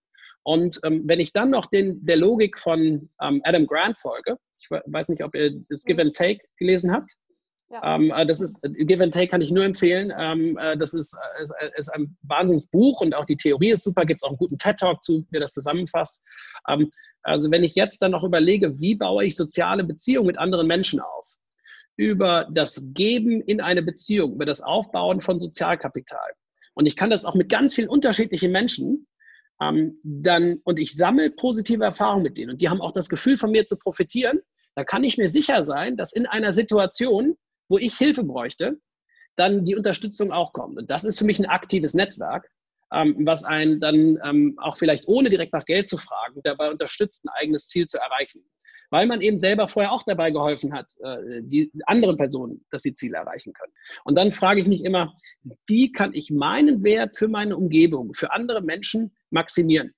und 0.46 0.78
ähm, 0.84 1.02
wenn 1.06 1.18
ich 1.18 1.32
dann 1.32 1.50
noch 1.50 1.66
den, 1.66 2.04
der 2.06 2.16
Logik 2.16 2.56
von 2.56 3.10
ähm, 3.20 3.40
Adam 3.42 3.66
Grant 3.66 3.98
folge, 3.98 4.36
ich 4.60 4.70
weiß 4.70 5.08
nicht, 5.08 5.24
ob 5.24 5.34
ihr 5.34 5.60
das 5.68 5.82
Give 5.82 6.00
and 6.00 6.14
Take 6.14 6.38
gelesen 6.56 6.92
habt. 6.92 7.14
Ja. 7.68 7.96
Ähm, 7.96 8.12
äh, 8.14 8.24
das 8.24 8.40
ist, 8.40 8.62
äh, 8.62 8.68
Give 8.84 9.02
and 9.02 9.12
Take 9.12 9.26
kann 9.26 9.40
ich 9.40 9.50
nur 9.50 9.64
empfehlen. 9.64 10.12
Ähm, 10.16 10.56
äh, 10.56 10.78
das 10.78 10.94
ist, 10.94 11.16
ist 11.76 11.88
ein 11.88 12.16
Wahnsinnsbuch 12.22 13.00
und 13.00 13.12
auch 13.16 13.24
die 13.24 13.36
Theorie 13.36 13.72
ist 13.72 13.82
super. 13.82 14.04
Gibt 14.04 14.20
es 14.20 14.22
auch 14.22 14.28
einen 14.28 14.38
guten 14.38 14.56
TED-Talk 14.56 15.02
zu, 15.02 15.26
der 15.32 15.40
das 15.40 15.52
zusammenfasst. 15.52 16.22
Ähm, 16.68 16.88
also 17.22 17.50
wenn 17.50 17.64
ich 17.64 17.74
jetzt 17.74 18.00
dann 18.00 18.12
noch 18.12 18.22
überlege, 18.22 18.78
wie 18.78 18.94
baue 18.94 19.24
ich 19.24 19.34
soziale 19.34 19.82
Beziehungen 19.82 20.28
mit 20.28 20.38
anderen 20.38 20.68
Menschen 20.68 21.00
auf? 21.00 21.26
Über 21.96 22.46
das 22.52 22.92
Geben 22.94 23.40
in 23.40 23.60
eine 23.60 23.82
Beziehung, 23.82 24.34
über 24.34 24.46
das 24.46 24.60
Aufbauen 24.60 25.18
von 25.18 25.40
Sozialkapital. 25.40 26.34
Und 26.74 26.86
ich 26.86 26.94
kann 26.94 27.10
das 27.10 27.24
auch 27.24 27.34
mit 27.34 27.48
ganz 27.48 27.74
vielen 27.74 27.88
unterschiedlichen 27.88 28.52
Menschen 28.52 29.08
ähm, 29.60 30.00
dann, 30.02 30.60
und 30.64 30.78
ich 30.78 30.94
sammle 30.94 31.30
positive 31.30 31.84
Erfahrungen 31.84 32.22
mit 32.22 32.38
denen 32.38 32.52
und 32.52 32.60
die 32.60 32.68
haben 32.68 32.80
auch 32.80 32.92
das 32.92 33.08
Gefühl 33.08 33.36
von 33.36 33.50
mir 33.50 33.64
zu 33.64 33.78
profitieren, 33.78 34.40
da 34.74 34.84
kann 34.84 35.04
ich 35.04 35.16
mir 35.16 35.28
sicher 35.28 35.62
sein, 35.62 35.96
dass 35.96 36.12
in 36.12 36.26
einer 36.26 36.52
Situation, 36.52 37.36
wo 37.68 37.78
ich 37.78 37.96
Hilfe 37.96 38.24
bräuchte, 38.24 38.78
dann 39.34 39.64
die 39.64 39.76
Unterstützung 39.76 40.32
auch 40.32 40.52
kommt. 40.52 40.78
Und 40.78 40.90
das 40.90 41.04
ist 41.04 41.18
für 41.18 41.24
mich 41.24 41.38
ein 41.38 41.46
aktives 41.46 41.94
Netzwerk, 41.94 42.48
ähm, 42.92 43.16
was 43.26 43.44
einen 43.44 43.80
dann 43.80 44.18
ähm, 44.22 44.58
auch 44.58 44.76
vielleicht 44.76 45.08
ohne 45.08 45.30
direkt 45.30 45.52
nach 45.52 45.64
Geld 45.64 45.88
zu 45.88 45.96
fragen, 45.96 46.40
dabei 46.44 46.70
unterstützt, 46.70 47.24
ein 47.24 47.30
eigenes 47.30 47.68
Ziel 47.68 47.86
zu 47.86 47.98
erreichen. 47.98 48.44
Weil 48.90 49.06
man 49.06 49.20
eben 49.20 49.38
selber 49.38 49.68
vorher 49.68 49.92
auch 49.92 50.02
dabei 50.04 50.30
geholfen 50.30 50.72
hat, 50.72 50.92
äh, 51.02 51.42
die 51.42 51.70
anderen 51.86 52.16
Personen, 52.16 52.64
dass 52.70 52.82
sie 52.82 52.94
Ziele 52.94 53.16
erreichen 53.16 53.52
können. 53.52 53.72
Und 54.04 54.16
dann 54.16 54.32
frage 54.32 54.60
ich 54.60 54.66
mich 54.66 54.84
immer, 54.84 55.14
wie 55.66 55.92
kann 55.92 56.14
ich 56.14 56.30
meinen 56.30 56.82
Wert 56.82 57.16
für 57.16 57.28
meine 57.28 57.56
Umgebung, 57.56 58.12
für 58.14 58.32
andere 58.32 58.62
Menschen 58.62 59.14
maximieren? 59.30 59.92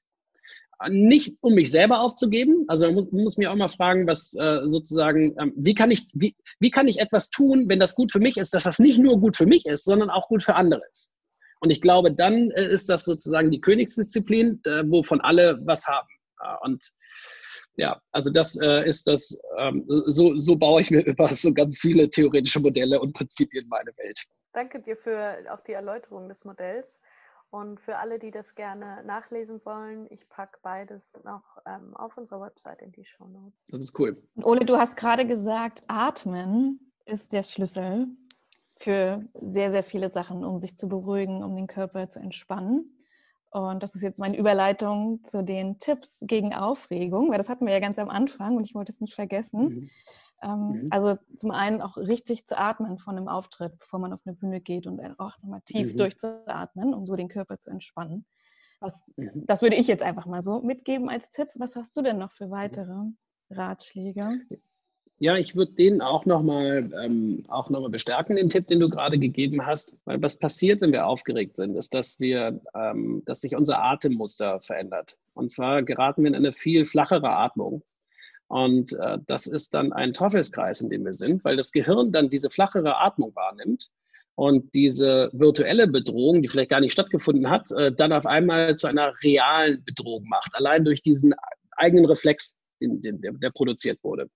Nicht, 0.89 1.37
um 1.41 1.55
mich 1.55 1.73
selber 1.73 2.01
aufzugeben. 2.01 2.65
Also 2.69 2.87
man 2.87 2.95
muss, 2.95 3.11
man 3.11 3.25
muss 3.25 3.37
mir 3.37 3.51
auch 3.51 3.57
mal 3.57 3.67
fragen, 3.67 4.07
was 4.07 4.33
äh, 4.35 4.61
sozusagen, 4.67 5.35
ähm, 5.41 5.53
wie, 5.57 5.75
kann 5.75 5.91
ich, 5.91 6.07
wie, 6.15 6.37
wie 6.61 6.71
kann 6.71 6.87
ich 6.87 7.01
etwas 7.01 7.31
tun, 7.31 7.69
wenn 7.69 7.81
das 7.81 7.97
gut 7.97 8.13
für 8.13 8.21
mich 8.21 8.37
ist, 8.37 8.55
dass 8.55 8.63
das 8.63 8.79
nicht 8.79 8.99
nur 8.99 9.19
gut 9.21 9.37
für 9.37 9.47
mich 9.47 9.67
ist, 9.67 9.85
sondern 9.85 10.09
auch 10.09 10.29
gut 10.29 10.45
für 10.45 10.55
andere 10.55 10.83
ist. 10.93 11.11
Und 11.61 11.71
ich 11.71 11.81
glaube, 11.81 12.13
dann 12.13 12.53
äh, 12.53 12.73
ist 12.73 12.89
das 12.89 13.05
sozusagen 13.05 13.51
die 13.51 13.61
Königsdisziplin, 13.61 14.61
wovon 14.87 15.21
alle 15.21 15.61
was 15.65 15.85
haben. 15.87 16.07
Und 16.61 16.93
ja, 17.79 18.01
also 18.13 18.31
das 18.31 18.61
äh, 18.61 18.87
ist 18.87 19.07
das, 19.07 19.41
ähm, 19.57 19.85
so, 20.07 20.37
so 20.37 20.57
baue 20.57 20.81
ich 20.81 20.91
mir 20.91 21.01
über 21.07 21.29
so 21.29 21.55
ganz 21.55 21.79
viele 21.79 22.11
theoretische 22.11 22.61
Modelle 22.61 23.01
und 23.01 23.15
Prinzipien 23.15 23.67
meine 23.69 23.91
Welt. 23.97 24.21
Danke 24.53 24.81
dir 24.81 24.97
für 24.97 25.39
auch 25.51 25.61
die 25.61 25.73
Erläuterung 25.73 26.29
des 26.29 26.45
Modells. 26.45 27.01
Und 27.51 27.81
für 27.81 27.97
alle, 27.97 28.19
die 28.19 28.31
das 28.31 28.55
gerne 28.55 29.03
nachlesen 29.05 29.61
wollen, 29.65 30.07
ich 30.11 30.29
packe 30.29 30.59
beides 30.63 31.13
noch 31.25 31.43
ähm, 31.67 31.97
auf 31.97 32.19
unserer 32.19 32.43
Website 32.43 32.83
in 32.83 32.93
die 32.93 33.07
Show 33.07 33.27
Notes. 33.27 33.59
Das 33.69 33.81
ist 33.81 33.99
cool. 33.99 34.23
Ole, 34.43 34.67
du 34.67 34.77
hast 34.77 34.97
gerade 34.97 35.27
gesagt, 35.27 35.83
Atmen 35.87 36.93
ist 37.07 37.33
der 37.33 37.43
Schlüssel 37.43 38.09
für 38.77 39.25
sehr, 39.41 39.71
sehr 39.71 39.83
viele 39.83 40.11
Sachen, 40.11 40.45
um 40.45 40.61
sich 40.61 40.77
zu 40.77 40.89
beruhigen, 40.89 41.43
um 41.43 41.57
den 41.57 41.69
Körper 41.69 42.09
zu 42.09 42.19
entspannen. 42.19 42.98
Und 43.51 43.83
das 43.83 43.95
ist 43.95 44.03
jetzt 44.03 44.19
meine 44.19 44.37
Überleitung 44.37 45.25
zu 45.25 45.43
den 45.43 45.79
Tipps 45.79 46.19
gegen 46.23 46.55
Aufregung, 46.55 47.31
weil 47.31 47.39
das 47.39 47.49
hatten 47.49 47.67
wir 47.67 47.73
ja 47.73 47.81
ganz 47.81 47.99
am 47.99 48.11
Anfang 48.11 48.57
und 48.57 48.65
ich 48.65 48.75
wollte 48.75 48.93
es 48.93 49.01
nicht 49.01 49.15
vergessen. 49.15 49.61
Mhm. 49.63 49.91
Ähm, 50.43 50.69
mhm. 50.69 50.87
Also 50.91 51.17
zum 51.35 51.51
einen 51.51 51.81
auch 51.81 51.97
richtig 51.97 52.47
zu 52.47 52.59
atmen 52.59 52.99
von 52.99 53.17
einem 53.17 53.29
Auftritt, 53.29 53.79
bevor 53.79 53.99
man 53.99 54.13
auf 54.13 54.21
eine 54.25 54.37
Bühne 54.37 54.61
geht 54.61 54.87
und 54.87 55.01
auch 55.19 55.39
nochmal 55.43 55.63
tief 55.63 55.93
mhm. 55.93 55.97
durchzuatmen, 55.97 56.95
um 56.95 57.07
so 57.07 57.17
den 57.17 57.29
Körper 57.29 57.59
zu 57.59 57.71
entspannen. 57.71 58.27
Was, 58.81 59.13
mhm. 59.17 59.47
Das 59.47 59.63
würde 59.63 59.77
ich 59.77 59.89
jetzt 59.89 60.03
einfach 60.03 60.27
mal 60.27 60.43
so 60.43 60.61
mitgeben 60.61 61.09
als 61.09 61.31
Tipp. 61.31 61.49
Was 61.55 61.75
hast 61.75 61.97
du 61.97 62.03
denn 62.03 62.19
noch 62.19 62.33
für 62.33 62.51
weitere 62.51 62.95
Ratschläge? 63.51 64.41
Ja, 65.21 65.37
ich 65.37 65.57
würde 65.57 65.73
den 65.73 66.01
auch 66.01 66.27
nochmal 66.27 66.91
ähm, 67.03 67.43
noch 67.49 67.89
bestärken, 67.91 68.37
den 68.37 68.49
Tipp, 68.49 68.69
den 68.69 68.79
du 68.79 68.89
gerade 68.89 69.19
gegeben 69.19 69.67
hast. 69.67 69.97
Weil 70.05 70.23
was 70.23 70.39
passiert, 70.39 70.81
wenn 70.81 70.93
wir 70.93 71.07
aufgeregt 71.07 71.57
sind, 71.57 71.77
ist, 71.77 71.93
dass 71.93 72.21
wir, 72.21 72.61
ähm, 72.75 73.23
dass 73.27 73.41
sich 73.41 73.57
unser 73.57 73.83
Atemmuster 73.83 74.61
verändert. 74.61 75.17
Und 75.35 75.51
zwar 75.51 75.83
geraten 75.83 76.23
wir 76.23 76.29
in 76.29 76.37
eine 76.37 76.53
viel 76.53 76.85
flachere 76.85 77.31
Atmung. 77.31 77.83
Und 78.47 78.93
äh, 78.93 79.19
das 79.27 79.49
ist 79.49 79.75
dann 79.75 79.93
ein 79.93 80.13
Teufelskreis, 80.13 80.81
in 80.83 80.89
dem 80.89 81.05
wir 81.05 81.15
sind, 81.15 81.45
weil 81.45 81.57
das 81.57 81.73
Gehirn 81.73 82.13
dann 82.13 82.31
diese 82.31 82.49
flachere 82.49 83.01
Atmung 83.01 83.35
wahrnimmt 83.35 83.91
und 84.37 84.73
diese 84.73 85.31
virtuelle 85.33 85.89
Bedrohung, 85.89 86.43
die 86.43 86.49
vielleicht 86.49 86.71
gar 86.71 86.81
nicht 86.81 86.93
stattgefunden 86.93 87.51
hat, 87.51 87.73
äh, 87.73 87.93
dann 87.93 88.13
auf 88.13 88.25
einmal 88.25 88.77
zu 88.77 88.87
einer 88.87 89.13
realen 89.25 89.83
Bedrohung 89.85 90.29
macht, 90.29 90.55
allein 90.55 90.85
durch 90.85 91.03
diesen 91.03 91.35
eigenen 91.73 92.07
Reflex, 92.07 92.63
den, 92.81 93.03
den, 93.03 93.21
der, 93.21 93.33
der 93.33 93.51
produziert 93.51 93.99
wurde. 94.05 94.31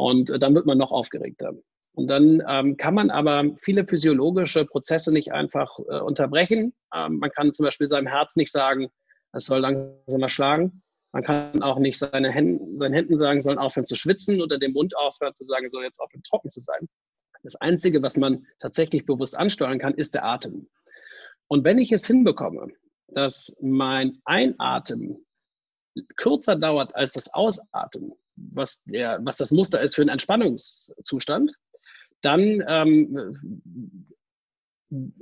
Und 0.00 0.30
äh, 0.30 0.38
dann 0.38 0.54
wird 0.54 0.64
man 0.64 0.78
noch 0.78 0.92
aufgeregter. 0.92 1.52
Und 1.92 2.06
dann 2.06 2.42
ähm, 2.48 2.78
kann 2.78 2.94
man 2.94 3.10
aber 3.10 3.44
viele 3.58 3.86
physiologische 3.86 4.64
Prozesse 4.64 5.12
nicht 5.12 5.32
einfach 5.32 5.78
äh, 5.90 6.00
unterbrechen. 6.00 6.72
Ähm, 6.94 7.18
man 7.18 7.30
kann 7.30 7.52
zum 7.52 7.64
Beispiel 7.64 7.90
seinem 7.90 8.06
Herz 8.06 8.34
nicht 8.36 8.50
sagen, 8.50 8.88
es 9.32 9.44
soll 9.44 9.60
langsamer 9.60 10.30
schlagen. 10.30 10.82
Man 11.12 11.22
kann 11.22 11.62
auch 11.62 11.78
nicht 11.78 11.98
seine 11.98 12.30
Händen, 12.30 12.78
seinen 12.78 12.94
Händen 12.94 13.18
sagen, 13.18 13.40
sollen 13.40 13.58
aufhören 13.58 13.84
zu 13.84 13.94
schwitzen 13.94 14.40
oder 14.40 14.58
dem 14.58 14.72
Mund 14.72 14.96
aufhören 14.96 15.34
zu 15.34 15.44
sagen, 15.44 15.68
soll 15.68 15.84
jetzt 15.84 16.00
aufhören 16.00 16.22
trocken 16.22 16.48
zu 16.48 16.60
sein. 16.60 16.88
Das 17.42 17.56
Einzige, 17.56 18.02
was 18.02 18.16
man 18.16 18.46
tatsächlich 18.58 19.04
bewusst 19.04 19.36
ansteuern 19.36 19.78
kann, 19.78 19.94
ist 19.94 20.14
der 20.14 20.24
Atem. 20.24 20.68
Und 21.48 21.64
wenn 21.64 21.78
ich 21.78 21.92
es 21.92 22.06
hinbekomme, 22.06 22.68
dass 23.08 23.58
mein 23.60 24.18
Einatmen 24.24 25.26
kürzer 26.16 26.56
dauert 26.56 26.94
als 26.94 27.12
das 27.14 27.34
Ausatmen, 27.34 28.12
was, 28.52 28.82
der, 28.84 29.20
was 29.22 29.36
das 29.36 29.50
Muster 29.50 29.80
ist 29.80 29.94
für 29.94 30.02
einen 30.02 30.10
Entspannungszustand, 30.10 31.52
dann 32.22 32.62
ähm, 32.66 34.16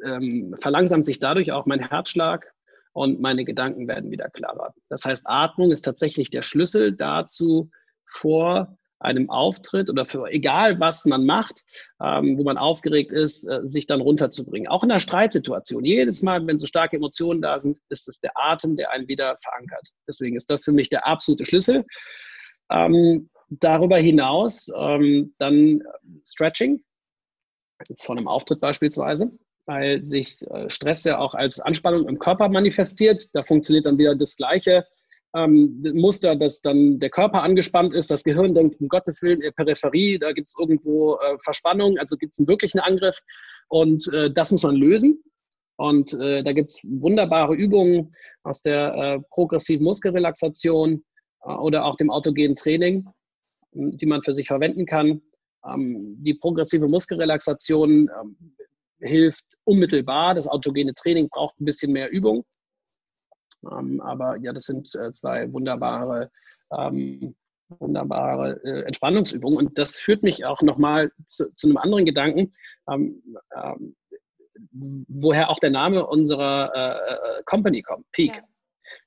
ähm, 0.05 0.57
verlangsamt 0.61 1.07
sich 1.07 1.19
dadurch 1.19 1.53
auch 1.53 1.67
mein 1.67 1.81
Herzschlag 1.81 2.53
und 2.93 3.21
meine 3.21 3.45
Gedanken 3.45 3.87
werden 3.87 4.11
wieder 4.11 4.29
klarer. 4.31 4.75
Das 4.89 5.05
heißt, 5.05 5.27
Atmung 5.29 5.71
ist 5.71 5.83
tatsächlich 5.83 6.31
der 6.31 6.43
Schlüssel 6.43 6.93
dazu, 6.93 7.71
vor 8.11 8.79
einem 9.01 9.31
Auftritt 9.31 9.91
oder 9.91 10.07
für 10.07 10.27
egal 10.27 10.81
was 10.81 11.05
man 11.05 11.25
macht, 11.25 11.65
ähm, 12.03 12.37
wo 12.37 12.43
man 12.43 12.59
aufgeregt 12.59 13.13
ist, 13.13 13.45
äh, 13.45 13.61
sich 13.63 13.87
dann 13.87 14.01
runterzubringen. 14.01 14.69
Auch 14.69 14.83
in 14.83 14.91
einer 14.91 14.99
Streitsituation. 15.01 15.85
Jedes 15.85 16.23
Mal, 16.23 16.45
wenn 16.47 16.59
so 16.59 16.67
starke 16.67 16.97
Emotionen 16.97 17.41
da 17.41 17.59
sind, 17.59 17.79
ist 17.91 18.09
es 18.09 18.21
der 18.21 18.33
Atem, 18.35 18.77
der 18.77 18.91
einen 18.91 19.07
wieder 19.07 19.37
verankert. 19.41 19.91
Deswegen 20.09 20.37
ist 20.37 20.51
das 20.51 20.65
für 20.65 20.73
mich 20.73 20.89
der 20.89 21.07
absolute 21.07 21.45
Schlüssel. 21.45 21.85
Ähm, 22.71 23.31
darüber 23.51 23.97
hinaus 23.99 24.71
ähm, 24.77 25.35
dann 25.39 25.83
Stretching, 26.27 26.83
jetzt 27.89 28.05
von 28.05 28.19
einem 28.19 28.29
Auftritt 28.29 28.61
beispielsweise, 28.61 29.31
weil 29.67 30.05
sich 30.05 30.43
äh, 30.51 30.69
Stress 30.69 31.05
ja 31.05 31.19
auch 31.19 31.35
als 31.35 31.61
Anspannung 31.61 32.09
im 32.09 32.19
Körper 32.19 32.49
manifestiert. 32.49 33.27
Da 33.33 33.43
funktioniert 33.43 33.87
dann 33.87 33.99
wieder 33.99 34.15
das 34.15 34.37
gleiche 34.37 34.87
ähm, 35.35 35.81
Muster, 35.95 36.37
dass 36.37 36.63
dann 36.63 36.99
der 36.99 37.11
Körper 37.11 37.43
angespannt 37.43 37.93
ist, 37.93 38.11
das 38.11 38.25
Gehirn 38.25 38.55
denkt, 38.55 38.81
um 38.81 38.89
Gottes 38.89 39.23
Willen, 39.23 39.43
in 39.43 39.53
Peripherie, 39.53 40.19
da 40.19 40.33
gibt 40.33 40.49
es 40.49 40.55
irgendwo 40.59 41.17
äh, 41.17 41.39
Verspannung, 41.43 41.99
also 41.99 42.17
gibt 42.17 42.33
es 42.33 42.39
einen 42.39 42.49
wirklichen 42.49 42.81
Angriff 42.81 43.21
und 43.69 44.11
äh, 44.13 44.33
das 44.33 44.51
muss 44.51 44.63
man 44.63 44.77
lösen. 44.77 45.23
Und 45.77 46.13
äh, 46.15 46.43
da 46.43 46.53
gibt 46.53 46.71
es 46.73 46.81
wunderbare 46.83 47.55
Übungen 47.55 48.13
aus 48.43 48.63
der 48.63 48.95
äh, 48.95 49.21
progressiven 49.31 49.85
Muskelrelaxation, 49.85 50.95
äh, 50.95 50.99
oder 51.57 51.85
auch 51.85 51.97
dem 51.97 52.11
autogenen 52.11 52.57
Training, 52.57 53.09
ähm, 53.75 53.97
die 53.97 54.07
man 54.07 54.23
für 54.23 54.35
sich 54.35 54.47
verwenden 54.47 54.87
kann. 54.87 55.23
Ähm, 55.67 56.17
die 56.23 56.35
progressive 56.35 56.89
Muskelrelaxation 56.89 58.11
ähm, 58.21 58.55
hilft 59.01 59.45
unmittelbar. 59.65 60.35
Das 60.35 60.47
autogene 60.47 60.95
Training 60.95 61.29
braucht 61.29 61.61
ein 61.61 61.65
bisschen 61.65 61.93
mehr 61.93 62.11
Übung. 62.11 62.45
aber 63.63 64.37
ja, 64.39 64.53
das 64.53 64.65
sind 64.65 64.93
äh, 64.95 65.13
zwei 65.13 65.53
wunderbare, 65.53 66.31
wunderbare 67.69 68.61
äh, 68.65 68.83
Entspannungsübungen. 68.87 69.59
Und 69.59 69.79
das 69.79 69.97
führt 69.97 70.23
mich 70.23 70.45
auch 70.45 70.63
nochmal 70.63 71.13
zu, 71.27 71.53
zu 71.55 71.69
einem 71.69 71.77
anderen 71.77 72.05
Gedanken, 72.05 72.53
woher 74.73 75.51
auch 75.51 75.61
der 75.61 75.71
Name 75.71 76.05
unserer 76.07 77.43
Company 77.47 77.83
kommt, 77.83 78.11
Peak. 78.11 78.37
Ja. 78.37 78.43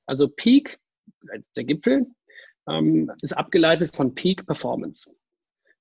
Also 0.05 0.29
Peak, 0.29 0.79
der 1.55 1.63
Gipfel, 1.65 2.07
ähm, 2.71 3.11
ist 3.21 3.33
abgeleitet 3.33 3.95
von 3.95 4.15
Peak 4.15 4.45
Performance. 4.45 5.15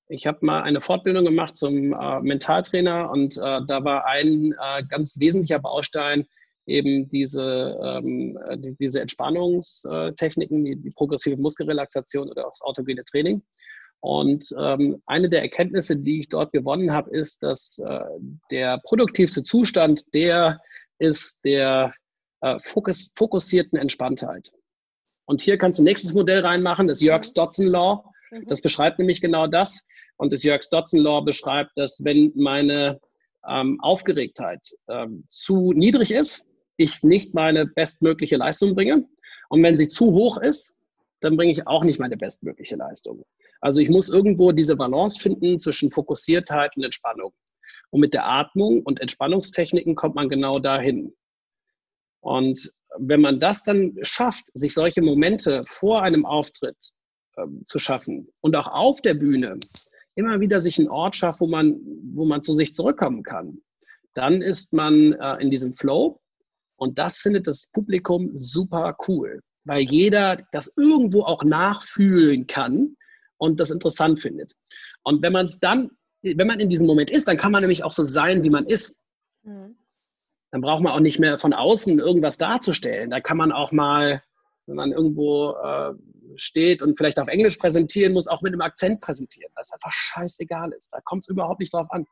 Ich 0.09 0.27
habe 0.27 0.39
mal 0.43 0.63
eine 0.63 0.81
Fortbildung 0.81 1.25
gemacht 1.25 1.57
zum 1.57 1.93
äh, 1.93 2.21
Mentaltrainer 2.21 3.11
und 3.11 3.37
äh, 3.37 3.61
da 3.67 3.85
war 3.85 4.07
ein 4.07 4.53
äh, 4.53 4.83
ganz 4.89 5.21
wesentlicher 5.21 5.61
Baustein 5.61 6.27
eben 6.67 7.09
diese, 7.09 7.79
ähm, 7.83 8.39
die, 8.57 8.77
diese 8.77 9.01
Entspannungstechniken, 9.01 10.65
die, 10.65 10.77
die, 10.77 10.91
progressive 10.91 11.37
Muskelrelaxation 11.37 12.29
oder 12.29 12.47
auch 12.47 12.53
das 12.53 12.63
autogene 12.63 13.05
Training. 13.05 13.43
Und 14.01 14.55
ähm, 14.59 15.03
eine 15.07 15.29
der 15.29 15.43
Erkenntnisse, 15.43 15.99
die 15.99 16.21
ich 16.21 16.29
dort 16.29 16.53
gewonnen 16.53 16.93
habe, 16.93 17.11
ist, 17.11 17.43
dass 17.43 17.79
äh, 17.79 18.01
der 18.51 18.81
produktivste 18.85 19.43
Zustand 19.43 20.15
der 20.15 20.61
ist 20.99 21.45
der 21.45 21.93
äh, 22.41 22.59
fokus, 22.63 23.13
fokussierten 23.17 23.79
Entspanntheit. 23.79 24.53
Und 25.31 25.41
hier 25.41 25.59
kannst 25.59 25.79
du 25.79 25.85
nächstes 25.85 26.13
Modell 26.13 26.45
reinmachen, 26.45 26.89
das 26.89 27.01
Jörg-Stotzen-Law. 27.01 28.03
Mhm. 28.33 28.47
Das 28.49 28.61
beschreibt 28.63 28.99
nämlich 28.99 29.21
genau 29.21 29.47
das. 29.47 29.87
Und 30.17 30.33
das 30.33 30.43
Jörg-Stotzen-Law 30.43 31.21
beschreibt, 31.21 31.71
dass 31.77 32.05
wenn 32.05 32.33
meine 32.35 33.01
ähm, 33.49 33.79
Aufgeregtheit 33.81 34.59
ähm, 34.89 35.23
zu 35.29 35.73
niedrig 35.73 36.11
ist, 36.11 36.53
ich 36.79 37.05
nicht 37.05 37.33
meine 37.33 37.65
bestmögliche 37.65 38.39
Leistung 38.39 38.75
bringe. 38.75 39.07
Und 39.51 39.63
wenn 39.63 39.79
sie 39.79 39.87
zu 39.87 40.11
hoch 40.11 40.37
ist, 40.37 40.83
dann 41.21 41.37
bringe 41.37 41.53
ich 41.53 41.65
auch 41.65 41.85
nicht 41.85 42.01
meine 42.01 42.17
bestmögliche 42.17 42.75
Leistung. 42.75 43.23
Also 43.61 43.81
ich 43.81 43.89
muss 43.89 44.09
irgendwo 44.09 44.51
diese 44.51 44.75
Balance 44.75 45.21
finden 45.21 45.61
zwischen 45.61 45.93
Fokussiertheit 45.93 46.77
und 46.77 46.83
Entspannung. 46.83 47.33
Und 47.91 48.01
mit 48.01 48.15
der 48.15 48.27
Atmung 48.27 48.83
und 48.83 49.01
Entspannungstechniken 49.01 49.95
kommt 49.95 50.17
man 50.17 50.29
genau 50.29 50.59
dahin. 50.59 51.15
Und 52.19 52.73
wenn 52.99 53.21
man 53.21 53.39
das 53.39 53.63
dann 53.63 53.97
schafft, 54.03 54.47
sich 54.55 54.75
solche 54.75 55.03
Momente 55.03 55.65
vor 55.67 56.03
einem 56.03 56.27
Auftritt 56.27 56.77
äh, 57.37 57.47
zu 57.65 57.79
schaffen 57.79 58.29
und 58.41 58.57
auch 58.57 58.69
auf 58.69 59.01
der 59.01 59.15
Bühne 59.15 59.59
immer 60.15 60.41
wieder 60.41 60.61
sich 60.61 60.79
einen 60.79 60.89
Ort 60.89 61.17
schafft, 61.17 61.41
wo 61.41 61.47
man, 61.47 61.81
wo 62.15 62.25
man 62.25 62.43
zu 62.43 62.55
sich 62.55 62.75
zurückkommen 62.75 63.23
kann, 63.23 63.61
dann 64.15 64.43
ist 64.43 64.73
man 64.73 65.13
äh, 65.13 65.37
in 65.37 65.51
diesem 65.51 65.75
Flow 65.75 66.21
und 66.77 66.99
das 66.99 67.19
findet 67.19 67.47
das 67.47 67.71
Publikum 67.73 68.31
super 68.33 68.97
cool, 69.07 69.41
weil 69.65 69.83
jeder 69.83 70.39
das 70.53 70.77
irgendwo 70.77 71.23
auch 71.23 71.45
nachfühlen 71.45 72.47
kann 72.47 72.97
und 73.37 73.61
das 73.61 73.71
interessant 73.71 74.21
findet. 74.21 74.55
Und 75.03 75.23
wenn 75.23 75.33
man 75.33 75.47
es 75.47 75.59
dann, 75.59 75.91
wenn 76.23 76.47
man 76.47 76.61
in 76.61 76.71
diesem 76.71 76.87
Moment 76.87 77.11
ist, 77.11 77.29
dann 77.29 77.37
kann 77.37 77.53
man 77.53 77.63
nämlich 77.63 77.85
auch 77.85 77.93
so 77.93 78.05
sein, 78.05 78.45
wie 78.45 78.51
man 78.51 78.67
ist. 78.67 79.03
Dann 80.51 80.61
braucht 80.61 80.83
man 80.83 80.93
auch 80.93 81.01
nicht 81.01 81.19
mehr 81.19 81.39
von 81.39 81.53
außen 81.53 81.99
irgendwas 81.99 82.39
darzustellen. 82.39 83.11
Da 83.11 83.21
kann 83.21 83.37
man 83.37 83.53
auch 83.53 83.73
mal, 83.73 84.23
wenn 84.67 84.77
man 84.77 84.93
irgendwo 84.93 85.53
äh, 85.53 85.95
steht 86.37 86.83
und 86.83 86.97
vielleicht 86.97 87.21
auf 87.21 87.29
Englisch 87.29 87.57
präsentieren 87.57 88.13
muss, 88.13 88.29
auch 88.29 88.43
mit 88.43 88.53
einem 88.53 88.63
Akzent 88.63 89.01
präsentieren, 89.01 89.53
was 89.55 89.73
einfach 89.73 89.93
scheißegal 89.93 90.73
ist. 90.73 90.93
Da 90.93 91.01
kommt 91.05 91.23
es 91.23 91.29
überhaupt 91.29 91.61
nicht 91.61 91.73
drauf 91.73 91.91
an. 91.91 92.07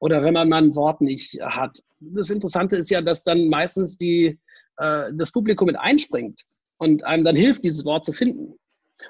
Oder 0.00 0.22
wenn 0.22 0.34
man 0.34 0.48
mal 0.48 0.62
ein 0.62 0.76
Wort 0.76 1.00
nicht 1.00 1.40
hat. 1.40 1.78
Das 2.00 2.30
Interessante 2.30 2.76
ist 2.76 2.90
ja, 2.90 3.00
dass 3.00 3.24
dann 3.24 3.48
meistens 3.48 3.96
die, 3.96 4.38
äh, 4.76 5.12
das 5.14 5.32
Publikum 5.32 5.66
mit 5.66 5.78
einspringt 5.78 6.42
und 6.78 7.04
einem 7.04 7.24
dann 7.24 7.36
hilft, 7.36 7.64
dieses 7.64 7.84
Wort 7.84 8.04
zu 8.04 8.12
finden. 8.12 8.58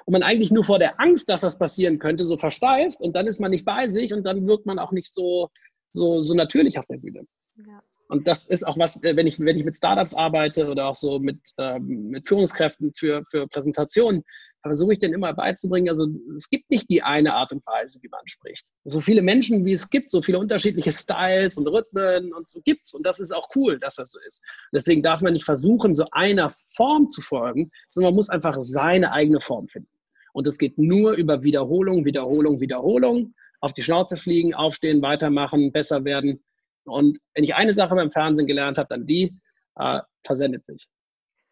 Und 0.05 0.11
man 0.11 0.23
eigentlich 0.23 0.51
nur 0.51 0.63
vor 0.63 0.79
der 0.79 0.99
Angst, 0.99 1.29
dass 1.29 1.41
das 1.41 1.57
passieren 1.57 1.99
könnte, 1.99 2.25
so 2.25 2.37
versteift 2.37 2.99
und 2.99 3.15
dann 3.15 3.27
ist 3.27 3.39
man 3.39 3.51
nicht 3.51 3.65
bei 3.65 3.87
sich 3.87 4.13
und 4.13 4.25
dann 4.25 4.45
wirkt 4.45 4.65
man 4.65 4.79
auch 4.79 4.91
nicht 4.91 5.13
so, 5.13 5.49
so, 5.93 6.21
so 6.21 6.33
natürlich 6.33 6.77
auf 6.77 6.85
der 6.87 6.97
Bühne. 6.97 7.25
Ja. 7.65 7.81
Und 8.07 8.27
das 8.27 8.45
ist 8.45 8.65
auch 8.65 8.77
was, 8.77 9.03
äh, 9.03 9.15
wenn 9.15 9.27
ich, 9.27 9.39
wenn 9.39 9.57
ich 9.57 9.65
mit 9.65 9.77
Startups 9.77 10.13
arbeite 10.13 10.69
oder 10.69 10.87
auch 10.87 10.95
so 10.95 11.19
mit, 11.19 11.39
ähm, 11.57 12.09
mit 12.09 12.27
Führungskräften 12.27 12.93
für, 12.93 13.23
für 13.29 13.47
Präsentationen, 13.47 14.23
versuche 14.67 14.93
ich 14.93 14.99
denen 14.99 15.13
immer 15.13 15.33
beizubringen, 15.33 15.89
also 15.89 16.07
es 16.35 16.49
gibt 16.49 16.69
nicht 16.69 16.89
die 16.89 17.01
eine 17.01 17.33
Art 17.33 17.51
und 17.51 17.65
Weise, 17.65 17.99
wie 18.01 18.09
man 18.09 18.21
spricht. 18.25 18.67
So 18.83 18.99
viele 18.99 19.21
Menschen, 19.21 19.65
wie 19.65 19.73
es 19.73 19.89
gibt, 19.89 20.09
so 20.09 20.21
viele 20.21 20.39
unterschiedliche 20.39 20.91
Styles 20.91 21.57
und 21.57 21.67
Rhythmen 21.67 22.33
und 22.33 22.47
so 22.47 22.61
gibt 22.63 22.85
es. 22.85 22.93
Und 22.93 23.05
das 23.05 23.19
ist 23.19 23.31
auch 23.31 23.47
cool, 23.55 23.79
dass 23.79 23.95
das 23.95 24.11
so 24.11 24.19
ist. 24.27 24.43
Deswegen 24.73 25.01
darf 25.01 25.21
man 25.21 25.33
nicht 25.33 25.45
versuchen, 25.45 25.93
so 25.93 26.05
einer 26.11 26.49
Form 26.49 27.09
zu 27.09 27.21
folgen, 27.21 27.71
sondern 27.89 28.11
man 28.11 28.17
muss 28.17 28.29
einfach 28.29 28.57
seine 28.61 29.11
eigene 29.11 29.39
Form 29.39 29.67
finden. 29.67 29.89
Und 30.33 30.45
es 30.45 30.57
geht 30.57 30.77
nur 30.77 31.13
über 31.13 31.43
Wiederholung, 31.43 32.05
Wiederholung, 32.05 32.59
Wiederholung, 32.59 33.33
auf 33.59 33.73
die 33.73 33.81
Schnauze 33.81 34.17
fliegen, 34.17 34.53
aufstehen, 34.53 35.01
weitermachen, 35.01 35.71
besser 35.71 36.05
werden. 36.05 36.43
Und 36.87 37.17
wenn 37.33 37.43
ich 37.43 37.55
eine 37.55 37.73
Sache 37.73 37.95
beim 37.95 38.11
Fernsehen 38.11 38.47
gelernt 38.47 38.77
habe, 38.77 38.89
dann 38.89 39.05
die, 39.05 39.35
äh, 39.75 40.01
versendet 40.23 40.65
sich. 40.65 40.87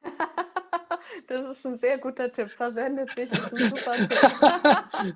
Das 1.28 1.58
ist 1.58 1.66
ein 1.66 1.78
sehr 1.78 1.98
guter 1.98 2.32
Tipp. 2.32 2.52
Versendet 2.52 3.10
sich 3.16 3.32
ist 3.32 3.54
ein 3.54 3.70
super 3.70 3.96
Tipp. 4.10 5.16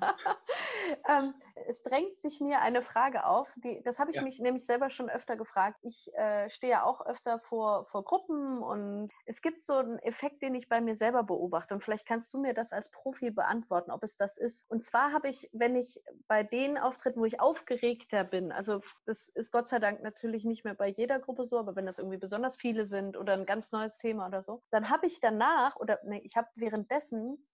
ähm, 1.08 1.34
es 1.66 1.82
drängt 1.82 2.18
sich 2.18 2.40
mir 2.40 2.60
eine 2.60 2.82
Frage 2.82 3.24
auf, 3.24 3.52
die, 3.56 3.82
das 3.82 3.98
habe 3.98 4.10
ich 4.10 4.16
ja. 4.16 4.22
mich 4.22 4.40
nämlich 4.40 4.66
selber 4.66 4.90
schon 4.90 5.10
öfter 5.10 5.36
gefragt. 5.36 5.78
Ich 5.82 6.10
äh, 6.14 6.48
stehe 6.50 6.72
ja 6.72 6.84
auch 6.84 7.04
öfter 7.04 7.38
vor, 7.38 7.86
vor 7.86 8.04
Gruppen 8.04 8.62
und 8.62 9.10
es 9.26 9.42
gibt 9.42 9.62
so 9.62 9.74
einen 9.74 9.98
Effekt, 9.98 10.42
den 10.42 10.54
ich 10.54 10.68
bei 10.68 10.80
mir 10.80 10.94
selber 10.94 11.22
beobachte. 11.22 11.74
Und 11.74 11.82
vielleicht 11.82 12.06
kannst 12.06 12.32
du 12.32 12.40
mir 12.40 12.54
das 12.54 12.72
als 12.72 12.90
Profi 12.90 13.30
beantworten, 13.30 13.90
ob 13.90 14.02
es 14.02 14.16
das 14.16 14.36
ist. 14.36 14.68
Und 14.70 14.84
zwar 14.84 15.12
habe 15.12 15.28
ich, 15.28 15.48
wenn 15.52 15.76
ich 15.76 16.00
bei 16.28 16.42
den 16.42 16.78
Auftritten, 16.78 17.20
wo 17.20 17.24
ich 17.24 17.40
aufgeregter 17.40 18.24
bin, 18.24 18.52
also 18.52 18.80
das 19.06 19.28
ist 19.28 19.50
Gott 19.52 19.68
sei 19.68 19.78
Dank 19.78 20.02
natürlich 20.02 20.44
nicht 20.44 20.64
mehr 20.64 20.74
bei 20.74 20.88
jeder 20.88 21.18
Gruppe 21.18 21.46
so, 21.46 21.58
aber 21.58 21.76
wenn 21.76 21.86
das 21.86 21.98
irgendwie 21.98 22.18
besonders 22.18 22.56
viele 22.56 22.84
sind 22.84 23.16
oder 23.16 23.34
ein 23.34 23.46
ganz 23.46 23.72
neues 23.72 23.98
Thema 23.98 24.26
oder 24.26 24.42
so, 24.42 24.62
dann 24.70 24.90
habe 24.90 25.06
ich 25.06 25.20
danach 25.20 25.76
oder 25.76 25.98
nee, 26.04 26.20
ich 26.24 26.36
habe 26.36 26.48
währenddessen 26.54 27.46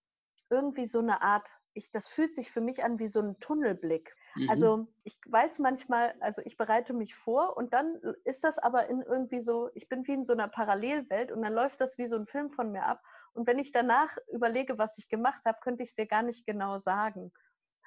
irgendwie 0.51 0.87
so 0.87 0.99
eine 0.99 1.23
Art, 1.23 1.49
ich, 1.75 1.91
das 1.91 2.09
fühlt 2.09 2.35
sich 2.35 2.51
für 2.51 2.61
mich 2.61 2.85
an 2.85 2.99
wie 2.99 3.09
so 3.09 3.21
ein 3.21 3.39
Tunnelblick. 3.39 4.15
Mhm. 4.35 4.51
Also 4.51 4.87
ich 5.05 5.19
weiß 5.27 5.59
manchmal, 5.59 6.15
also 6.21 6.43
ich 6.45 6.57
bereite 6.57 6.93
mich 6.93 7.15
vor 7.15 7.57
und 7.57 7.73
dann 7.75 8.01
ist 8.25 8.45
das 8.45 8.59
aber 8.59 8.89
in 8.89 9.03
irgendwie 9.03 9.41
so, 9.41 9.71
ich 9.75 9.89
bin 9.89 10.07
wie 10.07 10.15
in 10.15 10.25
so 10.25 10.33
einer 10.33 10.49
Parallelwelt 10.49 11.33
und 11.33 11.43
dann 11.43 11.53
läuft 11.53 11.81
das 11.81 11.99
wie 11.99 12.07
so 12.07 12.17
ein 12.17 12.27
Film 12.27 12.51
von 12.51 12.73
mir 12.73 12.85
ab. 12.85 13.03
Und 13.33 13.47
wenn 13.47 13.59
ich 13.59 13.73
danach 13.73 14.17
überlege, 14.33 14.79
was 14.79 14.99
ich 14.99 15.09
gemacht 15.09 15.43
habe, 15.45 15.59
könnte 15.61 15.83
ich 15.83 15.91
es 15.91 15.95
dir 15.95 16.07
gar 16.07 16.23
nicht 16.23 16.47
genau 16.47 16.79
sagen. 16.79 17.33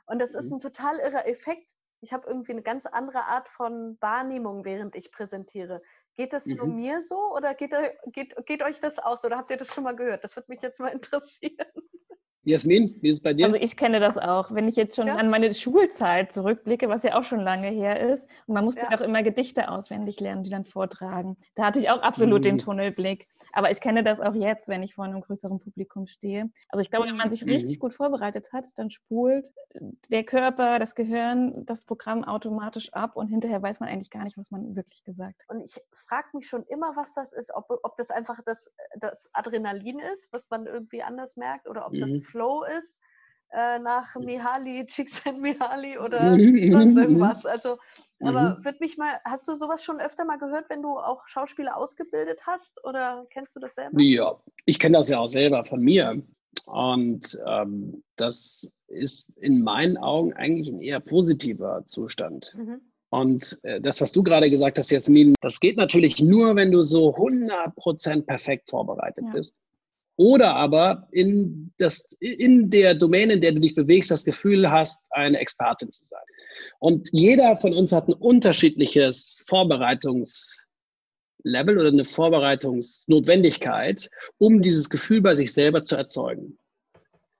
Und 0.05 0.19
das 0.19 0.33
mhm. 0.33 0.39
ist 0.39 0.51
ein 0.51 0.59
total 0.59 0.97
irrer 0.99 1.27
Effekt. 1.27 1.69
Ich 2.01 2.13
habe 2.13 2.27
irgendwie 2.27 2.53
eine 2.53 2.61
ganz 2.61 2.85
andere 2.85 3.23
Art 3.23 3.49
von 3.49 3.97
Wahrnehmung, 3.99 4.63
während 4.63 4.95
ich 4.95 5.11
präsentiere. 5.11 5.81
Geht 6.15 6.33
das 6.33 6.45
mhm. 6.45 6.55
nur 6.55 6.67
mir 6.67 7.01
so 7.01 7.33
oder 7.35 7.55
geht, 7.55 7.73
geht, 8.11 8.35
geht 8.45 8.63
euch 8.63 8.79
das 8.79 8.99
aus 8.99 9.23
oder 9.23 9.37
habt 9.37 9.51
ihr 9.51 9.57
das 9.57 9.73
schon 9.73 9.83
mal 9.83 9.95
gehört? 9.95 10.23
Das 10.23 10.35
würde 10.35 10.51
mich 10.51 10.61
jetzt 10.61 10.79
mal 10.79 10.87
interessieren. 10.93 11.67
Jasmin, 12.43 12.95
wie 13.01 13.09
ist 13.09 13.17
es 13.17 13.23
bei 13.23 13.33
dir? 13.33 13.45
Also 13.45 13.57
ich 13.57 13.75
kenne 13.75 13.99
das 13.99 14.17
auch. 14.17 14.53
Wenn 14.53 14.67
ich 14.67 14.75
jetzt 14.75 14.95
schon 14.95 15.07
ja. 15.07 15.15
an 15.15 15.29
meine 15.29 15.53
Schulzeit 15.53 16.31
zurückblicke, 16.31 16.87
was 16.89 17.03
ja 17.03 17.19
auch 17.19 17.23
schon 17.23 17.41
lange 17.41 17.69
her 17.69 17.99
ist, 17.99 18.27
und 18.47 18.53
man 18.53 18.63
musste 18.63 18.87
ja. 18.89 18.97
auch 18.97 19.01
immer 19.01 19.23
Gedichte 19.23 19.69
auswendig 19.69 20.19
lernen, 20.19 20.43
die 20.43 20.49
dann 20.49 20.65
vortragen. 20.65 21.37
Da 21.55 21.65
hatte 21.65 21.79
ich 21.79 21.89
auch 21.89 22.01
absolut 22.01 22.39
mhm. 22.39 22.43
den 22.43 22.57
Tunnelblick. 22.59 23.27
Aber 23.51 23.71
ich 23.71 23.81
kenne 23.81 24.03
das 24.03 24.21
auch 24.21 24.35
jetzt, 24.35 24.67
wenn 24.67 24.83
ich 24.83 24.95
vor 24.95 25.05
einem 25.05 25.21
größeren 25.21 25.59
Publikum 25.59 26.07
stehe. 26.07 26.49
Also 26.69 26.81
ich 26.81 26.91
glaube, 26.91 27.07
wenn 27.07 27.17
man 27.17 27.29
sich 27.29 27.45
mhm. 27.45 27.51
richtig 27.51 27.79
gut 27.79 27.93
vorbereitet 27.93 28.53
hat, 28.53 28.67
dann 28.75 28.89
spult 28.89 29.51
der 30.09 30.23
Körper, 30.23 30.79
das 30.79 30.95
Gehirn 30.95 31.65
das 31.65 31.85
Programm 31.85 32.23
automatisch 32.23 32.93
ab 32.93 33.15
und 33.15 33.27
hinterher 33.27 33.61
weiß 33.61 33.79
man 33.79 33.89
eigentlich 33.89 34.11
gar 34.11 34.23
nicht, 34.23 34.37
was 34.37 34.51
man 34.51 34.75
wirklich 34.75 35.03
gesagt 35.03 35.41
hat. 35.41 35.55
Und 35.55 35.61
ich 35.61 35.81
frage 35.91 36.27
mich 36.33 36.47
schon 36.47 36.63
immer, 36.63 36.95
was 36.95 37.13
das 37.13 37.33
ist, 37.33 37.51
ob, 37.53 37.69
ob 37.83 37.97
das 37.97 38.11
einfach 38.11 38.39
das, 38.45 38.71
das 38.99 39.29
Adrenalin 39.33 39.99
ist, 40.13 40.31
was 40.31 40.49
man 40.49 40.65
irgendwie 40.65 41.01
anders 41.01 41.35
merkt, 41.35 41.67
oder 41.67 41.85
ob 41.87 41.93
das 41.93 42.09
mhm. 42.09 42.21
Flow 42.29 42.63
ist 42.77 42.99
äh, 43.51 43.79
nach 43.79 44.15
Mihaly, 44.15 44.85
Csikszentmihalyi 44.87 45.97
oder 45.97 46.19
sonst 46.35 46.97
irgendwas. 46.97 47.45
Also, 47.45 47.77
aber 48.21 48.57
mhm. 48.57 48.65
wird 48.65 48.79
mich 48.79 48.97
mal, 48.97 49.19
hast 49.25 49.47
du 49.47 49.53
sowas 49.53 49.83
schon 49.83 49.99
öfter 49.99 50.25
mal 50.25 50.37
gehört, 50.37 50.69
wenn 50.69 50.81
du 50.81 50.97
auch 50.97 51.27
Schauspieler 51.27 51.77
ausgebildet 51.77 52.41
hast 52.45 52.73
oder 52.83 53.25
kennst 53.31 53.55
du 53.55 53.59
das 53.59 53.75
selber? 53.75 54.01
Ja, 54.01 54.35
ich 54.65 54.79
kenne 54.79 54.97
das 54.97 55.09
ja 55.09 55.19
auch 55.19 55.27
selber 55.27 55.63
von 55.65 55.81
mir. 55.81 56.21
Und 56.65 57.37
ähm, 57.45 58.03
das 58.15 58.73
ist 58.87 59.37
in 59.37 59.61
meinen 59.61 59.97
Augen 59.97 60.33
eigentlich 60.33 60.67
ein 60.69 60.81
eher 60.81 60.99
positiver 60.99 61.83
Zustand. 61.85 62.53
Mhm. 62.57 62.81
Und 63.11 63.59
äh, 63.63 63.81
das, 63.81 64.01
was 64.01 64.11
du 64.11 64.23
gerade 64.23 64.49
gesagt 64.49 64.77
hast, 64.77 64.91
Jasmin, 64.91 65.33
das 65.41 65.59
geht 65.59 65.77
natürlich 65.77 66.21
nur, 66.21 66.55
wenn 66.55 66.71
du 66.71 66.83
so 66.83 67.15
100% 67.15 68.25
perfekt 68.25 68.69
vorbereitet 68.69 69.25
ja. 69.25 69.31
bist. 69.31 69.61
Oder 70.19 70.53
aber 70.53 71.07
in, 71.11 71.73
das, 71.77 72.11
in 72.19 72.69
der 72.69 72.93
Domäne, 72.93 73.35
in 73.35 73.41
der 73.41 73.53
du 73.53 73.61
dich 73.61 73.73
bewegst, 73.73 74.11
das 74.11 74.25
Gefühl 74.25 74.69
hast, 74.69 75.07
eine 75.11 75.39
Expertin 75.39 75.93
zu 75.93 76.03
sein. 76.03 76.19
Und 76.79 77.07
jeder 77.13 77.55
von 77.55 77.71
uns 77.71 77.93
hat 77.93 78.09
ein 78.09 78.15
unterschiedliches 78.15 79.45
Vorbereitungslevel 79.47 81.77
oder 81.77 81.87
eine 81.87 82.03
Vorbereitungsnotwendigkeit, 82.03 84.09
um 84.39 84.61
dieses 84.61 84.89
Gefühl 84.89 85.21
bei 85.21 85.35
sich 85.35 85.53
selber 85.53 85.85
zu 85.85 85.95
erzeugen. 85.95 86.57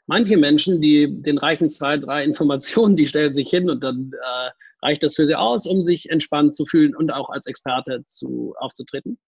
Manche 0.08 0.38
Menschen, 0.38 0.80
die 0.80 1.22
den 1.22 1.38
reichen 1.38 1.70
zwei, 1.70 1.98
drei 1.98 2.24
Informationen, 2.24 2.96
die 2.96 3.08
stellen 3.08 3.36
sich 3.36 3.50
hin 3.50 3.70
und 3.70 3.84
dann 3.84 4.14
äh, 4.14 4.52
reicht 4.88 5.04
das 5.04 5.16
für 5.16 5.28
sie 5.28 5.36
aus, 5.36 5.68
um 5.68 5.82
sich 5.82 6.10
entspannt 6.10 6.56
zu 6.56 6.64
fühlen 6.64 6.96
und 6.96 7.12
auch 7.12 7.30
als 7.30 7.46
Experte 7.46 8.06
zu, 8.08 8.56
aufzutreten. 8.58 9.20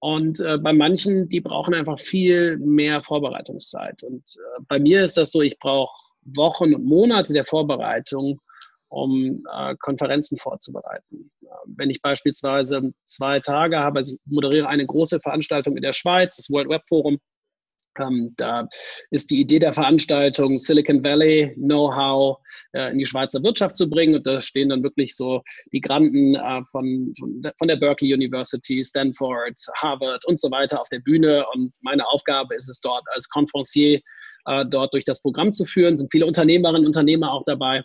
Und 0.00 0.40
äh, 0.40 0.58
bei 0.58 0.72
manchen, 0.72 1.28
die 1.28 1.40
brauchen 1.40 1.74
einfach 1.74 1.98
viel 1.98 2.56
mehr 2.56 3.02
Vorbereitungszeit. 3.02 4.02
Und 4.02 4.22
äh, 4.36 4.62
bei 4.66 4.78
mir 4.80 5.04
ist 5.04 5.16
das 5.16 5.30
so, 5.30 5.42
ich 5.42 5.58
brauche 5.58 5.94
Wochen 6.24 6.74
und 6.74 6.84
Monate 6.84 7.32
der 7.34 7.44
Vorbereitung, 7.44 8.40
um 8.88 9.44
äh, 9.52 9.76
Konferenzen 9.78 10.38
vorzubereiten. 10.38 11.30
Äh, 11.42 11.46
wenn 11.66 11.90
ich 11.90 12.00
beispielsweise 12.00 12.92
zwei 13.04 13.40
Tage 13.40 13.78
habe, 13.78 13.98
also 13.98 14.14
ich 14.14 14.20
moderiere 14.24 14.68
eine 14.68 14.86
große 14.86 15.20
Veranstaltung 15.20 15.76
in 15.76 15.82
der 15.82 15.92
Schweiz, 15.92 16.36
das 16.36 16.50
World 16.50 16.70
Web 16.70 16.82
Forum, 16.88 17.18
ähm, 17.98 18.34
da 18.36 18.68
ist 19.10 19.30
die 19.30 19.40
Idee 19.40 19.58
der 19.58 19.72
Veranstaltung, 19.72 20.56
Silicon 20.56 21.02
Valley 21.02 21.54
Know-how 21.56 22.38
äh, 22.72 22.90
in 22.92 22.98
die 22.98 23.06
Schweizer 23.06 23.42
Wirtschaft 23.44 23.76
zu 23.76 23.88
bringen. 23.88 24.14
Und 24.14 24.26
da 24.26 24.40
stehen 24.40 24.68
dann 24.68 24.82
wirklich 24.82 25.16
so 25.16 25.42
die 25.72 25.80
Granden 25.80 26.34
äh, 26.34 26.62
von, 26.70 27.12
von, 27.58 27.68
der 27.68 27.76
Berkeley 27.76 28.14
University, 28.14 28.82
Stanford, 28.84 29.58
Harvard 29.76 30.24
und 30.26 30.40
so 30.40 30.50
weiter 30.50 30.80
auf 30.80 30.88
der 30.88 31.00
Bühne. 31.00 31.44
Und 31.54 31.72
meine 31.82 32.06
Aufgabe 32.06 32.54
ist 32.54 32.68
es 32.68 32.80
dort 32.80 33.04
als 33.14 33.28
Conferencier 33.28 34.00
äh, 34.46 34.64
dort 34.66 34.94
durch 34.94 35.04
das 35.04 35.22
Programm 35.22 35.52
zu 35.52 35.64
führen. 35.64 35.96
Sind 35.96 36.12
viele 36.12 36.26
Unternehmerinnen 36.26 36.82
und 36.82 36.86
Unternehmer 36.86 37.32
auch 37.32 37.44
dabei. 37.44 37.82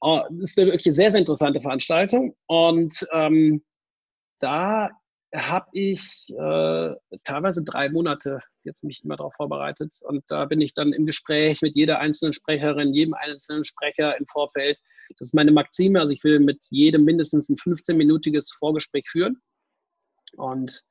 Oh, 0.00 0.20
ist 0.40 0.58
eine 0.58 0.72
wirklich 0.72 0.94
sehr, 0.94 1.10
sehr 1.10 1.20
interessante 1.20 1.60
Veranstaltung. 1.60 2.34
Und 2.46 3.06
ähm, 3.12 3.62
da 4.40 4.90
habe 5.34 5.66
ich 5.72 6.28
äh, 6.30 6.94
teilweise 7.24 7.64
drei 7.64 7.88
Monate 7.88 8.40
jetzt 8.64 8.84
mich 8.84 9.02
immer 9.02 9.16
darauf 9.16 9.34
vorbereitet. 9.34 9.94
Und 10.02 10.24
da 10.28 10.44
bin 10.44 10.60
ich 10.60 10.74
dann 10.74 10.92
im 10.92 11.06
Gespräch 11.06 11.62
mit 11.62 11.74
jeder 11.74 12.00
einzelnen 12.00 12.32
Sprecherin, 12.32 12.92
jedem 12.92 13.14
einzelnen 13.14 13.64
Sprecher 13.64 14.16
im 14.18 14.26
Vorfeld. 14.26 14.78
Das 15.18 15.28
ist 15.28 15.34
meine 15.34 15.52
Maxime. 15.52 16.00
Also 16.00 16.12
ich 16.12 16.22
will 16.22 16.38
mit 16.38 16.64
jedem 16.70 17.04
mindestens 17.04 17.48
ein 17.48 17.56
15-minütiges 17.56 18.54
Vorgespräch 18.58 19.08
führen. 19.08 19.40
Und 20.36 20.82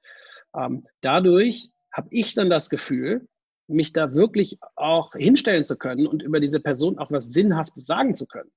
ähm, 0.55 0.87
dadurch 1.01 1.69
habe 1.93 2.07
ich 2.11 2.33
dann 2.33 2.49
das 2.49 2.69
Gefühl, 2.69 3.27
mich 3.67 3.93
da 3.93 4.13
wirklich 4.13 4.57
auch 4.75 5.13
hinstellen 5.13 5.63
zu 5.63 5.77
können 5.77 6.07
und 6.07 6.21
über 6.21 6.39
diese 6.39 6.59
Person 6.59 6.99
auch 6.99 7.11
was 7.11 7.31
Sinnhaftes 7.31 7.85
sagen 7.85 8.15
zu 8.15 8.25
können. 8.25 8.51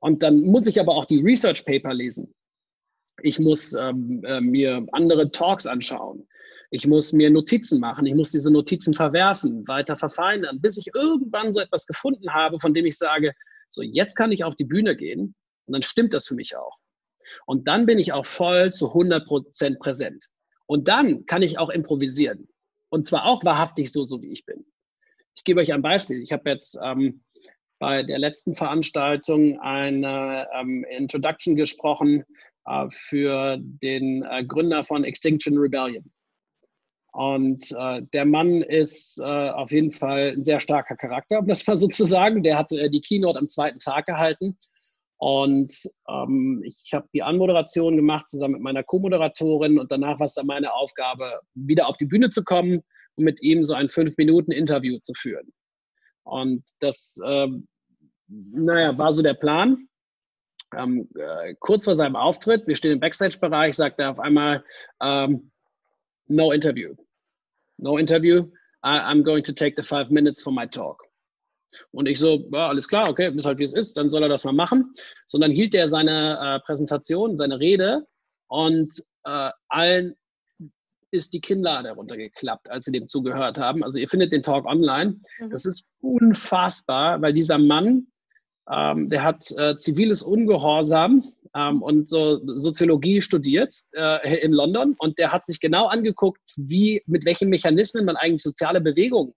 Und 0.00 0.22
dann 0.22 0.40
muss 0.40 0.66
ich 0.66 0.80
aber 0.80 0.94
auch 0.94 1.04
die 1.04 1.20
Research 1.20 1.64
Paper 1.64 1.92
lesen. 1.92 2.34
Ich 3.22 3.38
muss 3.38 3.74
ähm, 3.74 4.22
äh, 4.24 4.40
mir 4.40 4.86
andere 4.92 5.30
Talks 5.30 5.66
anschauen. 5.66 6.26
Ich 6.70 6.86
muss 6.86 7.12
mir 7.12 7.30
Notizen 7.30 7.80
machen. 7.80 8.06
Ich 8.06 8.14
muss 8.14 8.30
diese 8.30 8.52
Notizen 8.52 8.92
verwerfen, 8.92 9.66
weiter 9.66 9.96
verfeinern, 9.96 10.60
bis 10.60 10.76
ich 10.76 10.90
irgendwann 10.94 11.52
so 11.52 11.60
etwas 11.60 11.86
gefunden 11.86 12.32
habe, 12.32 12.58
von 12.58 12.74
dem 12.74 12.84
ich 12.84 12.98
sage, 12.98 13.32
so 13.70 13.82
jetzt 13.82 14.14
kann 14.14 14.32
ich 14.32 14.44
auf 14.44 14.54
die 14.54 14.64
Bühne 14.64 14.96
gehen 14.96 15.34
und 15.66 15.72
dann 15.72 15.82
stimmt 15.82 16.14
das 16.14 16.26
für 16.26 16.34
mich 16.34 16.56
auch. 16.56 16.78
Und 17.46 17.68
dann 17.68 17.86
bin 17.86 17.98
ich 17.98 18.12
auch 18.12 18.26
voll 18.26 18.72
zu 18.72 18.88
100 18.88 19.26
Prozent 19.26 19.78
präsent. 19.78 20.26
Und 20.66 20.88
dann 20.88 21.26
kann 21.26 21.42
ich 21.42 21.58
auch 21.58 21.70
improvisieren. 21.70 22.48
Und 22.90 23.06
zwar 23.06 23.26
auch 23.26 23.44
wahrhaftig 23.44 23.92
so, 23.92 24.04
so 24.04 24.22
wie 24.22 24.32
ich 24.32 24.44
bin. 24.44 24.64
Ich 25.34 25.44
gebe 25.44 25.60
euch 25.60 25.72
ein 25.72 25.82
Beispiel. 25.82 26.22
Ich 26.22 26.32
habe 26.32 26.50
jetzt 26.50 26.78
ähm, 26.82 27.22
bei 27.78 28.02
der 28.02 28.18
letzten 28.18 28.54
Veranstaltung 28.54 29.60
eine 29.60 30.48
ähm, 30.54 30.84
Introduction 30.84 31.54
gesprochen 31.56 32.24
für 32.90 33.58
den 33.60 34.24
äh, 34.24 34.44
Gründer 34.44 34.82
von 34.82 35.04
Extinction 35.04 35.56
Rebellion. 35.58 36.10
Und 37.12 37.72
äh, 37.76 38.02
der 38.12 38.24
Mann 38.24 38.62
ist 38.62 39.18
äh, 39.18 39.50
auf 39.50 39.72
jeden 39.72 39.90
Fall 39.90 40.34
ein 40.36 40.44
sehr 40.44 40.60
starker 40.60 40.96
Charakter, 40.96 41.38
um 41.40 41.46
das 41.46 41.66
mal 41.66 41.76
so 41.76 41.88
zu 41.88 42.04
sagen. 42.04 42.42
Der 42.42 42.58
hat 42.58 42.70
äh, 42.72 42.90
die 42.90 43.00
Keynote 43.00 43.38
am 43.38 43.48
zweiten 43.48 43.78
Tag 43.78 44.06
gehalten. 44.06 44.58
Und 45.20 45.72
ähm, 46.08 46.62
ich 46.64 46.92
habe 46.92 47.08
die 47.12 47.22
Anmoderation 47.22 47.96
gemacht 47.96 48.28
zusammen 48.28 48.54
mit 48.54 48.62
meiner 48.62 48.84
Co-Moderatorin 48.84 49.78
und 49.80 49.90
danach 49.90 50.20
war 50.20 50.26
es 50.26 50.34
dann 50.34 50.46
meine 50.46 50.72
Aufgabe, 50.72 51.40
wieder 51.54 51.88
auf 51.88 51.96
die 51.96 52.06
Bühne 52.06 52.28
zu 52.28 52.44
kommen 52.44 52.82
und 53.16 53.24
mit 53.24 53.42
ihm 53.42 53.64
so 53.64 53.74
ein 53.74 53.88
fünf 53.88 54.16
Minuten 54.16 54.52
Interview 54.52 54.98
zu 55.02 55.12
führen. 55.14 55.52
Und 56.22 56.62
das, 56.78 57.20
ähm, 57.26 57.66
naja, 58.28 58.96
war 58.96 59.12
so 59.12 59.22
der 59.22 59.34
Plan. 59.34 59.87
Ähm, 60.76 61.08
äh, 61.16 61.54
kurz 61.60 61.84
vor 61.84 61.94
seinem 61.94 62.16
Auftritt, 62.16 62.66
wir 62.66 62.74
stehen 62.74 62.92
im 62.92 63.00
Backstage-Bereich, 63.00 63.74
sagt 63.74 63.98
er 63.98 64.10
auf 64.10 64.20
einmal, 64.20 64.64
ähm, 65.00 65.50
no 66.26 66.52
interview. 66.52 66.94
No 67.78 67.96
interview. 67.96 68.44
I, 68.84 68.98
I'm 68.98 69.22
going 69.22 69.42
to 69.44 69.52
take 69.52 69.80
the 69.80 69.86
five 69.86 70.10
minutes 70.10 70.42
for 70.42 70.52
my 70.52 70.66
talk. 70.66 71.02
Und 71.90 72.08
ich 72.08 72.18
so, 72.18 72.48
ja, 72.52 72.68
alles 72.68 72.88
klar, 72.88 73.08
okay, 73.08 73.32
ist 73.34 73.46
halt 73.46 73.58
wie 73.58 73.64
es 73.64 73.74
ist, 73.74 73.96
dann 73.96 74.10
soll 74.10 74.22
er 74.22 74.28
das 74.28 74.44
mal 74.44 74.52
machen. 74.52 74.94
Sondern 75.26 75.50
hielt 75.50 75.74
er 75.74 75.88
seine 75.88 76.38
äh, 76.40 76.60
Präsentation, 76.64 77.36
seine 77.36 77.58
Rede 77.58 78.06
und 78.48 79.02
äh, 79.24 79.50
allen 79.68 80.16
ist 81.10 81.32
die 81.32 81.40
Kinnlade 81.40 81.90
runtergeklappt, 81.92 82.70
als 82.70 82.84
sie 82.84 82.92
dem 82.92 83.08
zugehört 83.08 83.58
haben. 83.58 83.82
Also 83.82 83.98
ihr 83.98 84.08
findet 84.08 84.32
den 84.32 84.42
Talk 84.42 84.66
online. 84.66 85.20
Mhm. 85.38 85.50
Das 85.50 85.64
ist 85.64 85.90
unfassbar, 86.00 87.20
weil 87.22 87.32
dieser 87.32 87.58
Mann, 87.58 88.08
ähm, 88.70 89.08
der 89.08 89.22
hat 89.22 89.50
äh, 89.56 89.78
ziviles 89.78 90.22
Ungehorsam 90.22 91.32
ähm, 91.54 91.82
und 91.82 92.08
so 92.08 92.40
Soziologie 92.56 93.20
studiert 93.20 93.74
äh, 93.92 94.38
in 94.40 94.52
London 94.52 94.94
und 94.98 95.18
der 95.18 95.32
hat 95.32 95.46
sich 95.46 95.60
genau 95.60 95.86
angeguckt, 95.86 96.42
wie, 96.56 97.02
mit 97.06 97.24
welchen 97.24 97.48
Mechanismen 97.48 98.04
man 98.04 98.16
eigentlich 98.16 98.42
soziale 98.42 98.80
Bewegungen 98.80 99.32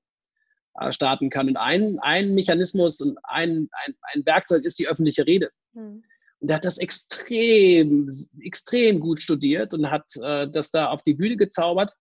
äh, 0.79 0.91
starten 0.91 1.29
kann. 1.29 1.47
Und 1.47 1.57
ein, 1.57 1.99
ein 1.99 2.33
Mechanismus 2.33 2.99
und 2.99 3.17
ein, 3.23 3.69
ein, 3.71 3.93
ein 4.13 4.25
Werkzeug 4.25 4.63
ist 4.65 4.79
die 4.79 4.87
öffentliche 4.87 5.25
Rede. 5.25 5.49
Mhm. 5.73 6.03
Und 6.39 6.49
er 6.49 6.55
hat 6.55 6.65
das 6.65 6.79
extrem, 6.79 8.09
extrem 8.41 8.99
gut 8.99 9.21
studiert 9.21 9.73
und 9.73 9.89
hat 9.89 10.05
äh, 10.21 10.49
das 10.49 10.71
da 10.71 10.89
auf 10.89 11.03
die 11.03 11.13
Bühne 11.13 11.37
gezaubert, 11.37 11.93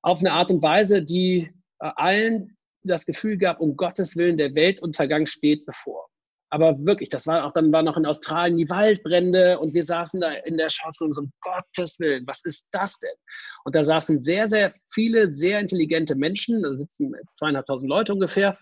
auf 0.00 0.20
eine 0.20 0.32
Art 0.32 0.50
und 0.50 0.62
Weise, 0.62 1.02
die 1.02 1.50
äh, 1.80 1.90
allen 1.96 2.56
das 2.84 3.04
Gefühl 3.04 3.36
gab, 3.36 3.60
um 3.60 3.76
Gottes 3.76 4.16
Willen, 4.16 4.38
der 4.38 4.54
Weltuntergang 4.54 5.26
steht 5.26 5.66
bevor. 5.66 6.07
Aber 6.50 6.76
wirklich, 6.84 7.10
das 7.10 7.26
war 7.26 7.44
auch 7.44 7.52
dann 7.52 7.72
war 7.72 7.82
noch 7.82 7.96
in 7.96 8.06
Australien 8.06 8.56
die 8.56 8.70
Waldbrände 8.70 9.58
und 9.58 9.74
wir 9.74 9.84
saßen 9.84 10.20
da 10.20 10.32
in 10.32 10.56
der 10.56 10.70
Schaukel 10.70 11.06
und 11.06 11.12
so, 11.12 11.22
um 11.22 11.32
Gottes 11.42 12.00
Willen, 12.00 12.26
was 12.26 12.44
ist 12.44 12.70
das 12.72 12.98
denn? 12.98 13.14
Und 13.64 13.74
da 13.74 13.82
saßen 13.82 14.18
sehr, 14.18 14.48
sehr 14.48 14.72
viele 14.90 15.32
sehr 15.32 15.60
intelligente 15.60 16.14
Menschen, 16.14 16.62
da 16.62 16.72
sitzen 16.72 17.12
zweieinhalbtausend 17.34 17.90
Leute 17.90 18.14
ungefähr, 18.14 18.56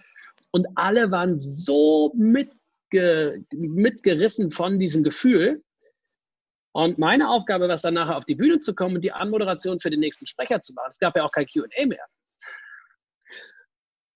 und 0.52 0.66
alle 0.74 1.10
waren 1.10 1.38
so 1.38 2.12
mitge 2.16 3.44
mitgerissen 3.52 4.50
von 4.50 4.78
diesem 4.78 5.02
Gefühl. 5.02 5.62
Und 6.72 6.98
meine 6.98 7.30
Aufgabe 7.30 7.68
war 7.68 7.74
es 7.74 7.82
dann 7.82 7.94
nachher 7.94 8.16
auf 8.16 8.24
die 8.24 8.34
Bühne 8.34 8.58
zu 8.58 8.74
kommen 8.74 8.96
und 8.96 9.02
die 9.02 9.12
Anmoderation 9.12 9.80
für 9.80 9.90
den 9.90 10.00
nächsten 10.00 10.26
Sprecher 10.26 10.60
zu 10.60 10.72
machen. 10.74 10.88
Es 10.90 10.98
gab 10.98 11.16
ja 11.16 11.24
auch 11.24 11.30
kein 11.30 11.46
QA 11.46 11.86
mehr. 11.86 12.06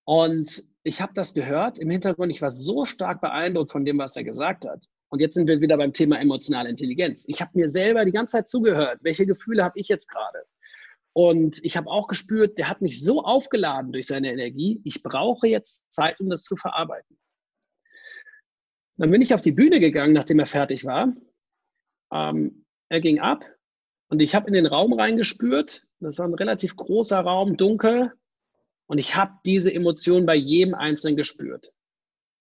Und 0.05 0.63
ich 0.83 1.01
habe 1.01 1.13
das 1.13 1.33
gehört 1.33 1.79
im 1.79 1.89
Hintergrund. 1.89 2.31
Ich 2.31 2.41
war 2.41 2.51
so 2.51 2.85
stark 2.85 3.21
beeindruckt 3.21 3.71
von 3.71 3.85
dem, 3.85 3.97
was 3.97 4.15
er 4.15 4.23
gesagt 4.23 4.65
hat. 4.65 4.85
Und 5.09 5.19
jetzt 5.19 5.35
sind 5.35 5.47
wir 5.47 5.61
wieder 5.61 5.77
beim 5.77 5.93
Thema 5.93 6.19
emotionale 6.19 6.69
Intelligenz. 6.69 7.25
Ich 7.27 7.41
habe 7.41 7.51
mir 7.53 7.69
selber 7.69 8.05
die 8.05 8.11
ganze 8.11 8.37
Zeit 8.37 8.49
zugehört. 8.49 8.99
Welche 9.01 9.25
Gefühle 9.25 9.63
habe 9.63 9.79
ich 9.79 9.87
jetzt 9.89 10.09
gerade? 10.09 10.43
Und 11.13 11.63
ich 11.63 11.75
habe 11.75 11.89
auch 11.89 12.07
gespürt, 12.07 12.57
der 12.57 12.69
hat 12.69 12.81
mich 12.81 13.03
so 13.03 13.21
aufgeladen 13.23 13.91
durch 13.91 14.07
seine 14.07 14.31
Energie. 14.31 14.81
Ich 14.85 15.03
brauche 15.03 15.47
jetzt 15.47 15.91
Zeit, 15.91 16.19
um 16.21 16.29
das 16.29 16.43
zu 16.43 16.55
verarbeiten. 16.55 17.17
Dann 18.97 19.11
bin 19.11 19.21
ich 19.21 19.33
auf 19.33 19.41
die 19.41 19.51
Bühne 19.51 19.79
gegangen, 19.79 20.13
nachdem 20.13 20.39
er 20.39 20.45
fertig 20.45 20.85
war. 20.85 21.13
Ähm, 22.13 22.65
er 22.89 23.01
ging 23.01 23.19
ab 23.19 23.45
und 24.09 24.21
ich 24.21 24.35
habe 24.35 24.47
in 24.47 24.53
den 24.53 24.65
Raum 24.65 24.93
reingespürt. 24.93 25.85
Das 25.99 26.19
war 26.19 26.27
ein 26.27 26.33
relativ 26.33 26.75
großer 26.75 27.19
Raum, 27.19 27.57
dunkel. 27.57 28.13
Und 28.91 28.99
ich 28.99 29.15
habe 29.15 29.31
diese 29.45 29.73
Emotion 29.73 30.25
bei 30.25 30.35
jedem 30.35 30.75
Einzelnen 30.75 31.15
gespürt. 31.15 31.71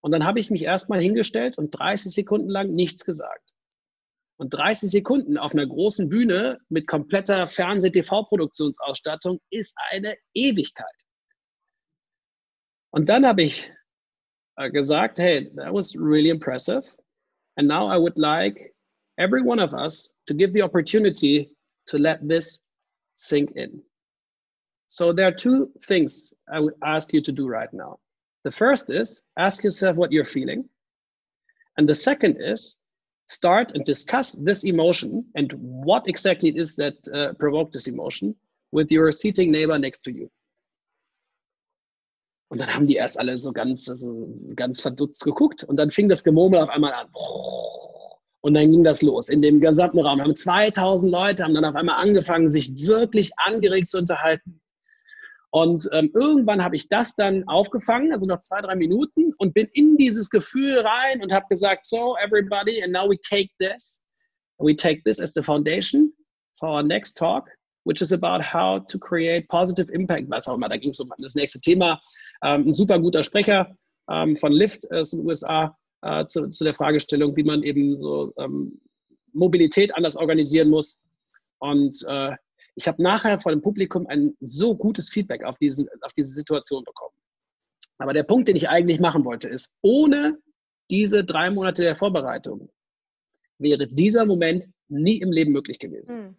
Und 0.03 0.11
dann 0.11 0.25
habe 0.25 0.41
ich 0.41 0.51
mich 0.51 0.65
erstmal 0.65 1.01
hingestellt 1.01 1.57
und 1.59 1.71
30 1.71 2.13
Sekunden 2.13 2.49
lang 2.49 2.73
nichts 2.73 3.05
gesagt. 3.05 3.53
Und 4.37 4.53
30 4.53 4.91
Sekunden 4.91 5.39
auf 5.39 5.55
einer 5.55 5.65
großen 5.65 6.09
Bühne 6.09 6.59
mit 6.69 6.89
kompletter 6.89 7.47
Fernseh-TV-Produktionsausstattung 7.47 9.39
ist 9.51 9.79
eine 9.93 10.17
Ewigkeit. 10.35 10.87
Und 12.93 13.09
dann 13.09 13.25
habe 13.25 13.43
ich 13.43 13.71
äh, 14.57 14.73
gesagt, 14.73 15.21
hey, 15.21 15.55
that 15.55 15.73
was 15.73 15.95
really 15.95 16.31
impressive. 16.31 16.83
And 17.55 17.69
now 17.69 17.89
I 17.89 17.97
would 17.97 18.19
like 18.19 18.75
every 19.19 19.41
one 19.41 19.63
of 19.63 19.73
us 19.73 20.17
to 20.27 20.35
give 20.35 20.51
the 20.53 20.63
opportunity 20.63 21.57
to 21.87 21.97
let 21.97 22.29
this 22.29 22.69
sink 23.15 23.53
in. 23.53 23.85
So 24.91 25.13
there 25.13 25.29
are 25.29 25.33
two 25.33 25.71
things 25.87 26.35
I 26.53 26.59
would 26.59 26.75
ask 26.83 27.13
you 27.13 27.21
to 27.23 27.31
do 27.31 27.47
right 27.47 27.73
now. 27.73 28.01
The 28.43 28.51
first 28.51 28.91
is 28.91 29.23
ask 29.39 29.63
yourself 29.63 29.97
what 29.97 30.11
you're 30.11 30.25
feeling. 30.25 30.69
And 31.77 31.89
the 31.89 31.95
second 31.95 32.39
is 32.41 32.77
start 33.29 33.71
and 33.77 33.85
discuss 33.85 34.33
this 34.33 34.65
emotion 34.65 35.25
and 35.37 35.53
what 35.53 36.09
exactly 36.09 36.49
it 36.49 36.57
is 36.57 36.75
that 36.77 36.97
uh, 37.15 37.35
provoked 37.35 37.73
this 37.73 37.87
emotion 37.87 38.35
with 38.73 38.91
your 38.91 39.13
seating 39.13 39.53
neighbor 39.53 39.79
next 39.79 40.01
to 40.01 40.11
you. 40.11 40.29
Und 42.49 42.61
dann 42.61 42.75
haben 42.75 42.89
die 42.89 42.97
erst 42.97 43.17
alle 43.17 43.39
so 43.39 43.53
ganz, 43.53 43.89
also 43.89 44.29
ganz 44.57 44.81
verdutzt 44.81 45.23
geguckt 45.23 45.63
und 45.63 45.77
dann 45.77 45.93
fing 45.93 46.09
das 46.09 46.25
Gemurmel 46.25 46.63
auf 46.63 46.69
einmal 46.69 46.93
an. 46.93 47.07
Und 48.41 48.55
dann 48.55 48.73
ging 48.73 48.83
das 48.83 49.03
los 49.03 49.29
in 49.29 49.41
dem 49.41 49.61
gesamten 49.61 50.01
Raum. 50.01 50.21
Haben 50.21 50.35
2000 50.35 51.13
Leute, 51.13 51.45
haben 51.45 51.55
dann 51.55 51.65
auf 51.65 51.77
einmal 51.77 52.03
angefangen, 52.03 52.49
sich 52.49 52.77
wirklich 52.85 53.31
angeregt 53.37 53.89
zu 53.89 53.99
unterhalten. 53.99 54.60
Und 55.53 55.89
ähm, 55.93 56.11
irgendwann 56.15 56.63
habe 56.63 56.77
ich 56.77 56.89
das 56.89 57.17
dann 57.17 57.47
aufgefangen, 57.49 58.13
also 58.13 58.27
noch 58.27 58.39
zwei, 58.39 58.61
drei 58.61 58.77
Minuten, 58.77 59.33
und 59.39 59.53
bin 59.53 59.69
in 59.73 59.97
dieses 59.97 60.31
Gefühl 60.31 60.79
rein 60.79 61.23
und 61.23 61.33
habe 61.33 61.47
gesagt, 61.49 61.85
so 61.87 62.17
everybody, 62.25 62.83
and 62.83 62.93
now 62.93 63.09
we 63.09 63.19
take 63.29 63.51
this, 63.59 64.05
we 64.59 64.77
take 64.77 65.03
this 65.05 65.21
as 65.21 65.33
the 65.35 65.43
foundation 65.43 66.13
for 66.59 66.69
our 66.69 66.83
next 66.83 67.15
talk, 67.19 67.49
which 67.85 68.01
is 68.01 68.13
about 68.13 68.41
how 68.41 68.79
to 68.87 68.99
create 68.99 69.49
positive 69.49 69.91
impact, 69.93 70.31
was 70.31 70.47
auch 70.47 70.55
immer. 70.55 70.69
Da 70.69 70.77
ging 70.77 70.91
es 70.91 71.01
um 71.01 71.11
das 71.19 71.35
nächste 71.35 71.61
Thema. 71.61 72.01
Ähm, 72.45 72.67
ein 72.67 72.73
super 72.73 73.01
guter 73.01 73.25
Sprecher 73.25 73.75
ähm, 74.09 74.37
von 74.37 74.53
Lyft 74.53 74.85
äh, 74.91 75.01
aus 75.01 75.11
den 75.11 75.27
USA 75.27 75.77
äh, 76.03 76.27
zu, 76.27 76.49
zu, 76.51 76.63
der 76.63 76.75
Fragestellung, 76.75 77.37
wie 77.37 77.45
man 77.45 77.65
eben 77.65 77.97
so 77.97 78.33
ähm, 78.39 78.81
Mobilität 79.33 79.97
anders 79.97 80.15
organisieren 80.15 80.69
muss. 80.69 81.03
Und 81.59 81.97
äh, 82.07 82.37
ich 82.75 82.89
habe 82.89 83.03
nachher 83.03 83.39
von 83.39 83.53
dem 83.53 83.63
Publikum 83.63 84.07
ein 84.07 84.37
so 84.41 84.77
gutes 84.77 85.11
Feedback 85.11 85.45
auf, 85.45 85.59
diesen, 85.59 85.89
auf 86.03 86.13
diese 86.13 86.33
Situation 86.33 86.85
bekommen. 86.85 87.15
Aber 87.99 88.15
der 88.15 88.23
Punkt, 88.23 88.49
den 88.49 88.57
ich 88.57 88.69
eigentlich 88.69 89.01
machen 89.01 89.25
wollte, 89.25 89.49
ist, 89.49 89.79
ohne 89.83 90.39
diese 90.91 91.25
drei 91.25 91.51
Monate 91.51 91.83
der 91.83 91.97
Vorbereitung 91.97 92.71
wäre 93.59 93.87
dieser 93.87 94.25
Moment 94.25 94.69
nie 94.89 95.21
im 95.21 95.31
Leben 95.31 95.53
möglich 95.53 95.79
gewesen. 95.79 96.17
Mhm. 96.17 96.37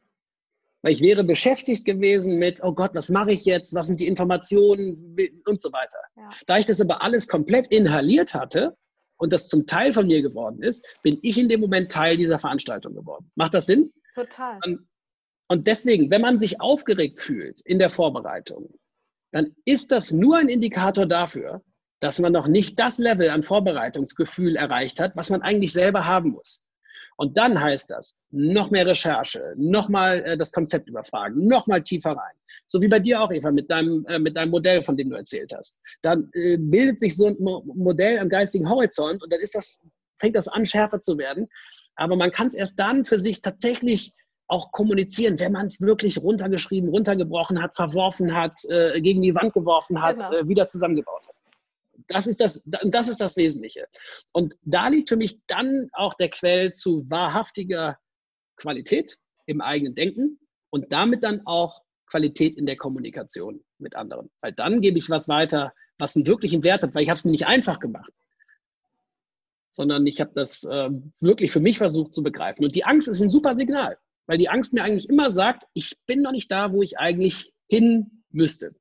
Weil 0.81 0.93
ich 0.93 1.01
wäre 1.01 1.23
beschäftigt 1.23 1.85
gewesen 1.85 2.39
mit, 2.39 2.63
oh 2.63 2.73
Gott, 2.73 2.91
was 2.95 3.09
mache 3.09 3.31
ich 3.31 3.45
jetzt, 3.45 3.75
was 3.75 3.85
sind 3.85 3.99
die 3.99 4.07
Informationen 4.07 5.15
und 5.45 5.61
so 5.61 5.71
weiter. 5.71 5.99
Ja. 6.17 6.29
Da 6.47 6.57
ich 6.57 6.65
das 6.65 6.81
aber 6.81 7.03
alles 7.03 7.27
komplett 7.27 7.67
inhaliert 7.67 8.33
hatte 8.33 8.75
und 9.17 9.31
das 9.31 9.47
zum 9.47 9.67
Teil 9.67 9.93
von 9.93 10.07
mir 10.07 10.23
geworden 10.23 10.63
ist, 10.63 10.83
bin 11.03 11.19
ich 11.21 11.37
in 11.37 11.49
dem 11.49 11.61
Moment 11.61 11.91
Teil 11.91 12.17
dieser 12.17 12.39
Veranstaltung 12.39 12.95
geworden. 12.95 13.31
Macht 13.35 13.53
das 13.53 13.67
Sinn? 13.67 13.93
Total. 14.15 14.59
Dann 14.63 14.87
und 15.51 15.67
deswegen, 15.67 16.09
wenn 16.11 16.21
man 16.21 16.39
sich 16.39 16.61
aufgeregt 16.61 17.19
fühlt 17.19 17.59
in 17.65 17.77
der 17.77 17.89
Vorbereitung, 17.89 18.73
dann 19.33 19.53
ist 19.65 19.91
das 19.91 20.09
nur 20.09 20.37
ein 20.37 20.47
Indikator 20.47 21.05
dafür, 21.05 21.61
dass 21.99 22.19
man 22.19 22.31
noch 22.31 22.47
nicht 22.47 22.79
das 22.79 22.99
Level 22.99 23.29
an 23.29 23.43
Vorbereitungsgefühl 23.43 24.55
erreicht 24.55 25.01
hat, 25.01 25.13
was 25.17 25.29
man 25.29 25.41
eigentlich 25.41 25.73
selber 25.73 26.05
haben 26.05 26.29
muss. 26.29 26.63
Und 27.17 27.37
dann 27.37 27.59
heißt 27.59 27.91
das, 27.91 28.17
noch 28.29 28.71
mehr 28.71 28.85
Recherche, 28.85 29.53
nochmal 29.57 30.23
äh, 30.23 30.37
das 30.37 30.53
Konzept 30.53 30.87
überfragen, 30.87 31.45
nochmal 31.45 31.83
tiefer 31.83 32.11
rein. 32.11 32.35
So 32.67 32.81
wie 32.81 32.87
bei 32.87 32.99
dir 32.99 33.19
auch, 33.19 33.29
Eva, 33.33 33.51
mit 33.51 33.69
deinem, 33.69 34.05
äh, 34.05 34.19
mit 34.19 34.37
deinem 34.37 34.51
Modell, 34.51 34.85
von 34.85 34.95
dem 34.95 35.09
du 35.09 35.17
erzählt 35.17 35.51
hast. 35.53 35.81
Dann 36.01 36.29
äh, 36.31 36.55
bildet 36.57 37.01
sich 37.01 37.17
so 37.17 37.27
ein 37.27 37.35
Mo 37.39 37.61
Modell 37.65 38.19
am 38.19 38.29
geistigen 38.29 38.69
Horizont 38.69 39.21
und 39.21 39.33
dann 39.33 39.41
ist 39.41 39.53
das, 39.53 39.89
fängt 40.17 40.37
das 40.37 40.47
an, 40.47 40.65
schärfer 40.65 41.01
zu 41.01 41.17
werden. 41.17 41.49
Aber 41.97 42.15
man 42.15 42.31
kann 42.31 42.47
es 42.47 42.53
erst 42.53 42.79
dann 42.79 43.03
für 43.03 43.19
sich 43.19 43.41
tatsächlich 43.41 44.13
auch 44.51 44.73
kommunizieren, 44.73 45.39
wenn 45.39 45.53
man 45.53 45.67
es 45.67 45.79
wirklich 45.79 46.17
runtergeschrieben, 46.17 46.89
runtergebrochen 46.89 47.61
hat, 47.61 47.73
verworfen 47.73 48.35
hat, 48.35 48.59
äh, 48.65 48.99
gegen 48.99 49.21
die 49.21 49.33
Wand 49.33 49.53
geworfen 49.53 50.01
hat, 50.01 50.17
genau. 50.17 50.33
äh, 50.33 50.47
wieder 50.47 50.67
zusammengebaut 50.67 51.25
hat. 51.25 51.35
Das 52.09 52.27
ist 52.27 52.41
das, 52.41 52.61
das 52.65 53.07
ist 53.07 53.21
das 53.21 53.37
Wesentliche. 53.37 53.87
Und 54.33 54.57
da 54.63 54.89
liegt 54.89 55.07
für 55.07 55.15
mich 55.15 55.39
dann 55.47 55.89
auch 55.93 56.15
der 56.15 56.29
Quell 56.29 56.73
zu 56.73 57.09
wahrhaftiger 57.09 57.97
Qualität 58.57 59.17
im 59.45 59.61
eigenen 59.61 59.95
Denken 59.95 60.37
und 60.69 60.91
damit 60.91 61.23
dann 61.23 61.45
auch 61.45 61.81
Qualität 62.07 62.57
in 62.57 62.65
der 62.65 62.75
Kommunikation 62.75 63.63
mit 63.77 63.95
anderen. 63.95 64.29
Weil 64.41 64.51
dann 64.51 64.81
gebe 64.81 64.97
ich 64.97 65.09
was 65.09 65.29
weiter, 65.29 65.73
was 65.97 66.17
einen 66.17 66.27
wirklichen 66.27 66.65
Wert 66.65 66.83
hat, 66.83 66.93
weil 66.93 67.03
ich 67.03 67.09
habe 67.09 67.17
es 67.17 67.23
mir 67.23 67.31
nicht 67.31 67.47
einfach 67.47 67.79
gemacht, 67.79 68.11
sondern 69.69 70.05
ich 70.05 70.19
habe 70.19 70.31
das 70.35 70.65
äh, 70.65 70.89
wirklich 71.21 71.51
für 71.51 71.61
mich 71.61 71.77
versucht 71.77 72.13
zu 72.13 72.21
begreifen. 72.21 72.65
Und 72.65 72.75
die 72.75 72.83
Angst 72.83 73.07
ist 73.07 73.21
ein 73.21 73.29
super 73.29 73.55
Signal 73.55 73.97
weil 74.31 74.37
die 74.37 74.47
Angst 74.47 74.71
mir 74.73 74.81
eigentlich 74.81 75.09
immer 75.09 75.29
sagt, 75.29 75.67
ich 75.73 75.99
bin 76.07 76.21
noch 76.21 76.31
nicht 76.31 76.49
da, 76.49 76.71
wo 76.71 76.81
ich 76.81 76.97
eigentlich 76.97 77.53
hin 77.67 78.23
müsste. 78.29 78.73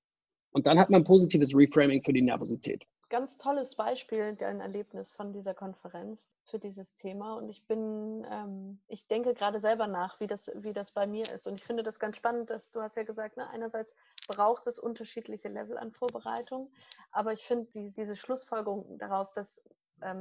Und 0.53 0.69
dann 0.69 0.79
hat 0.79 0.91
man 0.91 1.03
positives 1.03 1.57
Reframing 1.57 2.05
für 2.05 2.13
die 2.13 2.23
Nervosität. 2.23 2.87
Ganz 3.09 3.37
tolles 3.37 3.75
Beispiel, 3.75 4.37
dein 4.37 4.61
Erlebnis 4.61 5.13
von 5.13 5.33
dieser 5.33 5.53
Konferenz 5.53 6.31
für 6.45 6.61
dieses 6.61 6.95
Thema. 6.95 7.35
Und 7.35 7.49
ich 7.49 7.67
bin, 7.67 8.25
ähm, 8.31 8.79
ich 8.87 9.09
denke 9.09 9.35
gerade 9.35 9.59
selber 9.59 9.89
nach, 9.89 10.21
wie 10.21 10.29
das, 10.29 10.53
wie 10.55 10.73
das 10.73 10.93
bei 10.93 11.09
mir 11.09 11.29
ist. 11.35 11.49
Und 11.49 11.55
ich 11.55 11.65
finde 11.65 11.83
das 11.83 11.99
ganz 11.99 12.17
spannend, 12.17 12.49
dass 12.51 12.71
du 12.71 12.81
hast 12.81 12.97
ja 12.97 13.03
gesagt, 13.03 13.37
ne, 13.37 13.51
einerseits 13.51 13.97
braucht 14.29 14.69
es 14.69 14.79
unterschiedliche 14.79 15.49
Level 15.49 15.77
an 15.79 15.91
Vorbereitung. 15.91 16.71
Aber 17.11 17.33
ich 17.33 17.43
finde 17.43 17.67
die, 17.75 17.93
diese 17.93 18.15
Schlussfolgerung 18.15 18.99
daraus, 18.99 19.33
dass 19.33 19.61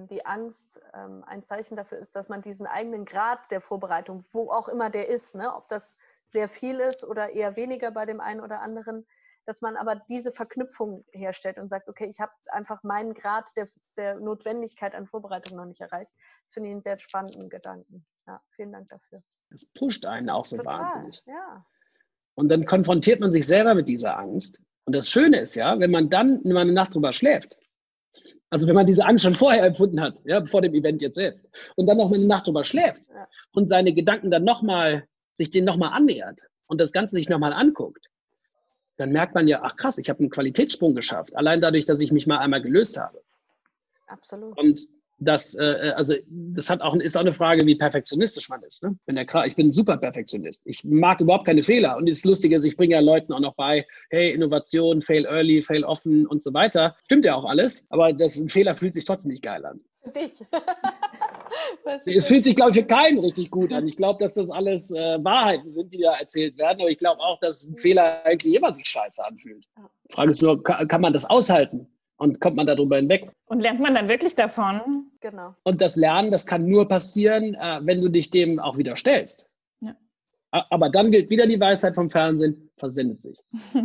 die 0.09 0.25
Angst 0.25 0.81
ähm, 0.93 1.23
ein 1.25 1.43
Zeichen 1.43 1.77
dafür 1.77 1.99
ist, 1.99 2.15
dass 2.15 2.29
man 2.29 2.41
diesen 2.41 2.65
eigenen 2.65 3.05
Grad 3.05 3.49
der 3.51 3.61
Vorbereitung, 3.61 4.25
wo 4.31 4.51
auch 4.51 4.67
immer 4.67 4.89
der 4.89 5.07
ist, 5.07 5.35
ne, 5.35 5.55
ob 5.55 5.67
das 5.69 5.95
sehr 6.27 6.47
viel 6.47 6.79
ist 6.79 7.03
oder 7.03 7.31
eher 7.31 7.55
weniger 7.55 7.91
bei 7.91 8.05
dem 8.05 8.19
einen 8.19 8.41
oder 8.41 8.61
anderen, 8.61 9.05
dass 9.45 9.61
man 9.61 9.77
aber 9.77 9.95
diese 10.09 10.31
Verknüpfung 10.31 11.05
herstellt 11.11 11.57
und 11.57 11.69
sagt, 11.69 11.89
okay, 11.89 12.07
ich 12.07 12.19
habe 12.19 12.31
einfach 12.47 12.83
meinen 12.83 13.13
Grad 13.13 13.49
der, 13.55 13.67
der, 13.97 14.19
Notwendigkeit 14.19 14.93
an 14.93 15.07
Vorbereitung 15.07 15.57
noch 15.57 15.65
nicht 15.65 15.81
erreicht. 15.81 16.13
Das 16.43 16.53
finde 16.53 16.69
ich 16.69 16.73
einen 16.73 16.81
sehr 16.81 16.99
spannenden 16.99 17.49
Gedanken. 17.49 18.05
Ja, 18.27 18.41
vielen 18.55 18.71
Dank 18.71 18.87
dafür. 18.89 19.23
Das 19.49 19.65
pusht 19.73 20.05
einen 20.05 20.29
auch 20.29 20.45
so 20.45 20.57
Total, 20.57 20.81
wahnsinnig. 20.81 21.23
Ja. 21.25 21.65
Und 22.35 22.49
dann 22.49 22.65
konfrontiert 22.65 23.19
man 23.19 23.31
sich 23.31 23.47
selber 23.47 23.73
mit 23.73 23.89
dieser 23.89 24.19
Angst. 24.19 24.61
Und 24.85 24.95
das 24.95 25.09
Schöne 25.09 25.39
ist 25.39 25.55
ja, 25.55 25.79
wenn 25.79 25.91
man 25.91 26.09
dann 26.09 26.41
mal 26.43 26.61
eine 26.61 26.73
Nacht 26.73 26.93
drüber 26.93 27.11
schläft, 27.11 27.57
also 28.49 28.67
wenn 28.67 28.75
man 28.75 28.85
diese 28.85 29.05
Angst 29.05 29.23
schon 29.23 29.33
vorher 29.33 29.63
empfunden 29.63 30.01
hat, 30.01 30.21
ja, 30.25 30.43
vor 30.45 30.61
dem 30.61 30.73
Event 30.73 31.01
jetzt 31.01 31.15
selbst, 31.15 31.49
und 31.75 31.87
dann 31.87 31.97
noch 31.97 32.09
mal 32.09 32.15
eine 32.15 32.25
Nacht 32.25 32.47
drüber 32.47 32.63
schläft 32.63 33.03
ja. 33.09 33.27
und 33.53 33.69
seine 33.69 33.93
Gedanken 33.93 34.31
dann 34.31 34.43
nochmal, 34.43 35.07
sich 35.33 35.49
denen 35.49 35.65
nochmal 35.65 35.93
annähert 35.93 36.47
und 36.67 36.79
das 36.79 36.91
Ganze 36.91 37.15
sich 37.15 37.29
nochmal 37.29 37.53
anguckt, 37.53 38.09
dann 38.97 39.11
merkt 39.11 39.35
man 39.35 39.47
ja, 39.47 39.61
ach 39.63 39.75
krass, 39.75 39.97
ich 39.97 40.09
habe 40.09 40.19
einen 40.19 40.29
Qualitätssprung 40.29 40.95
geschafft, 40.95 41.35
allein 41.35 41.61
dadurch, 41.61 41.85
dass 41.85 42.01
ich 42.01 42.11
mich 42.11 42.27
mal 42.27 42.39
einmal 42.39 42.61
gelöst 42.61 42.97
habe. 42.97 43.21
Absolut. 44.07 44.57
Und 44.57 44.81
das, 45.19 45.53
äh, 45.55 45.65
äh, 45.65 45.91
also 45.91 46.15
das 46.27 46.69
hat 46.69 46.81
auch, 46.81 46.95
ist 46.95 47.17
auch 47.17 47.21
eine 47.21 47.31
Frage, 47.31 47.65
wie 47.65 47.75
perfektionistisch 47.75 48.49
man 48.49 48.61
ist. 48.63 48.83
Ne? 48.83 48.97
Bin 49.05 49.15
der, 49.15 49.25
ich 49.45 49.55
bin 49.55 49.67
ein 49.67 49.71
super 49.71 49.97
Perfektionist. 49.97 50.61
Ich 50.65 50.83
mag 50.83 51.19
überhaupt 51.19 51.45
keine 51.45 51.63
Fehler. 51.63 51.97
Und 51.97 52.09
das 52.09 52.23
Lustige 52.23 52.55
ist, 52.55 52.63
ich 52.63 52.77
bringe 52.77 52.95
ja 52.95 53.01
Leuten 53.01 53.33
auch 53.33 53.39
noch 53.39 53.55
bei, 53.55 53.85
hey, 54.09 54.31
Innovation, 54.31 55.01
fail 55.01 55.25
early, 55.25 55.61
fail 55.61 55.83
offen 55.83 56.25
und 56.25 56.41
so 56.41 56.53
weiter. 56.53 56.95
Stimmt 57.03 57.25
ja 57.25 57.35
auch 57.35 57.45
alles, 57.45 57.87
aber 57.89 58.13
das, 58.13 58.37
ein 58.37 58.49
Fehler 58.49 58.75
fühlt 58.75 58.93
sich 58.93 59.05
trotzdem 59.05 59.31
nicht 59.31 59.43
geil 59.43 59.65
an. 59.65 59.81
Für 60.03 60.11
dich. 60.11 60.31
es 62.05 62.27
fühlt 62.27 62.45
sich, 62.45 62.55
glaube 62.55 62.71
ich, 62.71 62.77
für 62.77 62.85
keinen 62.85 63.19
richtig 63.19 63.51
gut 63.51 63.73
an. 63.73 63.87
Ich 63.87 63.97
glaube, 63.97 64.23
dass 64.23 64.35
das 64.35 64.49
alles 64.49 64.91
äh, 64.91 65.23
Wahrheiten 65.23 65.69
sind, 65.71 65.93
die 65.93 65.99
da 65.99 66.15
erzählt 66.15 66.57
werden. 66.57 66.79
Aber 66.81 66.89
ich 66.89 66.97
glaube 66.97 67.21
auch, 67.21 67.39
dass 67.41 67.67
ein 67.67 67.77
Fehler 67.77 68.23
eigentlich 68.25 68.55
immer 68.55 68.73
sich 68.73 68.87
scheiße 68.87 69.25
anfühlt. 69.25 69.65
Die 69.77 70.13
Frage 70.13 70.29
ist 70.29 70.41
nur, 70.41 70.63
kann, 70.63 70.87
kann 70.87 71.01
man 71.01 71.13
das 71.13 71.25
aushalten? 71.25 71.87
Und 72.19 72.39
kommt 72.41 72.57
man 72.57 72.67
darüber 72.67 72.97
hinweg. 72.97 73.31
Und 73.45 73.61
lernt 73.61 73.79
man 73.79 73.95
dann 73.95 74.07
wirklich 74.07 74.35
davon? 74.35 75.09
Genau. 75.21 75.55
Und 75.63 75.81
das 75.81 75.95
Lernen, 75.95 76.31
das 76.31 76.45
kann 76.45 76.65
nur 76.65 76.87
passieren, 76.87 77.55
äh, 77.55 77.79
wenn 77.81 78.01
du 78.01 78.09
dich 78.09 78.29
dem 78.29 78.59
auch 78.59 78.77
wieder 78.77 78.95
stellst. 78.95 79.49
Ja. 79.81 79.95
Aber 80.51 80.89
dann 80.89 81.11
gilt 81.11 81.29
wieder 81.29 81.47
die 81.47 81.59
Weisheit 81.59 81.95
vom 81.95 82.09
Fernsehen, 82.09 82.69
versendet 82.77 83.21
sich. 83.21 83.39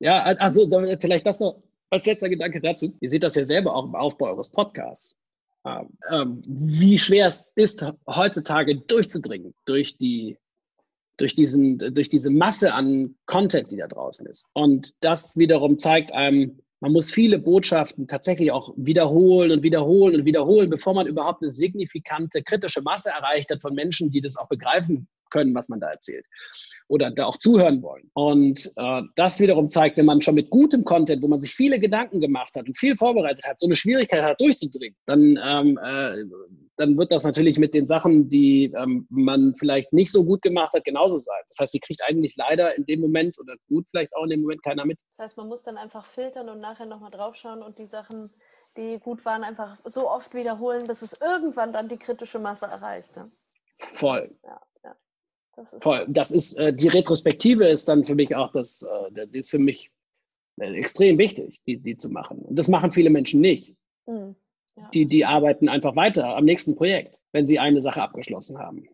ja, 0.00 0.22
also 0.22 0.68
vielleicht 1.00 1.26
das 1.26 1.40
noch 1.40 1.60
als 1.90 2.06
letzter 2.06 2.28
Gedanke 2.28 2.60
dazu. 2.60 2.92
Ihr 3.00 3.08
seht 3.08 3.22
das 3.22 3.34
ja 3.34 3.44
selber 3.44 3.74
auch 3.74 3.84
im 3.84 3.94
Aufbau 3.94 4.26
eures 4.26 4.50
Podcasts. 4.50 5.22
Ähm, 5.64 5.90
ähm, 6.10 6.42
wie 6.44 6.98
schwer 6.98 7.28
es 7.28 7.46
ist, 7.54 7.86
heutzutage 8.08 8.80
durchzudringen 8.80 9.54
durch 9.64 9.96
die 9.96 10.36
durch, 11.16 11.34
diesen, 11.34 11.78
durch 11.78 12.08
diese 12.08 12.30
Masse 12.30 12.74
an 12.74 13.14
Content, 13.26 13.70
die 13.70 13.76
da 13.76 13.86
draußen 13.86 14.26
ist. 14.26 14.46
Und 14.54 14.92
das 15.00 15.36
wiederum 15.36 15.78
zeigt 15.78 16.12
einem, 16.12 16.60
man 16.80 16.92
muss 16.92 17.12
viele 17.12 17.38
Botschaften 17.38 18.08
tatsächlich 18.08 18.50
auch 18.50 18.74
wiederholen 18.76 19.52
und 19.52 19.62
wiederholen 19.62 20.16
und 20.16 20.24
wiederholen, 20.24 20.68
bevor 20.68 20.94
man 20.94 21.06
überhaupt 21.06 21.42
eine 21.42 21.52
signifikante 21.52 22.42
kritische 22.42 22.82
Masse 22.82 23.10
erreicht 23.10 23.50
hat 23.50 23.62
von 23.62 23.74
Menschen, 23.74 24.10
die 24.10 24.20
das 24.20 24.36
auch 24.36 24.48
begreifen 24.48 25.06
können, 25.30 25.54
was 25.54 25.68
man 25.68 25.78
da 25.78 25.90
erzählt 25.90 26.24
oder 26.88 27.10
da 27.10 27.24
auch 27.24 27.38
zuhören 27.38 27.82
wollen. 27.82 28.10
Und 28.12 28.70
äh, 28.76 29.02
das 29.16 29.40
wiederum 29.40 29.70
zeigt, 29.70 29.96
wenn 29.96 30.04
man 30.04 30.20
schon 30.20 30.34
mit 30.34 30.50
gutem 30.50 30.84
Content, 30.84 31.22
wo 31.22 31.28
man 31.28 31.40
sich 31.40 31.52
viele 31.52 31.80
Gedanken 31.80 32.20
gemacht 32.20 32.54
hat 32.54 32.66
und 32.66 32.76
viel 32.76 32.96
vorbereitet 32.96 33.46
hat, 33.46 33.58
so 33.58 33.66
eine 33.66 33.76
Schwierigkeit 33.76 34.22
hat 34.22 34.40
durchzubringen, 34.40 34.96
dann, 35.06 35.38
ähm, 35.42 35.78
äh, 35.82 36.24
dann 36.76 36.96
wird 36.96 37.12
das 37.12 37.24
natürlich 37.24 37.58
mit 37.58 37.74
den 37.74 37.86
Sachen, 37.86 38.28
die 38.28 38.72
ähm, 38.76 39.06
man 39.10 39.54
vielleicht 39.54 39.92
nicht 39.92 40.10
so 40.10 40.24
gut 40.24 40.42
gemacht 40.42 40.72
hat, 40.74 40.84
genauso 40.84 41.18
sein. 41.18 41.40
Das 41.48 41.58
heißt, 41.60 41.74
die 41.74 41.80
kriegt 41.80 42.02
eigentlich 42.02 42.34
leider 42.36 42.76
in 42.76 42.86
dem 42.86 43.00
Moment 43.00 43.38
oder 43.38 43.54
gut 43.68 43.86
vielleicht 43.90 44.14
auch 44.16 44.24
in 44.24 44.30
dem 44.30 44.40
Moment 44.42 44.62
keiner 44.62 44.84
mit. 44.84 45.00
Das 45.10 45.24
heißt, 45.24 45.36
man 45.36 45.48
muss 45.48 45.62
dann 45.62 45.76
einfach 45.76 46.06
filtern 46.06 46.48
und 46.48 46.60
nachher 46.60 46.86
nochmal 46.86 47.10
draufschauen 47.10 47.62
und 47.62 47.78
die 47.78 47.86
Sachen 47.86 48.30
die 48.76 48.98
gut 49.00 49.22
waren, 49.26 49.44
einfach 49.44 49.78
so 49.84 50.08
oft 50.08 50.34
wiederholen, 50.34 50.86
bis 50.86 51.02
es 51.02 51.14
irgendwann 51.20 51.74
dann 51.74 51.90
die 51.90 51.98
kritische 51.98 52.38
Masse 52.38 52.64
erreicht. 52.64 53.14
Ne? 53.16 53.30
Voll. 53.78 54.34
Ja. 54.44 54.60
Das 55.54 55.72
ist 55.72 55.82
Voll. 55.82 56.06
Das 56.08 56.30
ist, 56.30 56.54
äh, 56.54 56.72
die 56.72 56.88
Retrospektive 56.88 57.68
ist 57.68 57.88
dann 57.88 58.04
für 58.04 58.14
mich 58.14 58.34
auch 58.34 58.50
das, 58.52 58.82
äh, 59.14 59.26
ist 59.32 59.50
für 59.50 59.58
mich 59.58 59.90
äh, 60.58 60.72
extrem 60.74 61.18
wichtig, 61.18 61.62
die, 61.66 61.76
die 61.76 61.96
zu 61.96 62.08
machen. 62.08 62.38
Und 62.38 62.58
das 62.58 62.68
machen 62.68 62.90
viele 62.90 63.10
Menschen 63.10 63.40
nicht. 63.40 63.76
Mhm. 64.06 64.34
Die, 64.94 65.06
die 65.06 65.24
arbeiten 65.24 65.68
einfach 65.68 65.96
weiter 65.96 66.36
am 66.36 66.44
nächsten 66.44 66.76
Projekt, 66.76 67.20
wenn 67.32 67.46
sie 67.46 67.58
eine 67.58 67.80
Sache 67.80 68.02
abgeschlossen 68.02 68.58
haben. 68.58 68.88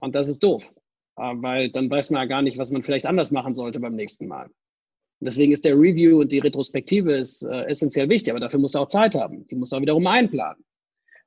Und 0.00 0.14
das 0.14 0.28
ist 0.28 0.42
doof, 0.42 0.72
äh, 1.16 1.34
weil 1.36 1.70
dann 1.70 1.90
weiß 1.90 2.10
man 2.10 2.22
ja 2.22 2.26
gar 2.26 2.42
nicht, 2.42 2.58
was 2.58 2.70
man 2.70 2.82
vielleicht 2.82 3.06
anders 3.06 3.30
machen 3.30 3.54
sollte 3.54 3.80
beim 3.80 3.94
nächsten 3.94 4.26
Mal. 4.26 4.46
Und 4.46 5.24
deswegen 5.24 5.52
ist 5.52 5.64
der 5.64 5.74
Review 5.74 6.20
und 6.20 6.32
die 6.32 6.38
Retrospektive 6.38 7.16
ist, 7.16 7.42
äh, 7.42 7.64
essentiell 7.64 8.08
wichtig, 8.08 8.30
aber 8.30 8.40
dafür 8.40 8.60
muss 8.60 8.74
er 8.74 8.82
auch 8.82 8.88
Zeit 8.88 9.14
haben. 9.14 9.46
Die 9.48 9.54
muss 9.54 9.72
er 9.72 9.80
wiederum 9.80 10.06
einplanen. 10.06 10.62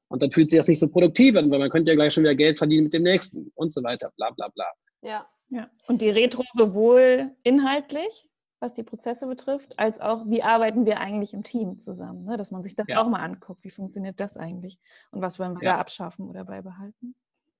Und 0.10 0.22
dann 0.22 0.32
fühlt 0.32 0.50
sich 0.50 0.58
das 0.58 0.68
nicht 0.68 0.80
so 0.80 0.90
produktiv 0.90 1.36
an, 1.36 1.50
weil 1.52 1.60
man 1.60 1.70
könnte 1.70 1.92
ja 1.92 1.96
gleich 1.96 2.14
schon 2.14 2.24
wieder 2.24 2.36
Geld 2.36 2.58
verdienen 2.58 2.86
mit 2.86 2.94
dem 2.94 3.04
nächsten 3.04 3.52
und 3.56 3.72
so 3.74 3.84
weiter, 3.84 4.12
bla 4.18 4.32
bla 4.32 4.48
bla. 4.50 4.66
Ja. 5.02 5.28
ja. 5.50 5.70
Und 5.88 6.02
die 6.02 6.10
Retro 6.10 6.44
sowohl 6.54 7.32
inhaltlich, 7.44 8.28
was 8.60 8.74
die 8.74 8.84
Prozesse 8.84 9.26
betrifft, 9.28 9.78
als 9.80 10.02
auch, 10.02 10.26
wie 10.28 10.44
arbeiten 10.44 10.86
wir 10.86 11.00
eigentlich 11.00 11.34
im 11.34 11.44
Team 11.44 11.80
zusammen, 11.80 12.26
ne? 12.26 12.38
dass 12.38 12.52
man 12.52 12.64
sich 12.64 12.76
das 12.76 12.88
ja. 12.88 13.02
auch 13.02 13.08
mal 13.08 13.20
anguckt, 13.20 13.64
wie 13.64 13.70
funktioniert 13.70 14.20
das 14.20 14.38
eigentlich 14.38 14.80
und 15.12 15.22
was 15.22 15.40
wollen 15.40 15.54
wir 15.54 15.64
ja. 15.64 15.74
da 15.74 15.80
abschaffen 15.80 16.28
oder 16.30 16.44
beibehalten. 16.46 17.16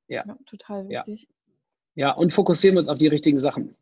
Ja. 0.08 0.26
ja 0.28 0.38
total 0.46 0.90
wichtig. 0.90 1.28
Ja. 1.96 2.12
und 2.12 2.34
fokussieren 2.34 2.76
wir 2.76 2.80
uns 2.80 2.90
auf 2.90 2.98
die 2.98 3.08
richtigen 3.08 3.38
Sachen. 3.38 3.76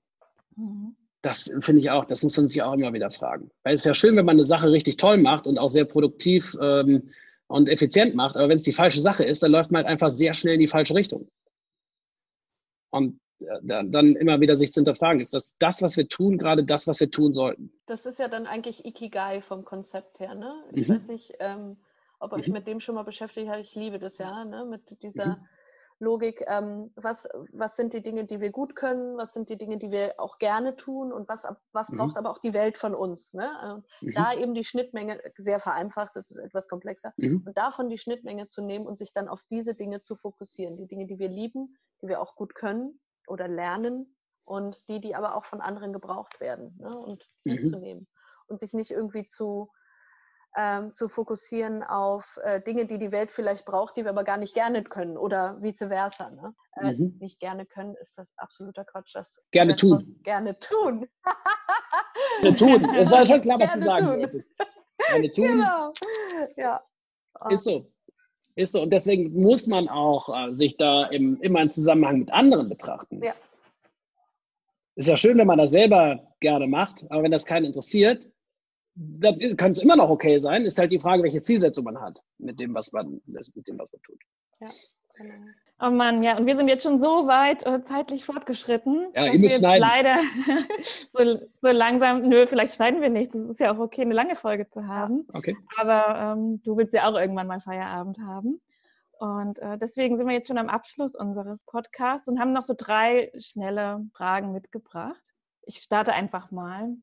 Mhm. 0.56 0.96
Das 1.22 1.52
finde 1.62 1.82
ich 1.82 1.90
auch, 1.90 2.06
das 2.06 2.24
muss 2.24 2.38
man 2.38 2.48
sich 2.48 2.62
auch 2.62 2.74
immer 2.74 2.94
wieder 2.94 3.10
fragen. 3.10 3.50
Weil 3.64 3.74
es 3.74 3.82
ist 3.82 3.86
ja 3.86 3.96
schön, 3.96 4.16
wenn 4.16 4.26
man 4.26 4.36
eine 4.36 4.44
Sache 4.44 4.72
richtig 4.72 4.98
toll 4.98 5.18
macht 5.18 5.48
und 5.48 5.58
auch 5.58 5.70
sehr 5.70 5.86
produktiv 5.86 6.56
ähm, 6.62 7.10
und 7.48 7.70
effizient 7.70 8.16
macht. 8.16 8.38
Aber 8.38 8.50
wenn 8.50 8.56
es 8.56 8.64
die 8.64 8.72
falsche 8.72 9.02
Sache 9.02 9.24
ist, 9.24 9.42
dann 9.42 9.52
läuft 9.52 9.72
man 9.72 9.80
halt 9.80 9.88
einfach 9.88 10.12
sehr 10.12 10.34
schnell 10.34 10.54
in 10.54 10.60
die 10.60 10.68
falsche 10.68 10.94
Richtung. 10.94 11.28
Und 12.92 13.20
dann 13.40 14.16
immer 14.16 14.40
wieder 14.42 14.58
sich 14.58 14.74
zu 14.74 14.80
hinterfragen, 14.80 15.20
ist 15.20 15.34
das 15.34 15.58
das, 15.58 15.82
was 15.82 15.98
wir 15.98 16.08
tun, 16.08 16.38
gerade 16.38 16.64
das, 16.64 16.88
was 16.88 17.00
wir 17.00 17.12
tun 17.12 17.34
sollten? 17.34 17.72
Das 17.86 18.06
ist 18.06 18.20
ja 18.20 18.28
dann 18.28 18.48
eigentlich 18.48 18.86
Ikigai 18.86 19.42
vom 19.42 19.64
Konzept 19.64 20.20
her. 20.20 20.36
Ne? 20.36 20.54
Ich 20.72 20.88
mhm. 20.88 20.96
weiß 20.96 21.08
nicht, 21.08 21.34
ähm, 21.40 21.78
ob 22.20 22.34
euch 22.34 22.48
mhm. 22.48 22.54
mit 22.54 22.68
dem 22.68 22.80
schon 22.80 22.96
mal 22.96 23.04
beschäftigt 23.04 23.50
habt. 23.50 23.62
Ich 23.62 23.76
liebe 23.76 24.00
das 24.00 24.18
ja, 24.18 24.44
ne? 24.46 24.66
mit 24.66 25.02
dieser, 25.04 25.38
mhm. 25.38 25.48
Logik, 26.00 26.44
ähm, 26.48 26.92
was, 26.96 27.28
was 27.52 27.76
sind 27.76 27.94
die 27.94 28.04
Dinge, 28.04 28.26
die 28.26 28.40
wir 28.40 28.52
gut 28.52 28.76
können, 28.76 29.18
was 29.18 29.34
sind 29.34 29.50
die 29.50 29.58
Dinge, 29.58 29.78
die 29.78 29.90
wir 29.90 30.14
auch 30.18 30.38
gerne 30.38 30.76
tun 30.76 31.12
und 31.12 31.28
was, 31.28 31.48
was 31.72 31.90
braucht 31.90 32.12
mhm. 32.12 32.18
aber 32.18 32.30
auch 32.30 32.38
die 32.38 32.54
Welt 32.54 32.78
von 32.78 32.94
uns. 32.94 33.34
Ne? 33.34 33.50
Äh, 34.02 34.06
mhm. 34.06 34.12
Da 34.14 34.34
eben 34.34 34.54
die 34.54 34.64
Schnittmenge, 34.64 35.20
sehr 35.38 35.60
vereinfacht, 35.60 36.16
das 36.16 36.30
ist 36.30 36.38
etwas 36.38 36.68
komplexer, 36.68 37.14
mhm. 37.18 37.44
und 37.46 37.58
davon 37.58 37.90
die 37.90 37.98
Schnittmenge 37.98 38.48
zu 38.48 38.62
nehmen 38.62 38.86
und 38.86 38.98
sich 38.98 39.12
dann 39.12 39.28
auf 39.28 39.44
diese 39.50 39.74
Dinge 39.74 40.00
zu 40.00 40.16
fokussieren, 40.16 40.78
die 40.78 40.88
Dinge, 40.88 41.08
die 41.08 41.18
wir 41.18 41.30
lieben, 41.30 41.76
die 42.02 42.08
wir 42.08 42.22
auch 42.22 42.36
gut 42.36 42.54
können 42.54 43.00
oder 43.28 43.48
lernen 43.48 44.18
und 44.46 44.88
die, 44.88 45.00
die 45.02 45.16
aber 45.16 45.36
auch 45.36 45.46
von 45.46 45.62
anderen 45.62 45.94
gebraucht 45.94 46.40
werden 46.40 46.78
ne? 46.80 46.98
und 46.98 47.24
mhm. 47.44 47.54
mitzunehmen 47.54 48.08
und 48.48 48.60
sich 48.60 48.74
nicht 48.74 48.92
irgendwie 48.92 49.26
zu 49.26 49.70
ähm, 50.56 50.92
zu 50.92 51.08
fokussieren 51.08 51.84
auf 51.84 52.40
äh, 52.44 52.62
Dinge, 52.62 52.88
die 52.88 52.98
die 52.98 53.12
Welt 53.12 53.32
vielleicht 53.32 53.66
braucht, 53.66 53.96
die 53.96 54.04
wir 54.04 54.10
aber 54.10 54.24
gar 54.24 54.38
nicht 54.38 54.56
gerne 54.56 54.84
können 54.84 55.16
oder 55.16 55.62
vice 55.62 55.86
versa. 55.88 56.32
Ne? 56.32 56.56
Äh, 56.78 56.94
mhm. 56.94 57.18
Nicht 57.20 57.40
gerne 57.40 57.66
können 57.66 57.96
ist 57.96 58.18
das 58.18 58.28
absoluter 58.38 58.84
Quatsch. 58.84 59.14
Das 59.14 59.40
gerne 59.52 59.76
tun. 59.76 60.20
Gerne 60.24 60.58
tun. 60.58 61.08
gerne 62.42 62.56
tun. 62.56 62.96
Es 62.96 63.12
war 63.12 63.26
schon 63.26 63.42
klar, 63.42 63.60
was 63.60 63.70
gerne 63.70 63.82
du 63.82 63.88
sagen 63.88 64.06
tun. 64.08 64.20
wolltest. 64.20 64.52
Gerne 65.10 65.32
tun. 65.32 65.48
Genau. 65.48 65.94
Ja. 66.56 66.84
Ist 67.50 67.66
so. 67.66 67.92
Ist 68.58 68.72
so. 68.74 68.82
Und 68.82 68.92
deswegen 68.92 69.40
muss 69.40 69.68
man 69.68 69.88
auch 69.88 70.30
äh, 70.30 70.52
sich 70.52 70.78
da 70.78 71.06
im, 71.06 71.40
immer 71.42 71.62
im 71.62 71.70
Zusammenhang 71.70 72.18
mit 72.18 72.32
anderen 72.32 72.68
betrachten. 72.68 73.22
Ja. 73.24 73.36
Ist 74.96 75.08
ja 75.08 75.16
schön, 75.16 75.38
wenn 75.38 75.46
man 75.46 75.60
das 75.60 75.70
selber 75.70 76.28
gerne 76.40 76.66
macht, 76.66 77.06
aber 77.12 77.22
wenn 77.22 77.32
das 77.32 77.46
keinen 77.46 77.66
interessiert, 77.66 78.28
dann 78.96 79.38
kann 79.58 79.74
es 79.74 79.80
immer 79.80 79.96
noch 79.96 80.10
okay 80.10 80.40
sein. 80.40 80.66
Ist 80.66 80.80
halt 80.80 80.92
die 80.92 80.98
Frage, 80.98 81.22
welche 81.22 81.44
Zielsetzung 81.44 81.84
man 81.84 82.02
hat 82.02 82.20
mit 82.40 82.60
dem, 82.60 82.74
was 82.74 82.92
man, 82.94 83.22
mit 83.28 83.68
dem, 83.68 83.78
was 83.78 83.94
man 83.94 84.02
tut. 84.02 84.20
Ja, 84.60 84.70
genau. 85.14 85.36
Oh 85.80 85.92
Mann, 85.92 86.24
ja, 86.24 86.38
und 86.38 86.48
wir 86.48 86.56
sind 86.56 86.70
jetzt 86.70 86.82
schon 86.82 86.98
so 86.98 87.28
weit 87.28 87.64
äh, 87.68 87.84
zeitlich 87.84 88.26
fortgeschritten, 88.26 89.12
ja, 89.14 89.28
dass 89.28 89.34
wir 89.34 89.42
jetzt 89.42 89.60
schneiden. 89.60 89.80
leider 89.80 90.20
so, 91.10 91.40
so 91.54 91.68
langsam, 91.70 92.28
nö, 92.28 92.48
vielleicht 92.48 92.76
schneiden 92.76 93.00
wir 93.00 93.12
nicht. 93.12 93.34
Das 93.36 93.44
ist 93.44 93.60
ja 93.60 93.72
auch 93.72 93.78
okay, 93.78 94.02
eine 94.02 94.16
lange 94.16 94.36
Folge 94.36 94.68
zu 94.68 94.88
haben. 94.88 95.28
Okay. 95.34 95.56
Aber 95.78 96.36
ähm, 96.36 96.64
du 96.64 96.78
willst 96.78 96.94
ja 96.94 97.08
auch 97.08 97.16
irgendwann 97.16 97.46
mal 97.46 97.62
Feierabend 97.62 98.18
haben. 98.20 98.60
Und 99.20 99.60
äh, 99.60 99.78
deswegen 99.78 100.18
sind 100.18 100.28
wir 100.28 100.34
jetzt 100.34 100.48
schon 100.48 100.58
am 100.58 100.70
Abschluss 100.70 101.16
unseres 101.16 101.64
Podcasts 101.64 102.28
und 102.28 102.40
haben 102.40 102.54
noch 102.54 102.64
so 102.64 102.74
drei 102.76 103.32
schnelle 103.38 104.04
Fragen 104.14 104.52
mitgebracht. 104.54 105.22
Ich 105.62 105.78
starte 105.78 106.14
einfach 106.14 106.50
mal. 106.50 106.96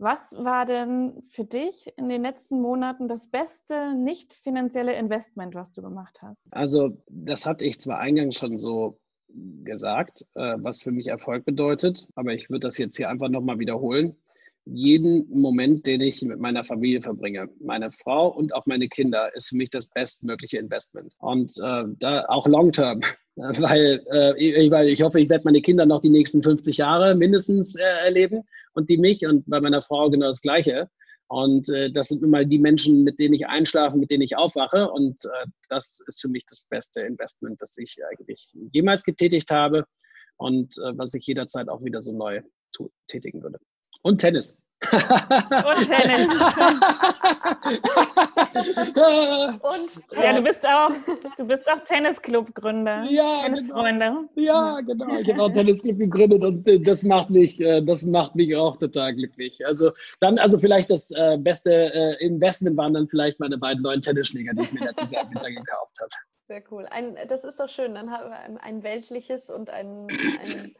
Was 0.00 0.32
war 0.32 0.64
denn 0.64 1.22
für 1.28 1.44
dich 1.44 1.92
in 1.98 2.08
den 2.08 2.22
letzten 2.22 2.58
Monaten 2.58 3.06
das 3.06 3.28
beste 3.28 3.94
nicht 3.94 4.32
finanzielle 4.32 4.94
Investment, 4.94 5.54
was 5.54 5.72
du 5.72 5.82
gemacht 5.82 6.22
hast? 6.22 6.42
Also, 6.52 6.96
das 7.10 7.44
hatte 7.44 7.66
ich 7.66 7.78
zwar 7.80 7.98
eingangs 7.98 8.36
schon 8.36 8.56
so 8.56 8.98
gesagt, 9.28 10.26
äh, 10.34 10.56
was 10.56 10.82
für 10.82 10.90
mich 10.90 11.08
Erfolg 11.08 11.44
bedeutet, 11.44 12.08
aber 12.14 12.32
ich 12.32 12.48
würde 12.48 12.66
das 12.66 12.78
jetzt 12.78 12.96
hier 12.96 13.10
einfach 13.10 13.28
nochmal 13.28 13.58
wiederholen. 13.58 14.16
Jeden 14.72 15.28
Moment, 15.30 15.86
den 15.86 16.00
ich 16.00 16.22
mit 16.22 16.38
meiner 16.38 16.64
Familie 16.64 17.02
verbringe, 17.02 17.48
meine 17.60 17.90
Frau 17.90 18.28
und 18.28 18.54
auch 18.54 18.66
meine 18.66 18.88
Kinder, 18.88 19.34
ist 19.34 19.48
für 19.48 19.56
mich 19.56 19.70
das 19.70 19.90
bestmögliche 19.90 20.58
Investment. 20.58 21.12
Und 21.18 21.50
äh, 21.62 21.84
da 21.98 22.24
auch 22.28 22.46
long 22.46 22.70
term, 22.70 23.00
weil, 23.36 24.04
äh, 24.12 24.38
ich, 24.38 24.70
weil 24.70 24.88
ich 24.88 25.02
hoffe, 25.02 25.20
ich 25.20 25.28
werde 25.28 25.44
meine 25.44 25.60
Kinder 25.60 25.86
noch 25.86 26.00
die 26.00 26.10
nächsten 26.10 26.42
50 26.42 26.76
Jahre 26.76 27.14
mindestens 27.14 27.74
äh, 27.76 27.82
erleben 28.04 28.42
und 28.74 28.88
die 28.90 28.98
mich 28.98 29.26
und 29.26 29.48
bei 29.48 29.60
meiner 29.60 29.80
Frau 29.80 30.08
genau 30.10 30.28
das 30.28 30.42
Gleiche. 30.42 30.88
Und 31.28 31.68
äh, 31.70 31.92
das 31.92 32.08
sind 32.08 32.22
nun 32.22 32.32
mal 32.32 32.44
die 32.44 32.58
Menschen, 32.58 33.04
mit 33.04 33.20
denen 33.20 33.34
ich 33.34 33.46
einschlafe, 33.46 33.96
mit 33.96 34.10
denen 34.10 34.22
ich 34.22 34.36
aufwache. 34.36 34.90
Und 34.90 35.24
äh, 35.24 35.46
das 35.68 36.02
ist 36.06 36.20
für 36.20 36.28
mich 36.28 36.44
das 36.44 36.66
beste 36.68 37.02
Investment, 37.02 37.62
das 37.62 37.78
ich 37.78 37.96
eigentlich 38.10 38.52
jemals 38.72 39.04
getätigt 39.04 39.50
habe 39.50 39.84
und 40.36 40.76
äh, 40.78 40.92
was 40.96 41.14
ich 41.14 41.26
jederzeit 41.26 41.68
auch 41.68 41.84
wieder 41.84 42.00
so 42.00 42.12
neu 42.12 42.42
tätigen 43.06 43.42
würde. 43.42 43.58
Und 44.02 44.18
Tennis. 44.18 44.60
Und 44.82 44.90
Tennis. 45.92 46.30
und 49.60 50.22
ja, 50.22 50.32
du 50.32 50.42
bist 50.42 50.66
auch, 50.66 50.90
du 51.36 51.44
bist 51.44 51.70
auch 51.70 51.80
Tennisclub-Gründer. 51.80 53.04
Ja, 53.04 53.42
Tennisfreunde. 53.42 54.06
Genau. 54.06 54.28
Ja, 54.36 54.80
genau. 54.80 55.18
Ich 55.18 55.28
habe 55.30 55.42
auch 55.42 55.52
Tennisclub 55.52 55.98
gegründet 55.98 56.42
und 56.44 56.66
äh, 56.66 56.80
das 56.80 57.02
macht 57.02 57.28
mich, 57.28 57.60
äh, 57.60 57.82
das 57.82 58.04
macht 58.04 58.34
mich 58.36 58.56
auch 58.56 58.78
total 58.78 59.14
glücklich. 59.14 59.66
Also 59.66 59.92
dann, 60.20 60.38
also 60.38 60.58
vielleicht 60.58 60.90
das 60.90 61.10
äh, 61.10 61.36
beste 61.38 62.16
Investment 62.20 62.78
waren 62.78 62.94
dann 62.94 63.06
vielleicht 63.06 63.38
meine 63.38 63.58
beiden 63.58 63.82
neuen 63.82 64.00
Tennisschläger, 64.00 64.54
die 64.54 64.62
ich 64.62 64.72
mir 64.72 64.86
letztes 64.86 65.10
Jahr 65.10 65.24
im 65.24 65.30
Winter 65.30 65.50
gekauft 65.50 65.98
habe. 66.00 66.10
Sehr 66.48 66.62
cool. 66.70 66.86
Ein, 66.90 67.16
das 67.28 67.44
ist 67.44 67.60
doch 67.60 67.68
schön. 67.68 67.94
Dann 67.94 68.10
haben 68.10 68.30
wir 68.30 68.62
ein 68.62 68.82
weltliches 68.82 69.50
und 69.50 69.68
ein, 69.68 70.06
ein 70.08 70.74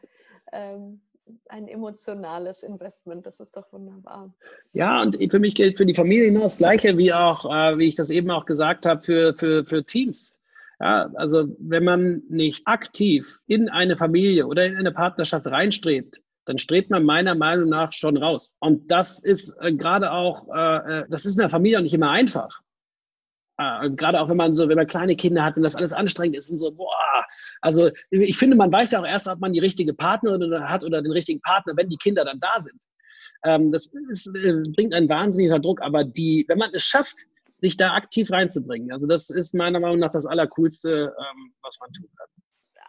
ähm, 0.51 1.01
ein 1.49 1.67
emotionales 1.67 2.63
Investment. 2.63 3.25
Das 3.25 3.39
ist 3.39 3.55
doch 3.55 3.71
wunderbar. 3.71 4.33
Ja, 4.73 5.01
und 5.01 5.17
für 5.31 5.39
mich 5.39 5.55
gilt 5.55 5.77
für 5.77 5.85
die 5.85 5.93
Familie 5.93 6.31
das 6.33 6.57
Gleiche, 6.57 6.97
wie 6.97 7.13
auch, 7.13 7.45
äh, 7.45 7.77
wie 7.77 7.87
ich 7.87 7.95
das 7.95 8.09
eben 8.09 8.31
auch 8.31 8.45
gesagt 8.45 8.85
habe, 8.85 9.01
für, 9.01 9.33
für, 9.37 9.65
für 9.65 9.83
Teams. 9.83 10.39
Ja, 10.79 11.11
also 11.13 11.45
wenn 11.59 11.83
man 11.83 12.23
nicht 12.29 12.67
aktiv 12.67 13.39
in 13.45 13.69
eine 13.69 13.95
Familie 13.95 14.47
oder 14.47 14.65
in 14.65 14.75
eine 14.75 14.91
Partnerschaft 14.91 15.45
reinstrebt, 15.45 16.21
dann 16.45 16.57
strebt 16.57 16.89
man 16.89 17.03
meiner 17.03 17.35
Meinung 17.35 17.69
nach 17.69 17.93
schon 17.93 18.17
raus. 18.17 18.57
Und 18.59 18.89
das 18.89 19.23
ist 19.23 19.59
äh, 19.61 19.73
gerade 19.73 20.11
auch, 20.11 20.47
äh, 20.53 21.01
äh 21.01 21.05
das 21.09 21.25
ist 21.25 21.35
in 21.35 21.41
der 21.41 21.49
Familie 21.49 21.77
auch 21.77 21.83
nicht 21.83 21.93
immer 21.93 22.09
einfach. 22.09 22.61
Äh, 23.61 23.89
gerade 23.91 24.19
auch 24.19 24.29
wenn 24.29 24.37
man 24.37 24.55
so, 24.55 24.67
wenn 24.69 24.77
man 24.77 24.87
kleine 24.87 25.15
Kinder 25.15 25.43
hat 25.43 25.57
und 25.57 25.63
das 25.63 25.75
alles 25.75 25.93
anstrengend 25.93 26.37
ist 26.37 26.49
und 26.49 26.57
so, 26.57 26.71
boah, 26.71 27.25
also 27.61 27.89
ich 28.09 28.37
finde, 28.37 28.57
man 28.57 28.71
weiß 28.71 28.91
ja 28.91 28.99
auch 28.99 29.05
erst, 29.05 29.27
ob 29.27 29.39
man 29.39 29.53
die 29.53 29.59
richtige 29.59 29.93
Partnerin 29.93 30.67
hat 30.67 30.83
oder 30.83 31.01
den 31.01 31.11
richtigen 31.11 31.41
Partner, 31.41 31.73
wenn 31.75 31.89
die 31.89 31.97
Kinder 31.97 32.25
dann 32.25 32.39
da 32.39 32.59
sind. 32.59 32.81
Ähm, 33.43 33.71
das 33.71 33.93
ist, 34.11 34.27
äh, 34.35 34.61
bringt 34.75 34.93
einen 34.93 35.09
wahnsinnigen 35.09 35.61
Druck, 35.61 35.81
aber 35.81 36.03
die, 36.03 36.45
wenn 36.47 36.57
man 36.57 36.71
es 36.73 36.83
schafft, 36.83 37.17
sich 37.49 37.77
da 37.77 37.93
aktiv 37.93 38.31
reinzubringen, 38.31 38.91
also 38.91 39.07
das 39.07 39.29
ist 39.29 39.53
meiner 39.53 39.79
Meinung 39.79 39.99
nach 39.99 40.11
das 40.11 40.25
Allercoolste, 40.25 41.13
ähm, 41.15 41.53
was 41.61 41.77
man 41.79 41.91
tun 41.91 42.09
kann 42.17 42.30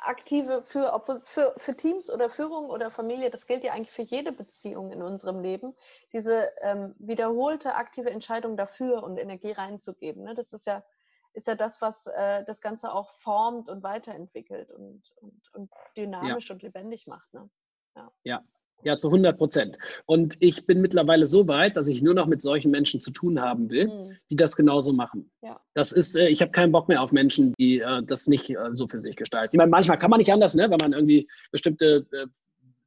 aktive 0.06 0.62
für, 0.62 0.92
ob 0.92 1.06
für, 1.22 1.54
für 1.56 1.76
Teams 1.76 2.10
oder 2.10 2.30
Führung 2.30 2.70
oder 2.70 2.90
Familie, 2.90 3.30
das 3.30 3.46
gilt 3.46 3.64
ja 3.64 3.72
eigentlich 3.72 3.90
für 3.90 4.02
jede 4.02 4.32
Beziehung 4.32 4.92
in 4.92 5.02
unserem 5.02 5.40
Leben, 5.40 5.74
diese 6.12 6.50
ähm, 6.60 6.94
wiederholte 6.98 7.74
aktive 7.74 8.10
Entscheidung 8.10 8.56
dafür 8.56 9.02
und 9.02 9.16
Energie 9.16 9.52
reinzugeben. 9.52 10.24
Ne? 10.24 10.34
Das 10.34 10.52
ist 10.52 10.66
ja, 10.66 10.84
ist 11.32 11.46
ja 11.46 11.54
das, 11.54 11.80
was 11.80 12.06
äh, 12.06 12.44
das 12.44 12.60
Ganze 12.60 12.92
auch 12.92 13.10
formt 13.10 13.68
und 13.68 13.82
weiterentwickelt 13.82 14.70
und, 14.70 15.02
und, 15.16 15.54
und 15.54 15.70
dynamisch 15.96 16.48
ja. 16.48 16.54
und 16.54 16.62
lebendig 16.62 17.06
macht. 17.06 17.32
Ne? 17.32 17.48
Ja. 17.96 18.12
ja. 18.24 18.44
Ja, 18.84 18.96
zu 18.96 19.08
100 19.08 19.38
Prozent. 19.38 19.78
Und 20.06 20.36
ich 20.40 20.66
bin 20.66 20.80
mittlerweile 20.80 21.26
so 21.26 21.46
weit, 21.46 21.76
dass 21.76 21.86
ich 21.86 22.02
nur 22.02 22.14
noch 22.14 22.26
mit 22.26 22.42
solchen 22.42 22.72
Menschen 22.72 23.00
zu 23.00 23.12
tun 23.12 23.40
haben 23.40 23.70
will, 23.70 23.86
mhm. 23.86 24.16
die 24.30 24.36
das 24.36 24.56
genauso 24.56 24.92
machen. 24.92 25.30
Ja. 25.40 25.60
Das 25.74 25.92
ist, 25.92 26.16
äh, 26.16 26.28
ich 26.28 26.42
habe 26.42 26.50
keinen 26.50 26.72
Bock 26.72 26.88
mehr 26.88 27.00
auf 27.00 27.12
Menschen, 27.12 27.54
die 27.60 27.78
äh, 27.78 28.02
das 28.04 28.26
nicht 28.26 28.50
äh, 28.50 28.56
so 28.72 28.88
für 28.88 28.98
sich 28.98 29.14
gestalten. 29.14 29.54
Ich 29.54 29.58
meine, 29.58 29.70
manchmal 29.70 29.98
kann 29.98 30.10
man 30.10 30.18
nicht 30.18 30.32
anders, 30.32 30.54
ne, 30.54 30.68
wenn 30.68 30.78
man 30.80 30.92
irgendwie 30.92 31.28
bestimmte 31.52 32.06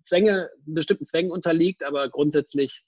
Zwänge, 0.04 0.50
bestimmten 0.66 1.06
Zwängen 1.06 1.32
unterliegt, 1.32 1.84
aber 1.84 2.10
grundsätzlich 2.10 2.84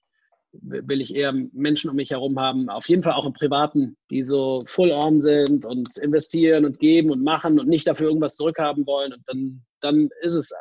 will 0.62 1.02
ich 1.02 1.14
eher 1.14 1.34
Menschen 1.34 1.90
um 1.90 1.96
mich 1.96 2.12
herum 2.12 2.40
haben, 2.40 2.70
auf 2.70 2.88
jeden 2.90 3.04
Fall 3.04 3.14
auch 3.14 3.26
im 3.26 3.34
Privaten, 3.34 3.98
die 4.10 4.24
so 4.24 4.62
full 4.66 4.92
on 4.92 5.22
sind 5.22 5.66
und 5.66 5.98
investieren 5.98 6.66
und 6.66 6.80
geben 6.80 7.12
und 7.12 7.24
machen 7.24 7.60
und 7.60 7.68
nicht 7.68 7.88
dafür 7.88 8.08
irgendwas 8.08 8.36
zurückhaben 8.36 8.86
wollen. 8.86 9.14
Und 9.14 9.22
dann, 9.26 9.64
dann 9.82 10.10
ist 10.22 10.34
es 10.34 10.52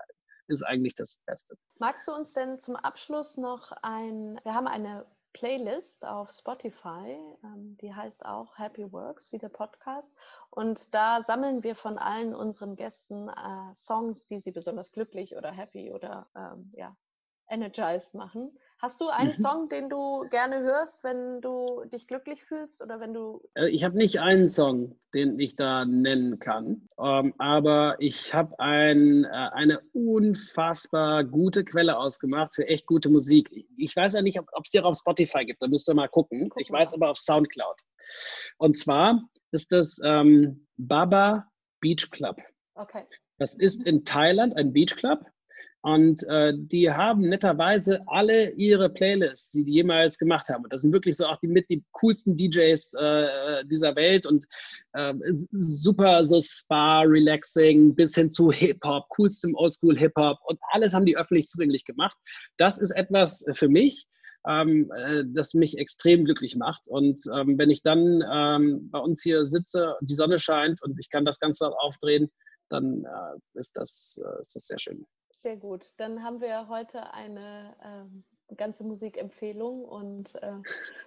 ist 0.49 0.62
eigentlich 0.62 0.94
das 0.94 1.22
Beste. 1.26 1.57
Magst 1.78 2.07
du 2.09 2.12
uns 2.12 2.32
denn 2.32 2.59
zum 2.59 2.76
Abschluss 2.76 3.36
noch 3.36 3.72
ein, 3.82 4.40
wir 4.44 4.55
haben 4.55 4.66
eine 4.66 5.07
Playlist 5.36 6.07
auf 6.07 6.30
Spotify, 6.30 7.18
ähm, 7.44 7.76
die 7.82 7.94
heißt 7.94 8.24
auch 8.24 8.57
Happy 8.57 8.90
Works, 8.90 9.32
wie 9.32 9.38
der 9.38 9.51
Podcast. 9.51 10.14
Und 10.49 10.94
da 10.94 11.20
sammeln 11.20 11.62
wir 11.62 11.76
von 11.76 11.99
allen 11.99 12.34
unseren 12.34 12.74
Gästen 12.74 13.28
äh, 13.28 13.74
Songs, 13.74 14.26
die 14.26 14.40
sie 14.40 14.51
besonders 14.51 14.92
glücklich 14.92 15.36
oder 15.36 15.53
happy 15.53 15.92
oder 15.92 16.26
ähm, 16.34 16.72
ja, 16.74 16.97
energized 17.51 18.14
machen. 18.14 18.59
Hast 18.78 19.00
du 19.00 19.08
einen 19.08 19.30
mhm. 19.30 19.42
Song, 19.42 19.68
den 19.70 19.88
du 19.88 20.28
gerne 20.28 20.60
hörst, 20.60 21.02
wenn 21.02 21.40
du 21.40 21.84
dich 21.86 22.06
glücklich 22.06 22.44
fühlst 22.44 22.82
oder 22.82 23.00
wenn 23.00 23.14
du. 23.14 23.42
Äh, 23.54 23.70
ich 23.70 23.84
habe 23.84 23.96
nicht 23.96 24.20
einen 24.20 24.50
Song, 24.50 24.98
den 25.14 25.38
ich 25.38 25.56
da 25.56 25.86
nennen 25.86 26.38
kann, 26.38 26.86
ähm, 26.98 27.32
aber 27.38 27.96
ich 28.00 28.34
habe 28.34 28.58
ein, 28.60 29.24
äh, 29.24 29.28
eine 29.28 29.80
unfassbar 29.94 31.24
gute 31.24 31.64
Quelle 31.64 31.96
ausgemacht 31.96 32.54
für 32.54 32.66
echt 32.66 32.86
gute 32.86 33.08
Musik. 33.08 33.48
Ich 33.78 33.96
weiß 33.96 34.12
ja 34.12 34.20
nicht, 34.20 34.38
ob 34.38 34.64
es 34.64 34.70
die 34.70 34.80
auch 34.80 34.90
auf 34.90 34.96
Spotify 34.98 35.46
gibt, 35.46 35.62
da 35.62 35.68
müsst 35.68 35.88
ihr 35.88 35.94
mal 35.94 36.08
gucken. 36.08 36.50
Guck 36.50 36.60
ich 36.60 36.70
mal. 36.70 36.80
weiß 36.80 36.92
aber 36.92 37.10
auf 37.10 37.16
Soundcloud. 37.16 37.80
Und 38.58 38.76
zwar 38.76 39.22
ist 39.52 39.72
das 39.72 39.98
ähm, 40.04 40.66
Baba 40.76 41.50
Beach 41.80 42.10
Club. 42.10 42.36
Okay. 42.74 43.04
Das 43.38 43.54
ist 43.54 43.86
in 43.86 44.04
Thailand 44.04 44.54
ein 44.56 44.72
Beach 44.74 44.96
Club 44.96 45.24
Und 45.82 46.24
äh, 46.24 46.52
die 46.56 46.90
haben 46.90 47.28
netterweise 47.28 48.00
alle 48.06 48.50
ihre 48.52 48.90
Playlists, 48.90 49.52
die 49.52 49.62
die 49.62 49.74
jemals 49.74 50.18
gemacht 50.18 50.48
haben. 50.48 50.64
Und 50.64 50.72
das 50.72 50.82
sind 50.82 50.92
wirklich 50.92 51.16
so 51.16 51.26
auch 51.26 51.38
die 51.38 51.48
mit 51.48 51.70
die 51.70 51.84
coolsten 51.92 52.36
DJs 52.36 52.94
äh, 52.94 53.64
dieser 53.66 53.94
Welt 53.94 54.26
und 54.26 54.44
äh, 54.94 55.14
super 55.30 56.26
so 56.26 56.40
Spa, 56.40 57.02
Relaxing 57.02 57.94
bis 57.94 58.14
hin 58.14 58.30
zu 58.30 58.50
Hip-Hop, 58.50 59.08
coolstem 59.10 59.54
Oldschool 59.54 59.96
Hip-Hop 59.96 60.38
und 60.46 60.58
alles 60.72 60.92
haben 60.92 61.06
die 61.06 61.16
öffentlich 61.16 61.46
zugänglich 61.46 61.84
gemacht. 61.84 62.16
Das 62.56 62.78
ist 62.78 62.90
etwas 62.90 63.44
für 63.52 63.68
mich, 63.68 64.06
ähm, 64.48 64.90
äh, 64.96 65.24
das 65.26 65.54
mich 65.54 65.78
extrem 65.78 66.24
glücklich 66.24 66.56
macht. 66.56 66.88
Und 66.88 67.20
ähm, 67.32 67.58
wenn 67.58 67.70
ich 67.70 67.82
dann 67.82 68.24
ähm, 68.28 68.90
bei 68.90 68.98
uns 68.98 69.22
hier 69.22 69.46
sitze, 69.46 69.94
die 70.00 70.14
Sonne 70.14 70.38
scheint 70.38 70.82
und 70.82 70.98
ich 70.98 71.10
kann 71.10 71.24
das 71.24 71.38
Ganze 71.38 71.70
aufdrehen, 71.78 72.30
dann 72.68 73.04
äh, 73.04 73.58
ist, 73.58 73.76
das, 73.76 74.20
äh, 74.24 74.40
ist 74.40 74.54
das 74.54 74.66
sehr 74.66 74.78
schön. 74.78 75.06
Sehr 75.37 75.57
gut. 75.57 75.84
Dann 75.99 76.22
haben 76.22 76.41
wir 76.41 76.66
heute 76.68 77.12
eine 77.12 77.76
ähm, 77.84 78.24
ganze 78.57 78.84
Musikempfehlung 78.84 79.84
und 79.84 80.34
äh, 80.37 80.53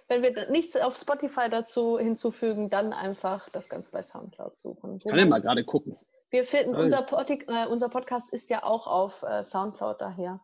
wenn 0.06 0.22
wir 0.22 0.48
nichts 0.50 0.76
auf 0.76 0.96
Spotify 0.96 1.50
dazu 1.50 1.98
hinzufügen, 1.98 2.70
dann 2.70 2.92
einfach 2.92 3.48
das 3.48 3.68
Ganze 3.68 3.90
bei 3.90 4.02
Soundcloud 4.02 4.56
suchen. 4.56 5.00
Kann 5.00 5.18
ich 5.18 5.28
mal 5.28 5.40
gerade 5.40 5.64
gucken. 5.64 5.96
Wir 6.30 6.44
finden, 6.44 6.76
unser, 6.76 7.02
Pod 7.02 7.28
äh, 7.28 7.66
unser, 7.68 7.88
Podcast 7.88 8.32
ist 8.32 8.50
ja 8.50 8.62
auch 8.62 8.86
auf 8.86 9.24
äh, 9.24 9.42
Soundcloud 9.42 10.00
daher. 10.00 10.38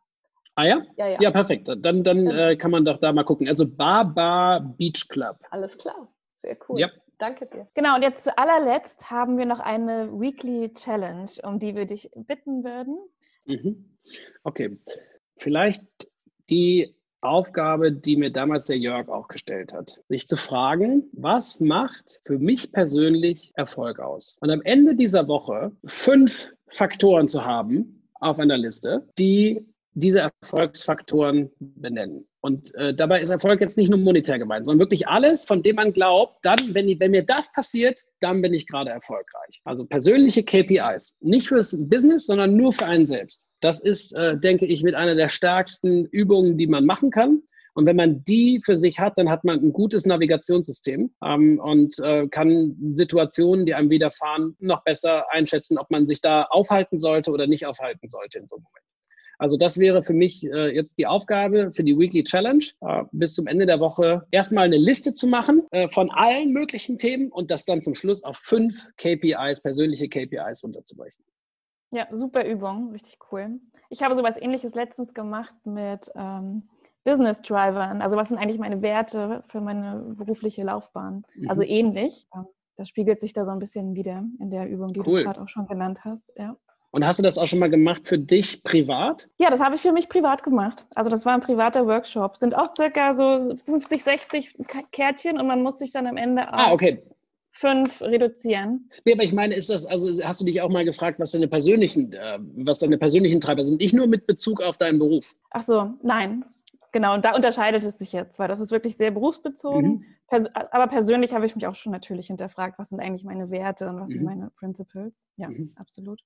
Ah 0.57 0.65
ja? 0.65 0.83
Ja, 0.97 1.07
ja. 1.07 1.21
ja 1.21 1.31
perfekt. 1.31 1.69
Dann, 1.69 2.03
dann 2.03 2.27
äh, 2.27 2.57
kann 2.57 2.73
man 2.73 2.85
doch 2.85 2.99
da 2.99 3.13
mal 3.13 3.23
gucken. 3.23 3.47
Also 3.47 3.69
Bar 3.69 4.75
Beach 4.77 5.09
Club. 5.09 5.37
Alles 5.51 5.79
klar. 5.79 6.09
Sehr 6.35 6.57
cool. 6.69 6.81
Ja. 6.81 6.89
Danke 7.19 7.47
dir. 7.47 7.69
Genau, 7.75 7.95
und 7.95 8.03
jetzt 8.03 8.25
zu 8.25 8.37
allerletzt 8.37 9.11
haben 9.13 9.39
wir 9.39 9.47
noch 9.47 9.61
eine 9.61 10.11
Weekly 10.21 10.75
Challenge, 10.75 11.31
um 11.45 11.61
die 11.61 11.77
wir 11.77 11.87
dich 11.87 12.11
bitten 12.15 12.65
würden. 12.65 12.99
Mhm. 13.47 13.97
Okay, 14.45 14.79
vielleicht 15.37 15.85
die 16.51 16.95
Aufgabe, 17.21 17.93
die 17.93 18.17
mir 18.17 18.31
damals 18.31 18.67
der 18.67 18.79
Jörg 18.79 19.09
auch 19.09 19.29
gestellt 19.29 19.73
hat, 19.73 20.01
sich 20.09 20.29
zu 20.29 20.37
fragen, 20.37 21.05
was 21.13 21.61
macht 21.61 22.21
für 22.25 22.39
mich 22.39 22.73
persönlich 22.73 23.53
Erfolg 23.55 23.99
aus? 23.99 24.37
Und 24.41 24.51
am 24.51 24.63
Ende 24.63 24.95
dieser 24.95 25.27
Woche 25.27 25.73
fünf 25.85 26.53
Faktoren 26.69 27.29
zu 27.29 27.45
haben 27.45 28.09
auf 28.15 28.39
einer 28.39 28.57
Liste, 28.57 29.09
die 29.19 29.67
diese 29.95 30.31
Erfolgsfaktoren 30.43 31.51
benennen. 31.59 32.29
Und 32.47 32.73
äh, 32.77 32.95
dabei 32.95 33.21
ist 33.21 33.31
Erfolg 33.31 33.61
jetzt 33.61 33.77
nicht 33.77 33.89
nur 33.89 33.99
monetär 33.99 34.39
gemeint, 34.39 34.67
sondern 34.67 34.79
wirklich 34.79 35.09
alles, 35.09 35.45
von 35.45 35.65
dem 35.65 35.75
man 35.75 35.93
glaubt, 35.93 36.39
dann, 36.43 36.75
wenn, 36.75 36.87
wenn 37.01 37.11
mir 37.11 37.25
das 37.25 37.53
passiert, 37.53 38.03
dann 38.21 38.41
bin 38.41 38.55
ich 38.55 38.69
gerade 38.69 38.93
erfolgreich. 38.93 39.61
Also 39.65 39.85
persönliche 39.85 40.45
KPIs. 40.45 41.19
Nicht 41.23 41.49
fürs 41.49 41.77
Business, 41.89 42.27
sondern 42.27 42.57
nur 42.57 42.73
für 42.73 42.87
einen 42.87 43.05
selbst. 43.05 43.49
Das 43.59 43.81
ist, 43.83 44.13
äh, 44.13 44.39
denke 44.39 44.65
ich, 44.65 44.85
mit 44.85 44.95
einer 44.95 45.17
der 45.17 45.29
stärksten 45.29 46.05
Übungen, 46.05 46.57
die 46.57 46.69
man 46.69 46.87
machen 46.87 47.11
kann. 47.11 47.43
Und 47.75 47.85
wenn 47.85 47.97
man 47.97 48.23
die 48.23 48.61
für 48.65 48.79
sich 48.79 49.01
hat, 49.01 49.19
dann 49.19 49.29
hat 49.29 49.43
man 49.43 49.59
ein 49.59 49.73
gutes 49.73 50.07
Navigationssystem 50.07 51.11
ähm, 51.25 51.59
und 51.59 51.99
äh, 51.99 52.29
kann 52.29 52.77
Situationen, 52.93 53.67
die 53.67 53.75
einem 53.75 53.91
widerfahren, 53.91 54.55
noch 54.61 54.85
besser 54.85 55.25
einschätzen, 55.33 55.79
ob 55.79 55.91
man 55.91 56.07
sich 56.07 56.21
da 56.21 56.45
aufhalten 56.45 57.01
sollte 57.01 57.33
oder 57.33 57.49
nicht 57.49 57.67
aufhalten 57.67 58.09
sollte 58.09 58.39
in 58.39 58.47
so 58.47 58.55
einem 58.55 58.63
Moment. 58.63 58.86
Also 59.39 59.57
das 59.57 59.79
wäre 59.79 60.03
für 60.03 60.15
mich 60.15 60.45
äh, 60.45 60.75
jetzt 60.75 60.99
die 60.99 61.07
Aufgabe 61.07 61.71
für 61.71 61.85
die 61.85 61.99
Weekly 61.99 62.25
Challenge, 62.25 62.65
äh, 62.81 63.05
bis 63.13 63.35
zum 63.35 63.47
Ende 63.47 63.67
der 63.67 63.81
Woche 63.81 64.27
erstmal 64.31 64.65
eine 64.65 64.79
Liste 64.79 65.15
zu 65.15 65.27
machen 65.27 65.63
äh, 65.71 65.89
von 65.89 66.11
allen 66.11 66.53
möglichen 66.53 66.99
Themen 66.99 67.31
und 67.31 67.51
das 67.51 67.65
dann 67.65 67.83
zum 67.83 67.95
Schluss 67.95 68.25
auf 68.25 68.37
fünf 68.37 68.95
KPIs, 68.97 69.63
persönliche 69.63 70.09
KPIs 70.09 70.65
runterzubrechen. 70.65 71.25
Ja, 71.91 72.09
super 72.13 72.45
Übung, 72.45 72.91
richtig 72.93 73.19
cool. 73.31 73.47
Ich 73.91 74.03
habe 74.03 74.15
sowas 74.15 74.37
ähnliches 74.39 74.75
letztens 74.75 75.15
gemacht 75.15 75.55
mit 75.65 76.11
ähm, 76.17 76.69
Business 77.05 77.41
Drivern. 77.41 78.03
Also 78.03 78.17
was 78.17 78.29
sind 78.29 78.39
eigentlich 78.39 78.59
meine 78.59 78.83
Werte 78.83 79.43
für 79.47 79.61
meine 79.61 80.15
berufliche 80.17 80.65
Laufbahn? 80.65 81.25
Mhm. 81.37 81.49
Also 81.49 81.63
ähnlich. 81.63 82.27
Das 82.77 82.89
spiegelt 82.89 83.21
sich 83.21 83.33
da 83.33 83.45
so 83.45 83.53
ein 83.53 83.59
bisschen 83.59 83.95
wieder 83.95 84.25
in 84.41 84.51
der 84.51 84.69
Übung, 84.69 84.93
die 84.93 85.01
cool. 85.01 85.21
du 85.21 85.25
gerade 85.25 85.41
auch 85.41 85.49
schon 85.49 85.67
genannt 85.67 86.05
hast. 86.05 86.35
Ja. 86.37 86.57
Und 86.97 87.07
hast 87.07 87.19
du 87.19 87.23
das 87.23 87.37
auch 87.37 87.47
schon 87.47 87.59
mal 87.59 87.69
gemacht 87.69 88.09
für 88.09 88.19
dich 88.19 88.63
privat? 88.63 89.29
Ja, 89.37 89.51
das 89.51 89.61
habe 89.61 89.75
ich 89.75 89.83
für 89.83 89.93
mich 89.93 90.09
privat 90.09 90.43
gemacht. 90.43 90.87
Also 90.95 91.11
das 91.11 91.27
war 91.27 91.35
ein 91.35 91.43
privater 91.43 91.87
Workshop. 91.87 92.39
Sind 92.39 92.57
auch 92.57 92.73
circa 92.73 93.15
so 93.15 93.55
50, 93.67 94.03
60 94.03 94.57
Kärtchen 94.93 95.39
und 95.39 95.47
man 95.47 95.63
muss 95.63 95.79
sich 95.79 95.93
dann 95.93 96.07
am 96.07 96.17
Ende 96.17 96.51
ah, 96.51 96.73
okay. 96.73 97.03
fünf 97.51 98.01
reduzieren. 98.01 98.89
Nee, 99.05 99.13
aber 99.13 99.25
ich 99.25 99.35
meine, 99.35 99.55
ist 99.55 99.69
das, 99.69 99.85
also 99.85 100.11
hast 100.25 100.41
du 100.41 100.47
dich 100.47 100.63
auch 100.63 100.71
mal 100.71 100.87
gefragt, 100.87 101.21
was 101.21 101.33
deine 101.33 101.49
persönlichen, 101.49 102.15
äh, 102.15 102.39
was 102.65 102.79
deine 102.79 102.97
persönlichen 102.97 103.43
Treiber 103.43 103.63
sind? 103.63 103.79
Nicht 103.79 103.93
nur 103.93 104.07
mit 104.07 104.27
Bezug 104.27 104.63
auf 104.63 104.79
deinen 104.79 104.99
Beruf. 104.99 105.35
Ach 105.51 105.61
so, 105.61 105.93
nein. 106.03 106.47
Genau, 106.93 107.13
und 107.13 107.27
da 107.27 107.35
unterscheidet 107.35 107.85
es 107.85 107.99
sich 107.99 108.15
jetzt, 108.15 108.39
weil 108.39 108.49
das 108.49 108.59
ist 108.59 108.71
wirklich 108.71 108.97
sehr 108.97 109.11
berufsbezogen. 109.11 109.91
Mhm. 109.91 110.05
Pers 110.29 110.47
aber 110.55 110.87
persönlich 110.87 111.35
habe 111.35 111.45
ich 111.45 111.55
mich 111.55 111.67
auch 111.67 111.75
schon 111.75 111.93
natürlich 111.93 112.29
hinterfragt, 112.29 112.79
was 112.79 112.89
sind 112.89 113.01
eigentlich 113.01 113.25
meine 113.25 113.51
Werte 113.51 113.87
und 113.91 114.01
was 114.01 114.09
mhm. 114.09 114.15
sind 114.15 114.25
meine 114.25 114.51
Principles. 114.59 115.27
Ja, 115.37 115.51
mhm. 115.51 115.73
absolut. 115.77 116.23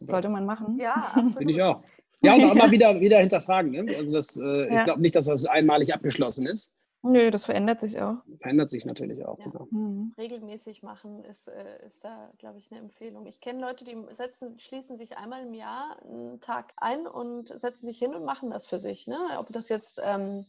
Sollte 0.00 0.28
man 0.28 0.46
machen. 0.46 0.78
Ja, 0.78 0.94
absolut. 1.14 1.36
Finde 1.36 1.52
ich 1.52 1.62
auch. 1.62 1.82
Ja, 2.24 2.34
und 2.34 2.44
auch 2.44 2.54
mal 2.54 2.70
wieder, 2.70 3.00
wieder 3.00 3.18
hinterfragen. 3.18 3.72
Ne? 3.72 3.96
Also 3.96 4.14
das, 4.14 4.36
äh, 4.36 4.72
ja. 4.72 4.78
ich 4.78 4.84
glaube 4.84 5.00
nicht, 5.00 5.16
dass 5.16 5.26
das 5.26 5.44
einmalig 5.44 5.92
abgeschlossen 5.92 6.46
ist. 6.46 6.72
Nö, 7.02 7.32
das 7.32 7.46
verändert 7.46 7.80
sich 7.80 8.00
auch. 8.00 8.18
Verändert 8.40 8.70
sich 8.70 8.84
natürlich 8.84 9.26
auch, 9.26 9.40
ja. 9.40 9.46
genau. 9.46 9.66
Mhm. 9.72 10.14
Regelmäßig 10.16 10.84
machen 10.84 11.24
ist, 11.24 11.48
äh, 11.48 11.84
ist 11.84 12.04
da, 12.04 12.30
glaube 12.38 12.58
ich, 12.58 12.70
eine 12.70 12.78
Empfehlung. 12.78 13.26
Ich 13.26 13.40
kenne 13.40 13.60
Leute, 13.60 13.84
die 13.84 13.96
setzen, 14.12 14.56
schließen 14.60 14.96
sich 14.96 15.16
einmal 15.16 15.42
im 15.42 15.52
Jahr 15.52 15.96
einen 16.04 16.40
Tag 16.40 16.72
ein 16.76 17.08
und 17.08 17.48
setzen 17.60 17.86
sich 17.86 17.98
hin 17.98 18.14
und 18.14 18.24
machen 18.24 18.50
das 18.50 18.68
für 18.68 18.78
sich. 18.78 19.08
Ne? 19.08 19.18
Ob 19.40 19.52
das 19.52 19.68
jetzt 19.68 20.00
ähm, 20.04 20.46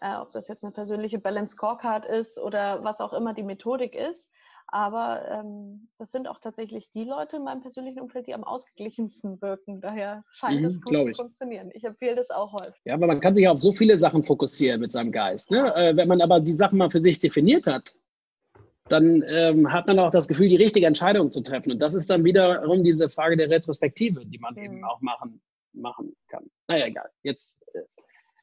äh, 0.00 0.16
ob 0.16 0.30
das 0.32 0.48
jetzt 0.48 0.64
eine 0.64 0.72
persönliche 0.72 1.18
Balance 1.18 1.52
Scorecard 1.52 2.04
ist 2.04 2.38
oder 2.38 2.84
was 2.84 3.00
auch 3.00 3.12
immer 3.12 3.34
die 3.34 3.42
Methodik 3.42 3.94
ist. 3.94 4.30
Aber 4.68 5.22
ähm, 5.30 5.88
das 5.96 6.10
sind 6.10 6.26
auch 6.26 6.38
tatsächlich 6.40 6.90
die 6.90 7.04
Leute 7.04 7.36
in 7.36 7.44
meinem 7.44 7.60
persönlichen 7.60 8.00
Umfeld, 8.00 8.26
die 8.26 8.34
am 8.34 8.42
ausgeglichensten 8.42 9.40
wirken. 9.40 9.80
Daher 9.80 10.22
scheint 10.32 10.60
mhm, 10.60 10.66
es 10.66 10.80
gut 10.80 11.02
zu 11.02 11.08
ich. 11.08 11.16
funktionieren. 11.16 11.70
Ich 11.72 11.84
empfehle 11.84 12.16
das 12.16 12.30
auch 12.30 12.52
häufig. 12.52 12.82
Ja, 12.84 12.94
aber 12.94 13.06
man 13.06 13.20
kann 13.20 13.34
sich 13.34 13.46
auf 13.48 13.58
so 13.58 13.72
viele 13.72 13.96
Sachen 13.96 14.24
fokussieren 14.24 14.80
mit 14.80 14.92
seinem 14.92 15.12
Geist. 15.12 15.50
Ne? 15.50 15.72
Äh, 15.76 15.96
wenn 15.96 16.08
man 16.08 16.20
aber 16.20 16.40
die 16.40 16.52
Sachen 16.52 16.78
mal 16.78 16.90
für 16.90 17.00
sich 17.00 17.18
definiert 17.18 17.66
hat, 17.66 17.94
dann 18.88 19.24
ähm, 19.28 19.72
hat 19.72 19.86
man 19.86 19.98
auch 19.98 20.10
das 20.10 20.28
Gefühl, 20.28 20.48
die 20.48 20.56
richtige 20.56 20.86
Entscheidung 20.86 21.30
zu 21.30 21.42
treffen. 21.42 21.72
Und 21.72 21.80
das 21.80 21.94
ist 21.94 22.08
dann 22.10 22.24
wiederum 22.24 22.84
diese 22.84 23.08
Frage 23.08 23.36
der 23.36 23.50
Retrospektive, 23.50 24.24
die 24.26 24.38
man 24.38 24.54
mhm. 24.54 24.62
eben 24.62 24.84
auch 24.84 25.00
machen, 25.00 25.40
machen 25.72 26.16
kann. 26.28 26.44
Naja, 26.68 26.86
egal. 26.86 27.08
Jetzt 27.22 27.64
äh, 27.74 27.82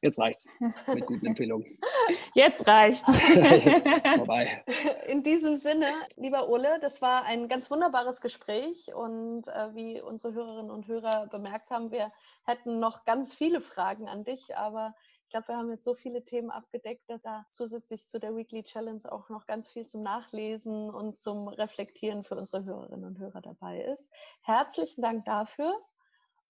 Jetzt 0.04 0.18
reicht's 0.18 0.50
mit 0.86 1.06
guten 1.06 1.24
Empfehlungen. 1.24 1.78
Jetzt 2.34 2.66
reicht's. 2.66 3.18
Vorbei. 4.16 4.62
In 5.06 5.22
diesem 5.22 5.56
Sinne, 5.56 5.86
lieber 6.16 6.50
Ole, 6.50 6.78
das 6.82 7.00
war 7.00 7.24
ein 7.24 7.48
ganz 7.48 7.70
wunderbares 7.70 8.20
Gespräch 8.20 8.92
und 8.94 9.48
äh, 9.48 9.74
wie 9.74 10.02
unsere 10.02 10.34
Hörerinnen 10.34 10.70
und 10.70 10.88
Hörer 10.88 11.26
bemerkt 11.28 11.70
haben, 11.70 11.90
wir 11.90 12.06
hätten 12.44 12.80
noch 12.80 13.06
ganz 13.06 13.32
viele 13.32 13.62
Fragen 13.62 14.06
an 14.06 14.24
dich, 14.24 14.54
aber 14.58 14.94
ich 15.22 15.30
glaube, 15.30 15.48
wir 15.48 15.56
haben 15.56 15.70
jetzt 15.70 15.84
so 15.84 15.94
viele 15.94 16.22
Themen 16.22 16.50
abgedeckt, 16.50 17.08
dass 17.08 17.22
da 17.22 17.46
zusätzlich 17.50 18.06
zu 18.06 18.20
der 18.20 18.36
Weekly 18.36 18.62
Challenge 18.62 19.10
auch 19.10 19.30
noch 19.30 19.46
ganz 19.46 19.70
viel 19.70 19.86
zum 19.86 20.02
Nachlesen 20.02 20.90
und 20.90 21.16
zum 21.16 21.48
Reflektieren 21.48 22.24
für 22.24 22.36
unsere 22.36 22.62
Hörerinnen 22.66 23.06
und 23.06 23.18
Hörer 23.18 23.40
dabei 23.40 23.80
ist. 23.80 24.12
Herzlichen 24.42 25.00
Dank 25.00 25.24
dafür. 25.24 25.74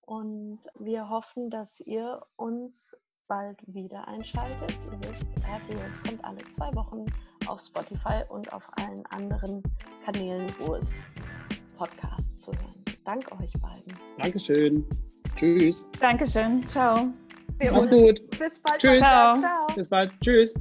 Und 0.01 0.59
wir 0.75 1.09
hoffen, 1.09 1.51
dass 1.51 1.81
ihr 1.81 2.27
uns 2.35 2.95
bald 3.29 3.59
wieder 3.67 4.07
einschaltet. 4.09 4.79
Ihr 4.91 5.11
wisst, 5.11 5.27
Happy 5.47 5.79
Works 5.79 6.03
kommt 6.07 6.25
alle 6.25 6.49
zwei 6.51 6.73
Wochen 6.75 7.05
auf 7.47 7.61
Spotify 7.61 8.23
und 8.29 8.53
auf 8.53 8.69
allen 8.79 9.05
anderen 9.07 9.63
Kanälen, 10.05 10.47
wo 10.59 10.75
es 10.75 11.05
Podcasts 11.77 12.41
zu 12.41 12.53
hören. 12.53 12.85
Dank 13.05 13.31
euch 13.33 13.53
beiden. 13.61 13.99
Dankeschön. 14.19 14.87
Tschüss. 15.37 15.87
Dankeschön. 16.01 16.67
Ciao. 16.69 17.09
Mach's 17.71 17.89
gut. 17.89 18.39
Bis 18.39 18.59
bald. 18.59 18.81
Tschüss. 18.81 18.99
Ciao. 18.99 19.39
Ciao. 19.39 19.67
Bis 19.75 19.89
bald. 19.89 20.13
Tschüss. 20.21 20.55